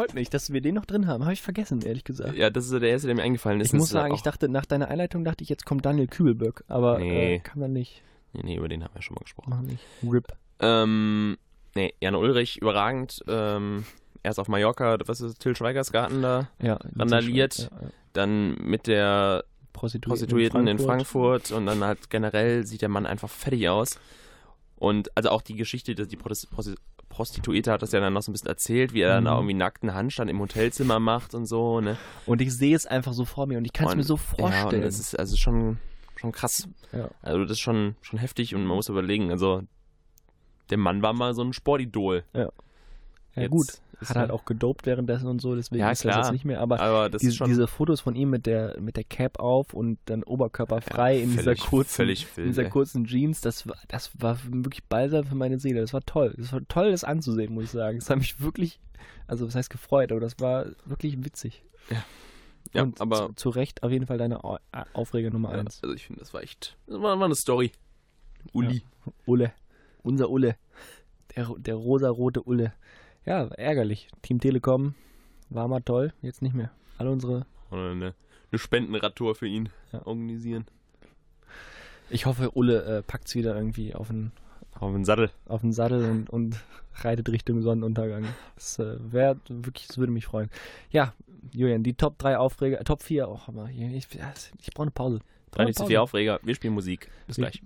Freut 0.00 0.14
mich, 0.14 0.30
dass 0.30 0.50
wir 0.50 0.62
den 0.62 0.76
noch 0.76 0.86
drin 0.86 1.06
haben. 1.06 1.24
Habe 1.24 1.34
ich 1.34 1.42
vergessen, 1.42 1.82
ehrlich 1.82 2.04
gesagt. 2.04 2.34
ja, 2.34 2.48
das 2.48 2.64
ist 2.64 2.70
so 2.70 2.78
der 2.78 2.88
erste, 2.88 3.06
der 3.08 3.16
mir 3.16 3.22
eingefallen 3.22 3.60
ist. 3.60 3.66
ich 3.66 3.72
muss 3.74 3.88
ist 3.88 3.90
sagen, 3.90 4.14
ich 4.14 4.22
dachte, 4.22 4.48
nach 4.48 4.64
deiner 4.64 4.88
Einleitung 4.88 5.24
dachte 5.24 5.44
ich, 5.44 5.50
jetzt 5.50 5.66
kommt 5.66 5.84
Daniel 5.84 6.06
Kübelböck, 6.06 6.64
aber 6.68 6.98
Nee. 6.98 7.34
äh, 7.34 7.38
kam 7.40 7.60
dann 7.60 7.74
nicht. 7.74 8.00
Nee, 8.32 8.40
nee, 8.44 8.56
über 8.56 8.70
den 8.70 8.82
haben 8.82 8.94
wir 8.94 9.02
schon 9.02 9.16
mal 9.16 9.24
gesprochen. 9.24 9.50
Mach 9.50 9.60
nicht. 9.60 9.84
RIP. 10.02 10.28
Ähm, 10.60 11.36
nee, 11.74 11.92
Jan 12.00 12.14
Ulrich, 12.14 12.62
überragend. 12.62 13.22
Ähm, 13.28 13.84
erst 14.22 14.40
auf 14.40 14.48
Mallorca, 14.48 14.96
was 15.04 15.20
ist 15.20 15.38
Till 15.38 15.54
Schweigers 15.54 15.92
Garten 15.92 16.22
da? 16.22 16.48
Ja, 16.62 16.78
Randaliert. 16.96 17.58
Ja, 17.58 17.64
ja. 17.82 17.88
Dann 18.14 18.54
mit 18.54 18.86
der 18.86 19.44
Prostituierten, 19.74 20.08
Prostituierten 20.08 20.66
in 20.66 20.78
Frankfurt. 20.78 21.50
und 21.52 21.66
dann 21.66 21.84
halt 21.84 22.08
generell 22.08 22.64
sieht 22.64 22.80
der 22.80 22.88
Mann 22.88 23.04
einfach 23.04 23.28
fertig 23.28 23.68
aus. 23.68 24.00
Und 24.80 25.16
also 25.16 25.28
auch 25.30 25.42
die 25.42 25.54
Geschichte, 25.54 25.94
dass 25.94 26.08
die 26.08 26.16
Prosti- 26.16 26.48
Prosti- 26.48 26.74
Prostituierte 27.10 27.70
hat 27.70 27.82
das 27.82 27.92
ja 27.92 28.00
dann 28.00 28.12
noch 28.14 28.22
so 28.22 28.30
ein 28.30 28.32
bisschen 28.32 28.48
erzählt, 28.48 28.92
wie 28.94 29.02
er 29.02 29.10
dann 29.10 29.24
Mhm. 29.24 29.26
da 29.26 29.34
irgendwie 29.36 29.54
nackten 29.54 29.94
Handstand 29.94 30.30
im 30.30 30.40
Hotelzimmer 30.40 30.98
macht 30.98 31.34
und 31.34 31.46
so, 31.46 31.80
ne? 31.80 31.96
Und 32.26 32.40
ich 32.40 32.52
sehe 32.56 32.74
es 32.74 32.86
einfach 32.86 33.12
so 33.12 33.24
vor 33.24 33.46
mir 33.46 33.58
und 33.58 33.64
ich 33.66 33.72
kann 33.72 33.86
es 33.88 33.94
mir 33.94 34.02
so 34.04 34.14
Ja, 34.16 34.20
vorstellen. 34.48 34.82
und 34.82 34.88
das 34.88 34.98
ist 34.98 35.18
also 35.18 35.36
schon, 35.36 35.78
schon 36.16 36.32
krass. 36.32 36.66
Ja. 36.92 37.08
Also 37.22 37.42
das 37.42 37.52
ist 37.52 37.60
schon, 37.60 37.94
schon 38.00 38.18
heftig 38.18 38.54
und 38.54 38.64
man 38.64 38.74
muss 38.76 38.88
überlegen, 38.88 39.30
also 39.30 39.62
der 40.70 40.78
Mann 40.78 41.02
war 41.02 41.12
mal 41.12 41.34
so 41.34 41.42
ein 41.42 41.52
Sportidol. 41.52 42.24
Ja, 42.32 42.48
Jetzt 43.36 43.50
gut. 43.50 43.66
Hat 44.08 44.16
halt 44.16 44.30
auch 44.30 44.44
gedopt 44.46 44.86
währenddessen 44.86 45.26
und 45.26 45.40
so, 45.40 45.54
deswegen 45.54 45.80
Ja, 45.80 45.90
ist 45.90 46.04
das 46.04 46.16
jetzt 46.16 46.32
nicht 46.32 46.44
mehr. 46.46 46.60
Aber 46.60 46.80
Aber 46.80 47.10
diese, 47.10 47.44
diese 47.44 47.66
Fotos 47.66 48.00
von 48.00 48.14
ihm 48.14 48.30
mit 48.30 48.46
der, 48.46 48.80
mit 48.80 48.96
der 48.96 49.04
Cap 49.04 49.38
auf 49.38 49.74
und 49.74 49.98
dann 50.06 50.22
Oberkörper 50.22 50.80
frei 50.80 51.18
in 51.20 51.30
dieser 51.30 51.42
völlig, 51.42 51.60
kurzen, 51.66 51.94
völlig 51.96 52.22
in 52.22 52.36
wild, 52.36 52.48
dieser 52.48 52.64
kurzen 52.70 53.04
Jeans, 53.04 53.40
das 53.42 53.66
war, 53.68 53.76
das 53.88 54.10
war 54.18 54.38
wirklich 54.48 54.84
balsam 54.84 55.24
für 55.24 55.34
meine 55.34 55.58
Seele. 55.58 55.80
Das 55.82 55.92
war 55.92 56.00
toll. 56.00 56.34
Das 56.38 56.52
war 56.52 56.60
toll, 56.68 56.90
das 56.90 57.04
anzusehen, 57.04 57.52
muss 57.52 57.64
ich 57.64 57.70
sagen. 57.70 57.98
Das 57.98 58.08
hat 58.08 58.18
mich 58.18 58.40
wirklich, 58.40 58.80
also 59.26 59.46
was 59.46 59.54
heißt 59.54 59.70
gefreut, 59.70 60.10
aber 60.12 60.20
das 60.20 60.40
war 60.40 60.66
wirklich 60.86 61.22
witzig. 61.24 61.62
Ja, 62.72 62.82
und 62.82 63.00
aber 63.00 63.28
zu, 63.28 63.32
zu 63.34 63.48
Recht 63.50 63.82
auf 63.82 63.90
jeden 63.90 64.06
Fall 64.06 64.18
deine 64.18 64.44
Au- 64.44 64.58
Aufreger 64.92 65.30
Nummer 65.30 65.52
ja, 65.52 65.58
eins. 65.60 65.82
also 65.82 65.94
ich 65.94 66.06
finde, 66.06 66.20
das 66.20 66.32
war 66.32 66.42
echt, 66.42 66.76
das 66.86 67.00
war, 67.00 67.18
war 67.18 67.24
eine 67.26 67.34
Story. 67.34 67.72
Uli. 68.52 68.82
Ulle. 69.26 69.52
Unser 70.02 70.30
Ulle. 70.30 70.56
Der, 71.36 71.46
der 71.58 71.74
rosarote 71.74 72.42
Ulle. 72.42 72.72
Ja, 73.26 73.46
ärgerlich. 73.56 74.08
Team 74.22 74.40
Telekom 74.40 74.94
war 75.50 75.68
mal 75.68 75.80
toll, 75.80 76.12
jetzt 76.22 76.42
nicht 76.42 76.54
mehr. 76.54 76.70
Alle 76.98 77.10
unsere. 77.10 77.46
Oder 77.70 77.90
eine, 77.90 78.14
eine 78.50 78.58
Spendenradtour 78.58 79.34
für 79.34 79.46
ihn 79.46 79.68
Ja. 79.92 80.06
organisieren. 80.06 80.66
Ich 82.08 82.26
hoffe, 82.26 82.50
Ulle 82.56 82.82
äh, 82.98 83.02
packt's 83.02 83.34
wieder 83.34 83.54
irgendwie 83.54 83.94
auf 83.94 84.08
den, 84.08 84.32
Auf 84.80 84.92
den 84.92 85.04
Sattel. 85.04 85.30
auf 85.46 85.60
den 85.60 85.72
Sattel 85.72 86.04
und, 86.10 86.30
und 86.30 86.56
reitet 86.96 87.28
Richtung 87.28 87.62
Sonnenuntergang. 87.62 88.24
Das 88.56 88.78
äh, 88.80 88.96
wäre 89.12 89.36
wirklich, 89.48 89.86
das 89.86 89.98
würde 89.98 90.12
mich 90.12 90.26
freuen. 90.26 90.50
Ja, 90.90 91.14
Julian, 91.52 91.82
die 91.84 91.94
Top 91.94 92.18
3 92.18 92.36
Aufreger, 92.38 92.82
Top 92.84 93.02
4, 93.02 93.28
oh, 93.28 93.38
Hammer. 93.46 93.68
Ich, 93.70 93.80
ich, 94.12 94.18
ich 94.60 94.70
brauche 94.72 94.82
eine 94.82 94.90
Pause. 94.90 95.20
Drei 95.52 95.64
nicht 95.64 95.78
zu 95.78 95.86
viel 95.86 95.96
Aufreger. 95.98 96.40
Wir 96.42 96.54
spielen 96.54 96.74
Musik. 96.74 97.08
Bis 97.26 97.36
gleich. 97.36 97.62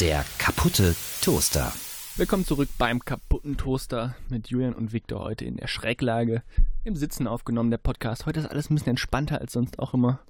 Der 0.00 0.24
kaputte 0.38 0.94
Toaster. 1.22 1.72
Willkommen 2.16 2.44
zurück 2.46 2.68
beim 2.78 3.04
kaputten 3.04 3.56
Toaster 3.58 4.16
mit 4.30 4.48
Julian 4.48 4.72
und 4.72 4.92
Victor 4.92 5.20
heute 5.20 5.44
in 5.44 5.56
der 5.56 5.66
Schräglage. 5.66 6.42
Im 6.84 6.96
Sitzen 6.96 7.26
aufgenommen, 7.26 7.70
der 7.70 7.78
Podcast. 7.78 8.24
Heute 8.26 8.40
ist 8.40 8.46
alles 8.46 8.70
ein 8.70 8.74
bisschen 8.74 8.90
entspannter 8.90 9.40
als 9.40 9.52
sonst 9.52 9.78
auch 9.78 9.92
immer. 9.92 10.20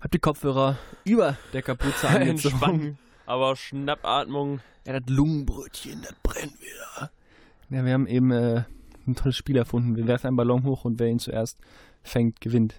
Habt 0.00 0.12
die 0.14 0.18
Kopfhörer 0.18 0.76
über 1.04 1.36
der 1.52 1.62
Kapuze 1.62 2.08
angezogen. 2.08 2.98
Aber 3.26 3.56
Schnappatmung. 3.56 4.60
Ja, 4.86 5.00
das 5.00 5.08
Lungenbrötchen, 5.14 6.02
das 6.02 6.14
brennt 6.22 6.54
wieder. 6.60 7.10
Ja, 7.70 7.84
wir 7.84 7.92
haben 7.92 8.06
eben 8.06 8.30
äh, 8.30 8.64
ein 9.06 9.14
tolles 9.16 9.36
Spiel 9.36 9.56
erfunden. 9.56 9.96
Wir 9.96 10.06
werfen 10.06 10.26
einen 10.28 10.36
Ballon 10.36 10.64
hoch 10.64 10.84
und 10.84 10.98
wer 10.98 11.08
ihn 11.08 11.18
zuerst 11.18 11.58
fängt, 12.02 12.40
gewinnt. 12.40 12.74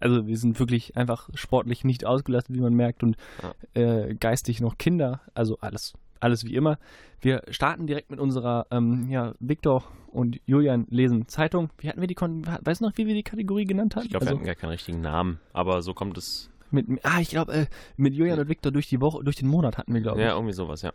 Also 0.00 0.26
wir 0.26 0.36
sind 0.36 0.58
wirklich 0.58 0.96
einfach 0.96 1.30
sportlich 1.34 1.84
nicht 1.84 2.04
ausgelastet, 2.04 2.54
wie 2.54 2.60
man 2.60 2.74
merkt, 2.74 3.02
und 3.02 3.16
Ja. 3.42 3.80
äh, 3.80 4.14
geistig 4.14 4.60
noch 4.60 4.76
Kinder. 4.76 5.20
Also 5.34 5.58
alles, 5.60 5.94
alles 6.24 6.44
wie 6.44 6.54
immer. 6.54 6.78
Wir 7.20 7.42
starten 7.50 7.86
direkt 7.86 8.10
mit 8.10 8.18
unserer, 8.18 8.66
ähm, 8.70 9.08
ja, 9.08 9.34
Victor 9.38 9.84
und 10.08 10.40
Julian 10.46 10.86
lesen 10.90 11.28
Zeitung. 11.28 11.70
Wie 11.78 11.88
hatten 11.88 12.00
wir 12.00 12.08
die, 12.08 12.14
Kon 12.14 12.44
weißt 12.46 12.80
du 12.80 12.86
noch, 12.86 12.92
wie 12.96 13.06
wir 13.06 13.14
die 13.14 13.22
Kategorie 13.22 13.64
genannt 13.64 13.94
hatten? 13.94 14.06
Ich 14.06 14.10
glaube, 14.10 14.26
also, 14.26 14.34
wir 14.34 14.38
hatten 14.38 14.46
gar 14.46 14.54
keinen 14.54 14.70
richtigen 14.70 15.00
Namen, 15.00 15.38
aber 15.52 15.82
so 15.82 15.92
kommt 15.92 16.18
es. 16.18 16.50
mit, 16.70 16.86
ah, 17.02 17.20
ich 17.20 17.30
glaube, 17.30 17.52
äh, 17.52 17.66
mit 17.96 18.14
Julian 18.14 18.40
und 18.40 18.48
Victor 18.48 18.72
durch 18.72 18.88
die 18.88 19.00
Woche, 19.00 19.22
durch 19.22 19.36
den 19.36 19.48
Monat 19.48 19.78
hatten 19.78 19.92
wir, 19.92 20.00
glaube 20.00 20.20
ich. 20.20 20.26
Ja, 20.26 20.34
irgendwie 20.34 20.54
sowas, 20.54 20.82
ja. 20.82 20.92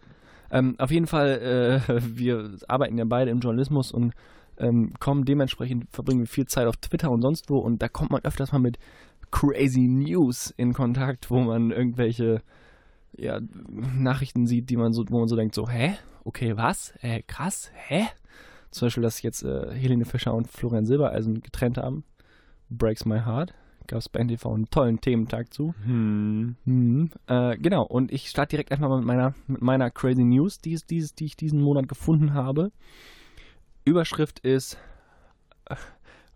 Ähm, 0.51 0.75
auf 0.79 0.91
jeden 0.91 1.07
Fall, 1.07 1.81
äh, 1.87 2.01
wir 2.17 2.55
arbeiten 2.67 2.97
ja 2.97 3.05
beide 3.07 3.31
im 3.31 3.39
Journalismus 3.39 3.91
und 3.91 4.13
ähm, 4.57 4.93
kommen 4.99 5.23
dementsprechend, 5.23 5.85
verbringen 5.91 6.21
wir 6.21 6.27
viel 6.27 6.45
Zeit 6.45 6.67
auf 6.67 6.75
Twitter 6.77 7.11
und 7.11 7.21
sonst 7.21 7.49
wo 7.49 7.59
und 7.59 7.81
da 7.81 7.87
kommt 7.87 8.11
man 8.11 8.23
öfters 8.25 8.51
mal 8.51 8.59
mit 8.59 8.77
crazy 9.31 9.87
News 9.87 10.53
in 10.57 10.73
Kontakt, 10.73 11.29
wo 11.29 11.39
man 11.39 11.71
irgendwelche 11.71 12.41
ja, 13.17 13.39
Nachrichten 13.69 14.47
sieht, 14.47 14.69
die 14.69 14.77
man 14.77 14.93
so, 14.93 15.03
wo 15.09 15.19
man 15.19 15.27
so 15.27 15.35
denkt, 15.35 15.53
so, 15.55 15.67
hä? 15.69 15.95
Okay, 16.23 16.55
was? 16.57 16.93
Äh, 17.01 17.21
krass, 17.25 17.71
hä? 17.73 18.05
Zum 18.71 18.85
Beispiel, 18.85 19.03
dass 19.03 19.21
jetzt 19.21 19.43
äh, 19.43 19.71
Helene 19.73 20.05
Fischer 20.05 20.33
und 20.33 20.47
Florian 20.47 20.85
Silbereisen 20.85 21.41
getrennt 21.41 21.77
haben. 21.77 22.03
Breaks 22.69 23.03
my 23.05 23.19
heart. 23.21 23.53
Gab 23.87 23.99
es 23.99 24.07
bei 24.09 24.19
NTV 24.23 24.45
einen 24.53 24.69
tollen 24.69 25.01
Thementag 25.01 25.51
zu. 25.51 25.73
Hm. 25.83 26.55
Mhm. 26.65 27.09
Äh, 27.25 27.57
genau, 27.57 27.81
und 27.83 28.11
ich 28.11 28.29
starte 28.29 28.51
direkt 28.51 28.71
einfach 28.71 28.87
mal 28.89 28.97
mit 28.99 29.07
meiner, 29.07 29.33
mit 29.47 29.63
meiner 29.63 29.89
Crazy 29.89 30.23
News, 30.23 30.59
die, 30.59 30.73
es- 30.73 30.85
die, 30.85 30.99
es- 30.99 31.15
die 31.15 31.25
ich 31.25 31.35
diesen 31.35 31.59
Monat 31.61 31.87
gefunden 31.87 32.35
habe. 32.35 32.71
Überschrift 33.85 34.37
ist 34.41 34.77
äh, 35.65 35.75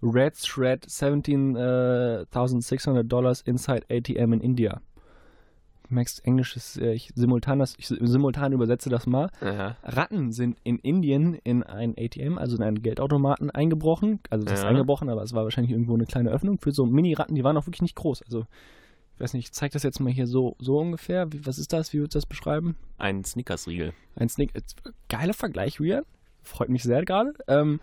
Red 0.02 0.36
Shred 0.38 0.84
17.600 0.88 3.04
Dollars 3.04 3.42
inside 3.42 3.84
ATM 3.92 4.34
in 4.34 4.42
India. 4.42 4.82
Merkst, 5.94 6.26
Englisch 6.26 6.56
ist, 6.56 6.78
äh, 6.78 6.94
ich, 6.94 7.12
simultan, 7.16 7.60
das, 7.60 7.76
ich 7.78 7.88
simultan 7.88 8.52
übersetze 8.54 8.90
das 8.90 9.08
mal. 9.08 9.30
Ja. 9.42 9.78
Ratten 9.84 10.32
sind 10.32 10.58
in 10.64 10.78
Indien 10.80 11.36
in 11.44 11.64
ein 11.64 11.96
ATM, 11.98 12.38
also 12.38 12.58
in 12.58 12.64
einen 12.64 12.82
Geldautomaten 12.82 13.50
eingebrochen. 13.52 14.20
Also 14.30 14.46
das 14.46 14.60
ist 14.60 14.64
Ja. 14.64 14.70
eingebrochen, 14.70 15.10
aber 15.10 15.24
es 15.24 15.34
war 15.34 15.44
wahrscheinlich 15.44 15.72
irgendwo 15.72 15.94
eine 15.94 16.06
kleine 16.06 16.30
Öffnung 16.32 16.60
für 16.60 16.72
so 16.72 16.86
Mini-Ratten, 16.86 17.36
die 17.36 17.44
waren 17.44 17.58
auch 17.58 17.68
wirklich 17.68 17.82
nicht 17.82 17.96
groß. 17.96 18.24
Also 18.24 18.46
ich 19.16 19.20
weiß 19.22 19.34
nicht, 19.34 19.46
ich 19.46 19.52
zeige 19.54 19.74
das 19.74 19.84
jetzt 19.84 20.00
mal 20.00 20.12
hier 20.12 20.26
so, 20.28 20.56
so 20.60 20.78
ungefähr. 20.80 21.32
Wie, 21.32 21.46
was 21.46 21.60
ist 21.60 21.72
das? 21.72 21.94
Wie 21.94 22.00
würdest 22.00 22.16
du 22.16 22.18
das 22.18 22.26
beschreiben? 22.26 22.76
Ein 22.98 23.24
Snickers-Riegel. 23.24 23.94
Ein 24.16 24.28
Snick. 24.30 24.56
äh, 24.56 24.62
Geiler 25.08 25.34
Vergleich, 25.36 25.76
Julian. 25.76 26.04
Freut 26.42 26.70
mich 26.70 26.82
sehr 26.84 27.06
gerade. 27.06 27.34
Ähm, 27.48 27.80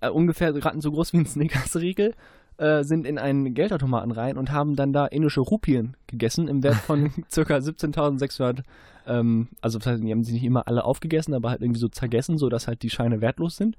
äh, 0.00 0.08
ungefähr 0.08 0.54
Ratten 0.64 0.80
so 0.80 0.92
groß 0.92 1.12
wie 1.12 1.18
ein 1.18 1.26
Snickers-Riegel 1.26 2.14
äh, 2.60 2.84
sind 2.84 3.06
in 3.06 3.18
einen 3.18 3.54
Geldautomaten 3.54 4.12
rein 4.12 4.36
und 4.36 4.52
haben 4.52 4.76
dann 4.76 4.92
da 4.92 5.06
indische 5.06 5.40
Rupien 5.40 5.96
gegessen 6.06 6.46
im 6.46 6.62
Wert 6.62 6.76
von 6.76 7.10
ca. 7.34 7.56
17.600. 7.56 8.62
Ähm, 9.06 9.48
also 9.62 9.78
das 9.78 9.86
heißt, 9.86 10.02
die 10.02 10.10
haben 10.10 10.24
sie 10.24 10.34
nicht 10.34 10.44
immer 10.44 10.68
alle 10.68 10.84
aufgegessen, 10.84 11.32
aber 11.32 11.48
halt 11.48 11.62
irgendwie 11.62 11.80
so 11.80 11.88
zergessen, 11.88 12.36
sodass 12.36 12.68
halt 12.68 12.82
die 12.82 12.90
Scheine 12.90 13.22
wertlos 13.22 13.56
sind. 13.56 13.78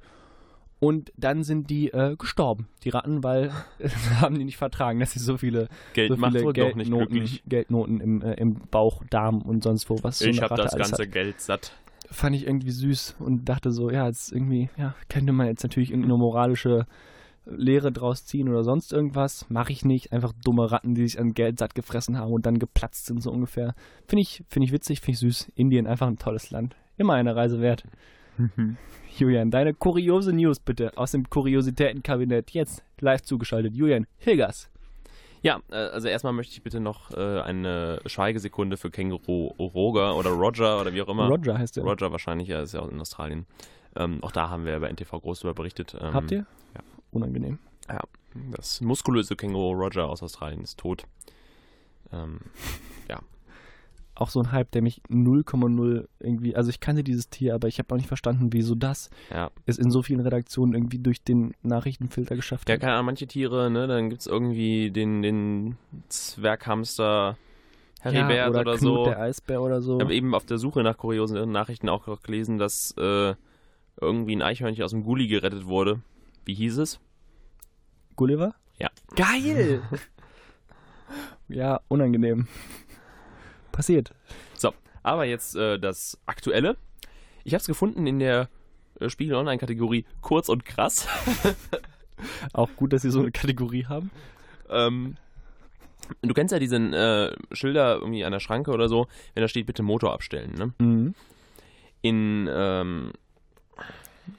Und 0.79 1.13
dann 1.15 1.43
sind 1.43 1.69
die 1.69 1.89
äh, 1.89 2.15
gestorben, 2.15 2.69
die 2.83 2.89
Ratten, 2.89 3.23
weil 3.23 3.51
äh, 3.77 3.89
haben 4.19 4.39
die 4.39 4.45
nicht 4.45 4.57
vertragen, 4.57 4.99
dass 4.99 5.11
sie 5.11 5.19
so 5.19 5.37
viele, 5.37 5.67
Geld 5.93 6.09
so 6.09 6.15
viele 6.17 6.51
Geldnoten. 6.51 7.29
Geldnoten 7.45 8.01
im, 8.01 8.23
äh, 8.23 8.33
im 8.33 8.55
Bauch, 8.71 9.03
Darm 9.11 9.43
und 9.43 9.61
sonst 9.61 9.91
wo. 9.91 9.99
Was 10.01 10.17
so 10.17 10.25
ich 10.25 10.41
eine 10.41 10.49
habe 10.49 10.59
das 10.59 10.75
ganze 10.75 11.03
hat 11.03 11.11
Geld 11.11 11.39
satt. 11.39 11.71
fand 12.09 12.35
ich 12.35 12.47
irgendwie 12.47 12.71
süß 12.71 13.17
und 13.19 13.45
dachte 13.45 13.71
so, 13.71 13.91
ja, 13.91 14.07
jetzt 14.07 14.31
irgendwie, 14.31 14.71
ja, 14.75 14.95
könnte 15.07 15.33
man 15.33 15.45
jetzt 15.45 15.61
natürlich 15.61 15.91
irgendeine 15.91 16.17
moralische 16.17 16.87
Lehre 17.45 17.91
draus 17.91 18.25
ziehen 18.25 18.49
oder 18.49 18.63
sonst 18.63 18.93
irgendwas. 18.93 19.49
Mache 19.49 19.71
ich 19.71 19.83
nicht. 19.83 20.11
Einfach 20.11 20.33
dumme 20.43 20.71
Ratten, 20.71 20.93
die 20.93 21.07
sich 21.07 21.19
an 21.19 21.33
Geld 21.33 21.59
satt 21.59 21.75
gefressen 21.75 22.17
haben 22.17 22.31
und 22.31 22.45
dann 22.45 22.59
geplatzt 22.59 23.07
sind, 23.07 23.21
so 23.21 23.31
ungefähr. 23.31 23.73
Finde 24.07 24.21
ich, 24.21 24.43
finde 24.47 24.67
ich 24.67 24.71
witzig, 24.71 25.01
finde 25.01 25.13
ich 25.13 25.19
süß. 25.19 25.51
Indien 25.55 25.87
einfach 25.87 26.07
ein 26.07 26.17
tolles 26.17 26.51
Land. 26.51 26.75
Immer 26.97 27.13
eine 27.13 27.35
Reise 27.35 27.59
wert. 27.61 27.83
Julian, 29.17 29.51
deine 29.51 29.73
kuriose 29.73 30.33
News 30.33 30.59
bitte 30.59 30.97
aus 30.97 31.11
dem 31.11 31.29
Kuriositätenkabinett. 31.29 32.51
Jetzt 32.51 32.83
live 32.99 33.21
zugeschaltet. 33.21 33.75
Julian, 33.75 34.07
Hilgers. 34.17 34.69
Ja, 35.41 35.59
äh, 35.71 35.75
also 35.75 36.07
erstmal 36.07 36.33
möchte 36.33 36.53
ich 36.53 36.61
bitte 36.61 36.79
noch 36.79 37.11
äh, 37.11 37.41
eine 37.41 37.99
Schweigesekunde 38.05 38.77
für 38.77 38.91
Känguru 38.91 39.47
Roger 39.57 40.15
oder 40.15 40.29
Roger 40.29 40.79
oder 40.79 40.93
wie 40.93 41.01
auch 41.01 41.09
immer. 41.09 41.27
Roger 41.27 41.57
heißt 41.57 41.77
der. 41.77 41.83
Roger 41.83 42.11
wahrscheinlich, 42.11 42.47
ja, 42.47 42.61
ist 42.61 42.73
ja 42.73 42.81
auch 42.81 42.89
in 42.89 42.99
Australien. 42.99 43.45
Ähm, 43.95 44.19
auch 44.23 44.31
da 44.31 44.49
haben 44.49 44.65
wir 44.65 44.79
bei 44.79 44.89
NTV 44.89 45.19
groß 45.19 45.41
darüber 45.41 45.55
berichtet. 45.55 45.97
Ähm, 45.99 46.13
Habt 46.13 46.31
ihr? 46.31 46.45
ja. 46.75 46.81
Unangenehm. 47.11 47.59
Ja, 47.87 48.01
das 48.51 48.81
muskulöse 48.81 49.35
Känguru 49.35 49.73
Roger 49.73 50.07
aus 50.07 50.23
Australien 50.23 50.61
ist 50.61 50.77
tot. 50.77 51.05
Ähm, 52.11 52.39
Auch 54.21 54.29
so 54.29 54.39
ein 54.39 54.51
Hype, 54.51 54.69
der 54.69 54.83
mich 54.83 55.01
0,0 55.09 56.07
irgendwie, 56.19 56.55
also 56.55 56.69
ich 56.69 56.79
kannte 56.79 57.03
dieses 57.03 57.29
Tier, 57.29 57.55
aber 57.55 57.67
ich 57.67 57.79
habe 57.79 57.91
auch 57.91 57.97
nicht 57.97 58.07
verstanden, 58.07 58.49
wieso 58.51 58.75
das 58.75 59.09
ja, 59.31 59.49
es 59.65 59.79
in 59.79 59.89
so 59.89 60.03
vielen 60.03 60.19
Redaktionen 60.19 60.75
irgendwie 60.75 60.99
durch 60.99 61.23
den 61.23 61.55
Nachrichtenfilter 61.63 62.35
geschafft 62.35 62.69
ja, 62.69 62.75
hat. 62.75 62.81
keine 62.81 62.93
Ahnung, 62.93 63.07
manche 63.07 63.25
Tiere, 63.25 63.71
ne, 63.71 63.87
dann 63.87 64.09
gibt 64.09 64.21
es 64.21 64.27
irgendwie 64.27 64.91
den, 64.91 65.23
den 65.23 65.77
Zwerghamster 66.09 67.35
Heribert 68.01 68.49
oder, 68.49 68.61
oder, 68.61 68.77
Knut 68.77 68.81
so. 68.81 69.05
der 69.05 69.19
Eisbär 69.21 69.61
oder 69.61 69.81
so. 69.81 69.95
Ich 69.95 70.03
habe 70.03 70.13
eben 70.13 70.35
auf 70.35 70.45
der 70.45 70.59
Suche 70.59 70.83
nach 70.83 70.97
kuriosen 70.97 71.51
Nachrichten 71.51 71.89
auch 71.89 72.21
gelesen, 72.21 72.59
dass 72.59 72.93
äh, 72.97 73.33
irgendwie 73.99 74.35
ein 74.35 74.43
Eichhörnchen 74.43 74.83
aus 74.83 74.91
dem 74.91 75.03
Gully 75.03 75.27
gerettet 75.27 75.65
wurde. 75.65 76.01
Wie 76.45 76.53
hieß 76.53 76.77
es? 76.77 76.99
Gulliver? 78.15 78.55
Ja. 78.77 78.89
Geil! 79.15 79.81
ja, 81.47 81.79
unangenehm. 81.87 82.47
Passiert. 83.71 84.13
Aber 85.03 85.25
jetzt 85.25 85.55
äh, 85.55 85.79
das 85.79 86.19
Aktuelle. 86.25 86.77
Ich 87.43 87.53
habe 87.53 87.61
es 87.61 87.67
gefunden 87.67 88.05
in 88.05 88.19
der 88.19 88.49
äh, 88.99 89.09
Spiegel 89.09 89.35
Online-Kategorie 89.35 90.05
Kurz 90.21 90.49
und 90.49 90.65
Krass. 90.65 91.07
Auch 92.53 92.69
gut, 92.75 92.93
dass 92.93 93.01
sie 93.01 93.11
so 93.11 93.19
eine 93.19 93.31
Kategorie 93.31 93.85
haben. 93.85 94.11
ähm, 94.69 95.15
du 96.21 96.33
kennst 96.33 96.51
ja 96.51 96.59
diese 96.59 96.75
äh, 96.75 97.55
Schilder 97.55 97.95
irgendwie 97.95 98.23
an 98.23 98.31
der 98.31 98.39
Schranke 98.39 98.71
oder 98.71 98.89
so, 98.89 99.07
wenn 99.33 99.41
da 99.41 99.47
steht, 99.47 99.65
bitte 99.65 99.81
Motor 99.81 100.13
abstellen. 100.13 100.53
Ne? 100.53 100.73
Mhm. 100.77 101.15
In 102.03 102.49
ähm, 102.51 103.11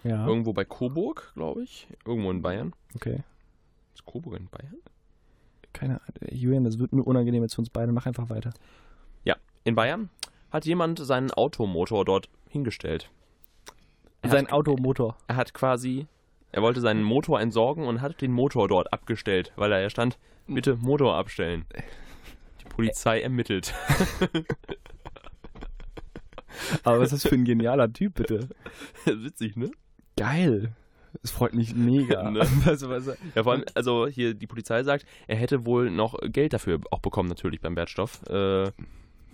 Ja, 0.04 0.26
irgendwo 0.26 0.52
bei 0.52 0.64
Coburg, 0.64 1.32
glaube 1.34 1.62
ich. 1.62 1.88
Irgendwo 2.04 2.30
in 2.30 2.42
Bayern. 2.42 2.72
okay. 2.94 3.22
Ist 3.94 4.04
Coburg 4.06 4.38
in 4.38 4.48
Bayern? 4.48 4.76
Keine 5.72 6.00
Ahnung. 6.00 6.30
Julian, 6.30 6.64
das 6.64 6.78
wird 6.78 6.92
mir 6.92 7.02
unangenehm 7.02 7.42
jetzt 7.42 7.54
für 7.54 7.60
uns 7.60 7.70
beide. 7.70 7.92
Mach 7.92 8.06
einfach 8.06 8.30
weiter. 8.30 8.52
In 9.64 9.76
Bayern 9.76 10.10
hat 10.50 10.64
jemand 10.64 10.98
seinen 10.98 11.30
Automotor 11.30 12.04
dort 12.04 12.28
hingestellt. 12.48 13.10
Er 14.22 14.30
Sein 14.30 14.46
hat, 14.46 14.52
Automotor. 14.52 15.16
er 15.28 15.36
hat 15.36 15.54
quasi, 15.54 16.08
er 16.50 16.62
wollte 16.62 16.80
seinen 16.80 17.04
Motor 17.04 17.40
entsorgen 17.40 17.86
und 17.86 18.00
hat 18.00 18.20
den 18.20 18.32
Motor 18.32 18.66
dort 18.68 18.92
abgestellt, 18.92 19.52
weil 19.56 19.70
ja 19.70 19.88
stand, 19.88 20.18
bitte 20.48 20.76
Motor 20.76 21.14
abstellen. 21.14 21.64
Die 22.60 22.68
Polizei 22.68 23.20
ermittelt. 23.20 23.72
Aber 26.82 26.98
was 27.00 27.12
ist 27.12 27.24
das 27.24 27.30
für 27.30 27.36
ein 27.36 27.44
genialer 27.44 27.92
Typ, 27.92 28.14
bitte? 28.14 28.48
Witzig, 29.04 29.56
ne? 29.56 29.70
Geil. 30.16 30.72
Es 31.22 31.30
freut 31.30 31.54
mich 31.54 31.74
mega. 31.74 32.30
Ne? 32.30 32.46
Also, 32.66 32.88
was, 32.88 33.06
Ja, 33.34 33.42
vor 33.42 33.52
allem, 33.52 33.64
also 33.74 34.06
hier 34.06 34.34
die 34.34 34.46
Polizei 34.46 34.82
sagt, 34.82 35.04
er 35.26 35.36
hätte 35.36 35.66
wohl 35.66 35.90
noch 35.90 36.16
Geld 36.22 36.52
dafür 36.52 36.80
auch 36.90 37.00
bekommen, 37.00 37.28
natürlich 37.28 37.60
beim 37.60 37.76
Wertstoff, 37.76 38.22
äh, 38.28 38.70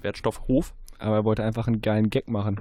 Wertstoffhof. 0.03 0.75
aber 0.99 1.17
er 1.17 1.25
wollte 1.25 1.45
einfach 1.45 1.67
einen 1.69 1.81
geilen 1.81 2.11
Gag 2.11 2.29
machen. 2.29 2.61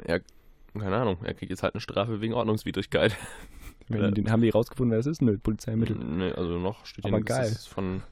Keine 0.78 0.96
Ahnung, 0.96 1.18
er 1.24 1.34
kriegt 1.34 1.50
jetzt 1.50 1.64
halt 1.64 1.74
eine 1.74 1.82
Strafe 1.82 2.22
wegen 2.22 2.34
Ordnungswidrigkeit. 2.34 3.16
Wenn 3.90 4.14
den, 4.14 4.30
haben 4.32 4.42
die 4.42 4.50
rausgefunden, 4.50 4.92
wer 4.92 5.00
es 5.00 5.06
ist? 5.06 5.22
Nö, 5.22 5.38
Polizei 5.38 5.72
ermittelt. 5.72 6.00
Nee, 6.04 6.32
also 6.34 6.60
noch 6.60 6.86
steht 6.86 7.06
Aber 7.06 7.12
hier 7.12 7.18
nichts, 7.20 7.30
geil. 7.36 7.50
das 7.50 7.52
ist 7.60 7.68
von 7.70 8.04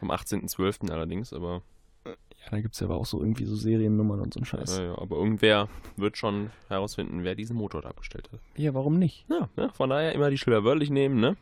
vom 0.00 0.10
18.12. 0.12 0.90
allerdings, 0.92 1.32
aber 1.32 1.54
Ja, 1.54 1.60
da 2.50 2.60
gibt 2.60 2.74
es 2.74 2.80
ja 2.80 2.86
aber 2.86 2.96
auch 2.96 3.06
so 3.06 3.20
irgendwie 3.20 3.44
so 3.44 3.54
Seriennummern 3.56 4.20
und 4.20 4.34
so 4.34 4.40
ein 4.40 4.44
Scheiß. 4.44 4.78
äh, 4.78 4.86
ja, 4.86 4.98
aber 4.98 5.16
irgendwer 5.16 5.68
wird 5.96 6.16
schon 6.16 6.50
herausfinden, 6.68 7.24
wer 7.24 7.34
diesen 7.34 7.56
Motor 7.56 7.82
da 7.82 7.88
abgestellt 7.90 8.28
hat. 8.32 8.40
Ja, 8.56 8.74
warum 8.74 8.98
nicht? 8.98 9.26
Ja, 9.28 9.48
ne? 9.56 9.70
von 9.74 9.90
daher 9.90 10.12
immer 10.12 10.30
die 10.30 10.38
Schilder 10.38 10.64
wörtlich 10.64 10.90
nehmen, 10.90 11.20
ne? 11.20 11.36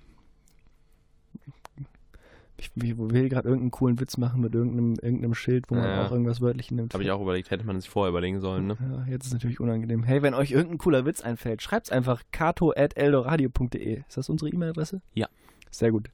Ich, 2.59 2.71
ich 2.83 2.97
will 2.97 3.29
gerade 3.29 3.47
irgendeinen 3.49 3.71
coolen 3.71 4.01
Witz 4.01 4.17
machen 4.17 4.41
mit 4.41 4.55
irgendeinem, 4.55 4.95
irgendeinem 5.03 5.35
Schild, 5.35 5.67
wo 5.69 5.75
man 5.75 5.85
Ja. 5.85 6.07
auch 6.07 6.11
irgendwas 6.11 6.41
wörtlich 6.41 6.71
nimmt. 6.71 6.95
Habe 6.95 7.05
ich 7.05 7.11
auch 7.11 7.21
überlegt, 7.21 7.51
hätte 7.51 7.67
man 7.67 7.79
sich 7.79 7.91
vorher 7.91 8.09
überlegen 8.09 8.41
sollen, 8.41 8.67
ne? 8.67 8.79
Ja, 8.81 9.13
jetzt 9.13 9.27
ist 9.27 9.35
natürlich 9.35 9.61
unangenehm. 9.61 10.03
Hey, 10.05 10.23
wenn 10.23 10.33
euch 10.33 10.53
irgendein 10.53 10.79
cooler 10.79 11.05
Witz 11.05 11.21
einfällt, 11.21 11.61
schreibt's 11.61 11.91
einfach 11.91 12.23
kato.eldoradio.de. 12.33 14.01
Ist 14.09 14.17
das 14.17 14.31
unsere 14.31 14.51
E-Mail-Adresse? 14.51 15.03
Ja. 15.13 15.29
Sehr 15.71 15.91
gut. 15.91 16.09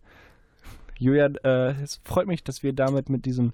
Julian, 0.98 1.36
äh, 1.44 1.80
es 1.80 2.00
freut 2.02 2.26
mich, 2.26 2.42
dass 2.42 2.64
wir 2.64 2.72
damit 2.72 3.08
mit 3.08 3.24
diesem, 3.24 3.52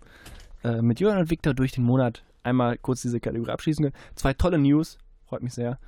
äh, 0.64 0.82
mit 0.82 1.00
Julian 1.00 1.18
und 1.18 1.30
Victor 1.30 1.54
durch 1.54 1.72
den 1.72 1.84
Monat 1.84 2.24
einmal 2.42 2.78
kurz 2.78 3.02
diese 3.02 3.20
Kategorie 3.20 3.50
abschließen 3.50 3.84
können. 3.84 3.96
Zwei 4.14 4.32
tolle 4.34 4.58
News, 4.58 4.98
freut 5.26 5.42
mich 5.42 5.54
sehr. 5.54 5.78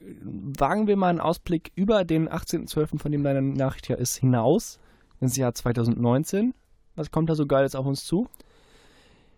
Wagen 0.00 0.86
wir 0.86 0.96
mal 0.96 1.08
einen 1.08 1.20
Ausblick 1.20 1.72
über 1.74 2.04
den 2.04 2.28
18.12., 2.28 2.98
von 2.98 3.12
dem 3.12 3.24
deine 3.24 3.42
Nachricht 3.42 3.88
ja 3.88 3.96
ist, 3.96 4.16
hinaus 4.16 4.78
ins 5.20 5.36
Jahr 5.36 5.54
2019. 5.54 6.54
Was 6.94 7.10
kommt 7.10 7.30
da 7.30 7.34
so 7.34 7.46
Geiles 7.46 7.74
auf 7.74 7.86
uns 7.86 8.04
zu? 8.04 8.28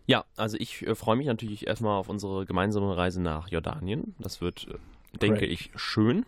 Ja, 0.07 0.25
also 0.37 0.57
ich 0.59 0.87
äh, 0.87 0.95
freue 0.95 1.17
mich 1.17 1.27
natürlich 1.27 1.67
erstmal 1.67 1.99
auf 1.99 2.09
unsere 2.09 2.45
gemeinsame 2.45 2.97
Reise 2.97 3.23
nach 3.23 3.49
Jordanien. 3.49 4.15
Das 4.19 4.41
wird, 4.41 4.67
äh, 4.69 5.19
denke 5.19 5.41
Great. 5.41 5.51
ich, 5.51 5.71
schön. 5.77 6.27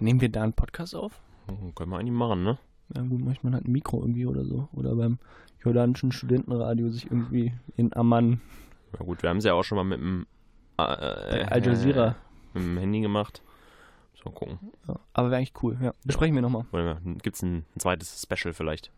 Nehmen 0.00 0.20
wir 0.20 0.28
da 0.28 0.42
einen 0.42 0.52
Podcast 0.52 0.94
auf? 0.94 1.20
Hm, 1.46 1.74
Können 1.74 1.90
wir 1.90 1.98
eigentlich 1.98 2.12
machen, 2.12 2.42
ne? 2.42 2.58
Ja 2.94 3.02
gut, 3.02 3.24
manchmal 3.24 3.54
hat 3.54 3.64
ein 3.64 3.72
Mikro 3.72 4.00
irgendwie 4.00 4.26
oder 4.26 4.44
so. 4.44 4.68
Oder 4.72 4.94
beim 4.94 5.18
jordanischen 5.64 6.12
Studentenradio 6.12 6.90
sich 6.90 7.06
irgendwie 7.06 7.52
in 7.76 7.94
Amman 7.96 8.40
Ja 8.98 9.04
gut, 9.04 9.22
wir 9.22 9.30
haben 9.30 9.38
es 9.38 9.44
ja 9.44 9.54
auch 9.54 9.64
schon 9.64 9.76
mal 9.76 9.84
mit 9.84 9.98
dem 9.98 10.26
äh, 10.78 10.82
Al 10.82 11.64
Jazeera. 11.64 12.16
mit 12.52 12.62
dem 12.62 12.78
Handy 12.78 13.00
gemacht. 13.00 13.42
So 14.22 14.30
gucken. 14.30 14.58
Ja, 14.88 14.98
aber 15.12 15.30
wäre 15.30 15.38
eigentlich 15.38 15.62
cool, 15.62 15.76
ja. 15.80 15.92
Besprechen 16.04 16.34
wir 16.34 16.42
nochmal. 16.42 16.64
Gibt 17.22 17.36
es 17.36 17.42
ein, 17.42 17.64
zweites 17.78 18.22
Special 18.22 18.54
vielleicht 18.54 18.90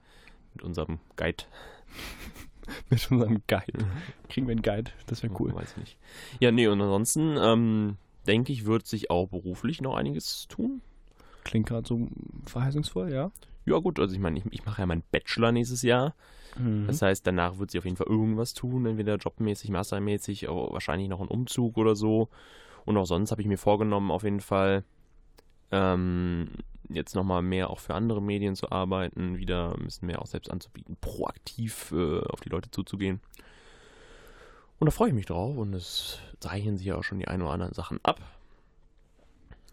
mit 0.54 0.62
unserem 0.62 0.98
Guide? 1.16 1.44
Mit 2.90 3.08
unserem 3.12 3.42
Guide. 3.46 3.86
Kriegen 4.28 4.48
wir 4.48 4.52
einen 4.52 4.62
Guide, 4.62 4.90
das 5.06 5.22
wäre 5.22 5.32
cool. 5.38 5.54
Weiß 5.54 5.70
ich 5.70 5.76
nicht. 5.76 5.98
Ja, 6.40 6.50
nee, 6.50 6.66
und 6.66 6.80
ansonsten 6.80 7.36
ähm, 7.38 7.96
denke 8.26 8.52
ich, 8.52 8.66
wird 8.66 8.88
sich 8.88 9.08
auch 9.08 9.28
beruflich 9.28 9.80
noch 9.80 9.94
einiges 9.94 10.48
tun. 10.48 10.82
Klingt 11.44 11.68
gerade 11.68 11.86
so 11.86 12.08
verheißungsvoll, 12.44 13.12
ja. 13.12 13.30
Ja 13.66 13.78
gut, 13.78 13.98
also 13.98 14.14
ich 14.14 14.20
meine, 14.20 14.38
ich, 14.38 14.44
ich 14.50 14.64
mache 14.64 14.80
ja 14.80 14.86
meinen 14.86 15.02
Bachelor 15.10 15.52
nächstes 15.52 15.82
Jahr. 15.82 16.14
Mhm. 16.56 16.86
Das 16.86 17.02
heißt, 17.02 17.26
danach 17.26 17.58
wird 17.58 17.70
sich 17.70 17.78
auf 17.78 17.84
jeden 17.84 17.96
Fall 17.96 18.06
irgendwas 18.06 18.54
tun, 18.54 18.86
entweder 18.86 19.16
jobmäßig, 19.16 19.70
mastermäßig, 19.70 20.48
aber 20.48 20.72
wahrscheinlich 20.72 21.08
noch 21.08 21.20
ein 21.20 21.28
Umzug 21.28 21.76
oder 21.76 21.96
so. 21.96 22.28
Und 22.84 22.96
auch 22.96 23.06
sonst 23.06 23.32
habe 23.32 23.42
ich 23.42 23.48
mir 23.48 23.58
vorgenommen, 23.58 24.10
auf 24.10 24.22
jeden 24.22 24.40
Fall 24.40 24.84
ähm, 25.72 26.48
jetzt 26.88 27.14
nochmal 27.14 27.42
mehr 27.42 27.70
auch 27.70 27.80
für 27.80 27.94
andere 27.94 28.22
Medien 28.22 28.54
zu 28.54 28.70
arbeiten, 28.70 29.38
wieder 29.38 29.74
ein 29.76 29.84
bisschen 29.84 30.06
mehr 30.06 30.22
auch 30.22 30.26
selbst 30.26 30.50
anzubieten, 30.50 30.96
proaktiv 31.00 31.92
äh, 31.92 32.20
auf 32.20 32.40
die 32.40 32.48
Leute 32.48 32.70
zuzugehen. 32.70 33.20
Und 34.78 34.86
da 34.86 34.90
freue 34.90 35.08
ich 35.08 35.14
mich 35.14 35.26
drauf 35.26 35.56
und 35.56 35.74
es 35.74 36.20
zeichnen 36.38 36.76
sich 36.76 36.86
ja 36.86 36.96
auch 36.96 37.02
schon 37.02 37.18
die 37.18 37.28
ein 37.28 37.42
oder 37.42 37.50
anderen 37.50 37.72
Sachen 37.72 37.98
ab. 38.02 38.20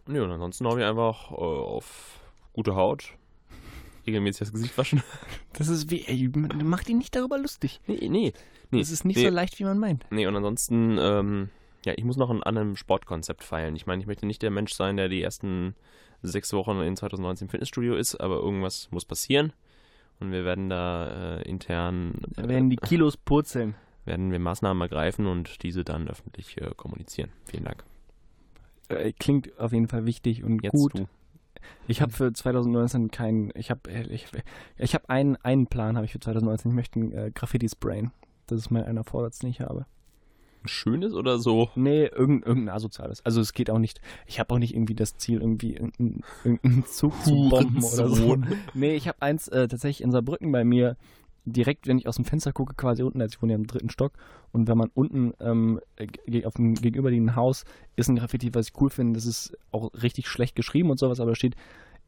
Ja, 0.07 0.23
und 0.23 0.31
ansonsten 0.31 0.65
hoffe 0.65 0.79
ich 0.79 0.85
einfach 0.85 1.31
äh, 1.31 1.35
auf 1.35 2.19
gute 2.53 2.75
Haut, 2.75 3.15
regelmäßig 4.05 4.39
das 4.39 4.51
Gesicht 4.51 4.77
waschen. 4.77 5.01
Das 5.53 5.67
ist 5.67 5.91
wie, 5.91 6.03
ey, 6.05 6.29
mach 6.63 6.83
dich 6.83 6.95
nicht 6.95 7.15
darüber 7.15 7.37
lustig. 7.37 7.79
Nee, 7.85 8.09
nee. 8.09 8.33
Nee, 8.71 8.79
Das 8.79 8.89
ist 8.89 9.05
nicht 9.05 9.17
nee. 9.17 9.25
so 9.25 9.29
leicht, 9.29 9.59
wie 9.59 9.65
man 9.65 9.77
meint. 9.77 10.03
Nee, 10.09 10.25
und 10.25 10.35
ansonsten, 10.35 10.97
ähm, 10.99 11.49
ja, 11.85 11.93
ich 11.95 12.03
muss 12.03 12.17
noch 12.17 12.31
an 12.31 12.41
einem 12.41 12.75
Sportkonzept 12.75 13.43
feilen. 13.43 13.75
Ich 13.75 13.85
meine, 13.85 14.01
ich 14.01 14.07
möchte 14.07 14.25
nicht 14.25 14.41
der 14.41 14.49
Mensch 14.49 14.73
sein, 14.73 14.97
der 14.97 15.09
die 15.09 15.21
ersten 15.21 15.75
sechs 16.23 16.53
Wochen 16.53 16.79
in 16.81 16.95
2019 16.95 17.45
im 17.45 17.49
Fitnessstudio 17.49 17.95
ist, 17.95 18.15
aber 18.15 18.37
irgendwas 18.37 18.89
muss 18.91 19.05
passieren. 19.05 19.53
Und 20.19 20.31
wir 20.31 20.45
werden 20.45 20.69
da 20.69 21.37
äh, 21.37 21.49
intern 21.49 22.21
Da 22.35 22.47
werden 22.47 22.69
die 22.69 22.77
Kilos 22.77 23.17
purzeln. 23.17 23.75
werden 24.05 24.31
wir 24.31 24.39
Maßnahmen 24.39 24.81
ergreifen 24.81 25.27
und 25.27 25.63
diese 25.63 25.83
dann 25.83 26.07
öffentlich 26.09 26.59
äh, 26.59 26.71
kommunizieren. 26.75 27.29
Vielen 27.45 27.65
Dank. 27.65 27.83
Äh, 28.89 29.13
klingt 29.13 29.57
auf 29.59 29.71
jeden 29.71 29.87
Fall 29.87 30.05
wichtig 30.05 30.43
und 30.43 30.63
Jetzt 30.63 30.73
gut. 30.73 30.97
du. 30.97 31.07
Ich 31.87 32.01
habe 32.01 32.11
für 32.11 32.31
2019 32.31 33.11
keinen, 33.11 33.51
ich 33.55 33.69
habe 33.69 33.89
ich, 34.09 34.27
ich 34.77 34.93
habe 34.93 35.09
einen, 35.09 35.35
einen 35.37 35.67
Plan 35.67 35.95
habe 35.95 36.05
ich 36.05 36.11
für 36.11 36.19
2019. 36.19 36.71
Ich 36.71 36.75
möchte 36.75 36.99
ein 36.99 37.11
äh, 37.11 37.31
Graffiti 37.33 37.67
sprayen. 37.69 38.11
Das 38.47 38.59
ist 38.59 38.71
mein 38.71 38.83
einer 38.83 39.03
Vorsatz, 39.03 39.39
den 39.39 39.49
ich 39.49 39.61
habe. 39.61 39.85
Ein 40.63 40.67
schönes 40.69 41.13
oder 41.13 41.39
so? 41.39 41.69
Nee, 41.75 42.05
irgendein, 42.05 42.47
irgendein 42.47 42.75
asoziales. 42.75 43.25
Also 43.25 43.41
es 43.41 43.53
geht 43.53 43.69
auch 43.69 43.79
nicht, 43.79 43.99
ich 44.25 44.39
habe 44.39 44.53
auch 44.53 44.59
nicht 44.59 44.73
irgendwie 44.73 44.95
das 44.95 45.17
Ziel, 45.17 45.41
irgendwie 45.41 45.73
irgendeinen 45.73 46.85
Zug 46.85 47.13
zu 47.23 47.49
bomben 47.49 47.83
oder 47.83 48.07
so. 48.07 48.37
Nee, 48.73 48.95
ich 48.95 49.07
habe 49.09 49.21
eins 49.21 49.49
äh, 49.49 49.67
tatsächlich 49.67 50.01
in 50.01 50.11
Saarbrücken 50.11 50.51
bei 50.51 50.63
mir, 50.63 50.95
direkt, 51.45 51.87
wenn 51.87 51.97
ich 51.97 52.07
aus 52.07 52.15
dem 52.15 52.25
Fenster 52.25 52.53
gucke, 52.53 52.73
quasi 52.75 53.03
unten, 53.03 53.21
als 53.21 53.33
ich 53.35 53.41
wohne 53.41 53.53
ja 53.53 53.57
im 53.57 53.67
dritten 53.67 53.89
Stock. 53.89 54.13
Und 54.51 54.67
wenn 54.67 54.77
man 54.77 54.89
unten 54.93 55.33
ähm, 55.39 55.79
ge- 55.97 56.45
auf 56.45 56.53
dem 56.55 56.75
gegenüberliegenden 56.75 57.35
Haus 57.35 57.65
ist 57.95 58.07
ein 58.09 58.15
Graffiti, 58.15 58.53
was 58.53 58.67
ich 58.69 58.81
cool 58.81 58.89
finde. 58.89 59.13
Das 59.17 59.25
ist 59.25 59.57
auch 59.71 59.91
richtig 60.01 60.27
schlecht 60.27 60.55
geschrieben 60.55 60.89
und 60.89 60.99
sowas, 60.99 61.19
aber 61.19 61.31
da 61.31 61.35
steht 61.35 61.55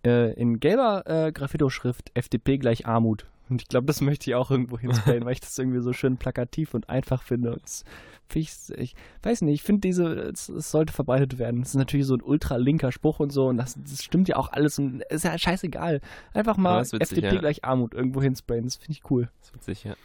äh, 0.05 0.33
in 0.33 0.59
gelber 0.59 1.03
äh, 1.05 1.31
Graffito-Schrift 1.31 2.11
FDP 2.13 2.57
gleich 2.57 2.85
Armut. 2.85 3.25
Und 3.49 3.61
ich 3.61 3.67
glaube, 3.67 3.85
das 3.85 4.01
möchte 4.01 4.29
ich 4.29 4.35
auch 4.35 4.49
irgendwo 4.49 4.79
hinsprayen, 4.79 5.23
weil 5.25 5.33
ich 5.33 5.39
das 5.39 5.57
irgendwie 5.57 5.81
so 5.81 5.93
schön 5.93 6.17
plakativ 6.17 6.73
und 6.73 6.89
einfach 6.89 7.21
finde. 7.21 7.53
Und 7.53 7.63
das 7.63 7.83
find 8.27 8.45
ich, 8.45 8.77
ich 8.77 8.95
weiß 9.23 9.41
nicht, 9.41 9.55
ich 9.55 9.63
finde 9.63 9.81
diese, 9.81 10.07
es, 10.07 10.49
es 10.49 10.71
sollte 10.71 10.93
verbreitet 10.93 11.37
werden. 11.37 11.61
Das 11.61 11.69
ist 11.69 11.75
natürlich 11.75 12.05
so 12.05 12.15
ein 12.15 12.21
ultra 12.21 12.57
linker 12.57 12.91
Spruch 12.91 13.19
und 13.19 13.31
so 13.31 13.47
und 13.47 13.57
das, 13.57 13.75
das 13.79 14.03
stimmt 14.03 14.27
ja 14.27 14.35
auch 14.37 14.51
alles 14.51 14.79
und 14.79 15.03
ist 15.03 15.25
ja 15.25 15.37
scheißegal. 15.37 16.01
Einfach 16.33 16.57
mal 16.57 16.81
ist 16.81 16.93
witzig, 16.93 17.19
FDP 17.19 17.35
ja. 17.35 17.39
gleich 17.41 17.63
Armut 17.63 17.93
irgendwo 17.93 18.21
hinsprayen, 18.21 18.65
das 18.65 18.77
finde 18.77 18.93
ich 18.93 19.09
cool. 19.09 19.29
Das 19.41 19.53
wird 19.53 19.63
sicher. 19.63 19.95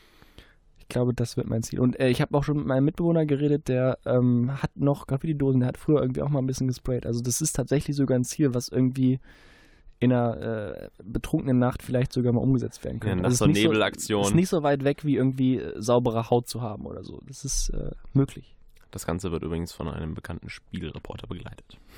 Ich 0.79 0.89
glaube, 0.89 1.15
das 1.15 1.37
wird 1.37 1.47
mein 1.47 1.63
Ziel. 1.63 1.81
Und 1.81 1.99
äh, 2.01 2.09
ich 2.09 2.21
habe 2.21 2.37
auch 2.37 2.43
schon 2.43 2.59
mit 2.59 2.67
meinem 2.67 2.85
Mitbewohner 2.85 3.25
geredet, 3.25 3.69
der 3.69 3.99
ähm, 4.05 4.61
hat 4.61 4.77
noch 4.77 5.07
Graffiti-Dosen, 5.07 5.61
der 5.61 5.69
hat 5.69 5.79
früher 5.79 6.03
irgendwie 6.03 6.23
auch 6.23 6.29
mal 6.29 6.41
ein 6.41 6.47
bisschen 6.47 6.67
gesprayt. 6.67 7.07
Also 7.07 7.21
das 7.23 7.41
ist 7.41 7.55
tatsächlich 7.55 7.97
sogar 7.97 8.19
ein 8.19 8.25
Ziel, 8.25 8.55
was 8.55 8.69
irgendwie 8.69 9.21
in 10.01 10.13
einer 10.13 10.37
äh, 10.41 10.89
betrunkenen 11.05 11.59
Nacht 11.59 11.83
vielleicht 11.83 12.13
sogar 12.13 12.33
mal 12.33 12.41
umgesetzt 12.41 12.83
werden 12.85 12.97
Ja, 12.97 13.01
könnte. 13.01 13.23
nach 13.23 13.31
Also 13.31 13.45
so 13.45 13.51
Nebelaktion. 13.51 14.25
ist 14.25 14.35
nicht 14.35 14.49
so 14.49 14.63
weit 14.63 14.83
weg, 14.83 15.05
wie 15.05 15.17
irgendwie 15.17 15.59
äh, 15.59 15.81
saubere 15.81 16.31
Haut 16.31 16.49
zu 16.49 16.63
haben 16.63 16.87
oder 16.87 17.05
so. 17.05 17.21
Das 17.29 17.45
ist 17.45 17.69
äh, 17.71 17.91
möglich. 18.15 18.57
Das 18.91 19.07
Ganze 19.07 19.31
wird 19.31 19.45
übrigens 19.45 19.73
von 19.73 19.87
einem 19.89 20.15
bekannten 20.15 20.49
Spielreporter 20.49 21.27
begleitet. 21.29 21.79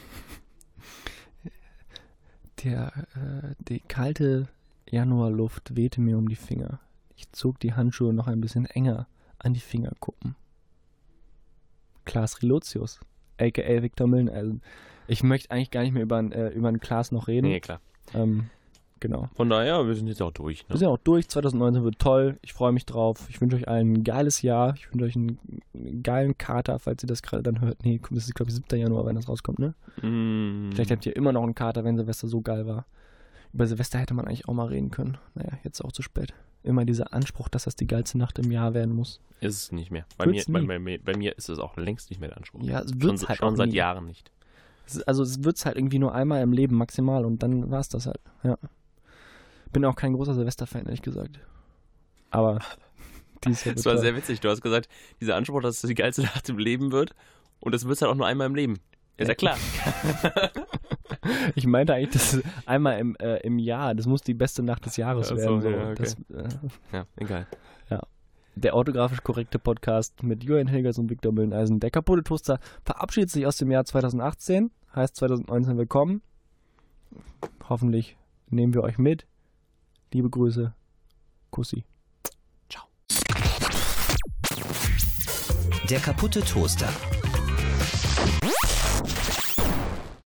Der, 2.64 2.92
äh, 3.14 3.55
die 3.61 3.80
kalte 3.80 4.48
Januarluft 4.88 5.74
wehte 5.76 6.00
mir 6.00 6.18
um 6.18 6.28
die 6.28 6.36
Finger. 6.36 6.80
Ich 7.16 7.30
zog 7.32 7.59
die 7.61 7.74
Handschuhe 7.74 8.12
noch 8.12 8.26
ein 8.26 8.40
bisschen 8.40 8.66
enger 8.66 9.07
an 9.38 9.55
die 9.55 9.61
Fingerkuppen. 9.61 10.36
Klaas 12.05 12.42
Relotius, 12.42 13.00
a.k.a. 13.40 13.82
Victor 13.82 14.07
Mülleneisen. 14.07 14.62
Ich 15.07 15.22
möchte 15.22 15.50
eigentlich 15.50 15.70
gar 15.70 15.82
nicht 15.82 15.92
mehr 15.92 16.03
über, 16.03 16.18
äh, 16.20 16.48
über 16.53 16.68
einen 16.68 16.80
Klaas 16.80 17.12
noch 17.12 17.28
reden. 17.28 17.48
Nee, 17.48 17.61
klar. 17.61 17.80
Ähm, 18.14 18.50
genau. 19.00 19.28
Von 19.34 19.48
daher, 19.50 19.86
wir 19.86 19.94
sind 19.94 20.07
jetzt 20.09 20.22
auch 20.22 20.30
durch. 20.32 20.64
Wir 20.68 20.74
Ne? 20.74 20.78
sind 20.78 20.88
auch 20.88 20.98
durch. 20.98 21.28
2019 21.28 21.84
wird 21.84 21.98
toll. 21.98 22.38
Ich 22.42 22.53
freue 22.53 22.72
mich 22.72 22.86
drauf. 22.86 23.26
Ich 23.28 23.40
wünsche 23.40 23.57
euch 23.57 23.68
allen 23.68 23.92
ein 23.92 24.05
geiles 24.05 24.42
Jahr. 24.42 24.74
Ich 24.76 24.90
wünsche 24.92 25.07
euch 25.07 25.16
einen, 25.16 25.38
geilen 26.03 26.36
Kater, 26.38 26.78
falls 26.78 27.03
ihr 27.03 27.07
das 27.09 27.22
gerade 27.22 27.42
dann 27.42 27.61
hört. 27.61 27.84
Nee, 27.84 28.00
das 28.11 28.24
ist, 28.26 28.34
glaube 28.34 28.50
ich, 28.50 28.57
7. 28.57 28.78
Januar, 28.80 29.07
wenn 29.07 29.16
das 29.16 29.28
rauskommt, 29.28 29.59
ne? 29.59 29.74
Mm, 30.03 30.72
Vielleicht 30.72 30.90
habt 30.90 31.07
ihr 31.07 31.16
immer 31.16 31.32
noch 31.32 31.42
einen 31.42 31.55
Kater, 31.55 31.84
wenn 31.84 31.96
Silvester 31.96 32.28
so 32.28 32.40
geil 32.40 32.66
war. 32.66 32.86
Über 33.53 33.66
Silvester 33.66 33.98
hätte 33.98 34.14
man 34.14 34.26
eigentlich 34.26 34.48
auch 34.48 34.55
mal 34.55 34.66
reden 34.68 34.90
können. 34.90 35.18
Naja, 35.34 35.50
jetzt 35.62 35.84
auch 35.84 35.92
zu 35.92 36.03
spät. 36.03 36.32
Immer 36.62 36.84
dieser 36.84 37.12
Anspruch, 37.12 37.48
dass 37.48 37.64
das 37.64 37.74
die 37.76 37.86
geilste 37.88 38.16
Nacht 38.18 38.38
im 38.38 38.50
Jahr 38.53 38.72
werden 38.72 38.94
muss. 38.94 39.20
ist 39.40 39.57
es 39.57 39.72
nicht 39.72 39.90
mehr. 39.90 40.07
Bei 40.16 40.26
mir, 40.26 40.42
bei, 40.48 40.62
bei, 40.78 40.98
bei 40.98 41.16
mir 41.16 41.36
ist 41.36 41.48
es 41.48 41.59
auch 41.59 41.76
längst 41.76 42.09
nicht 42.11 42.20
mehr 42.20 42.28
der 42.28 42.38
Anspruch. 42.38 42.62
Ja, 42.62 42.80
es 42.80 42.90
schon 42.92 43.03
wird's 43.03 43.28
halt 43.28 43.38
schon 43.40 43.57
seit 43.57 43.70
nie. 43.70 43.74
Jahren 43.74 44.07
nicht. 44.07 44.30
Es 44.86 45.02
Also 45.02 45.22
es 45.22 45.44
wird's 45.44 45.64
halt 45.64 45.76
irgendwie 45.76 45.98
nur 45.98 46.14
einmal 46.14 46.42
im 46.42 46.52
Leben 46.52 46.76
maximal 46.76 47.24
und 47.24 47.42
dann 47.42 47.70
war's 47.70 47.88
das 47.88 48.06
halt. 48.06 48.20
Ja. 48.42 48.58
Bin 49.72 49.84
auch 49.84 49.96
kein 49.96 50.12
großer 50.12 50.34
Silvester-Fan, 50.34 50.86
ehrlich 50.86 51.02
gesagt. 51.02 51.40
Aber 52.30 52.60
dieses 53.44 53.64
Jahr 53.64 53.74
Das 53.74 53.84
wird 53.84 53.94
war 53.94 54.00
sehr 54.00 54.16
witzig. 54.16 54.40
Du 54.40 54.48
hast 54.48 54.60
gesagt, 54.60 54.88
dieser 55.20 55.36
Anspruch, 55.36 55.62
dass 55.62 55.82
es 55.82 55.88
die 55.88 55.94
geilste 55.94 56.22
Nacht 56.22 56.48
im 56.48 56.58
Leben 56.58 56.92
wird. 56.92 57.14
Und 57.60 57.74
das 57.74 57.86
wird 57.86 58.00
halt 58.00 58.10
auch 58.10 58.16
nur 58.16 58.26
einmal 58.26 58.46
im 58.46 58.54
Leben. 58.54 58.78
Ist 59.16 59.28
ja 59.28 59.34
klar. 59.34 59.56
Ich 61.54 61.66
meinte 61.66 61.94
eigentlich, 61.94 62.10
das 62.10 62.42
einmal 62.66 62.98
im, 62.98 63.14
äh, 63.16 63.36
im 63.38 63.58
Jahr. 63.60 63.94
Das 63.94 64.06
muss 64.06 64.22
die 64.22 64.34
beste 64.34 64.62
Nacht 64.62 64.86
des 64.86 64.96
Jahres 64.96 65.30
Ach 65.30 65.36
so, 65.36 65.60
werden. 65.60 65.60
So. 65.60 65.70
ja, 65.70 65.90
okay. 65.90 65.94
das, 65.96 66.14
äh, 66.30 66.48
Ja, 66.92 67.06
egal. 67.16 67.46
Der 68.55 68.74
orthografisch 68.74 69.22
korrekte 69.22 69.59
Podcast 69.59 70.22
mit 70.22 70.44
Julian 70.44 70.68
Hilgers 70.68 70.98
und 70.98 71.11
Viktor 71.11 71.32
Mülleneisen. 71.32 71.80
Der 71.80 71.90
kaputte 71.90 72.22
Toaster 72.22 72.59
verabschiedet 72.84 73.30
sich 73.30 73.46
aus 73.46 73.57
dem 73.57 73.70
Jahr 73.70 73.84
2018, 73.84 74.70
heißt 74.94 75.16
2019 75.16 75.78
willkommen. 75.78 76.22
Hoffentlich 77.68 78.16
nehmen 78.48 78.74
wir 78.74 78.82
euch 78.82 78.98
mit. 78.98 79.26
Liebe 80.12 80.30
Grüße. 80.30 80.74
Kussi. 81.50 81.84
Der 85.90 86.00
kaputte 86.00 86.40
Toaster. 86.40 86.88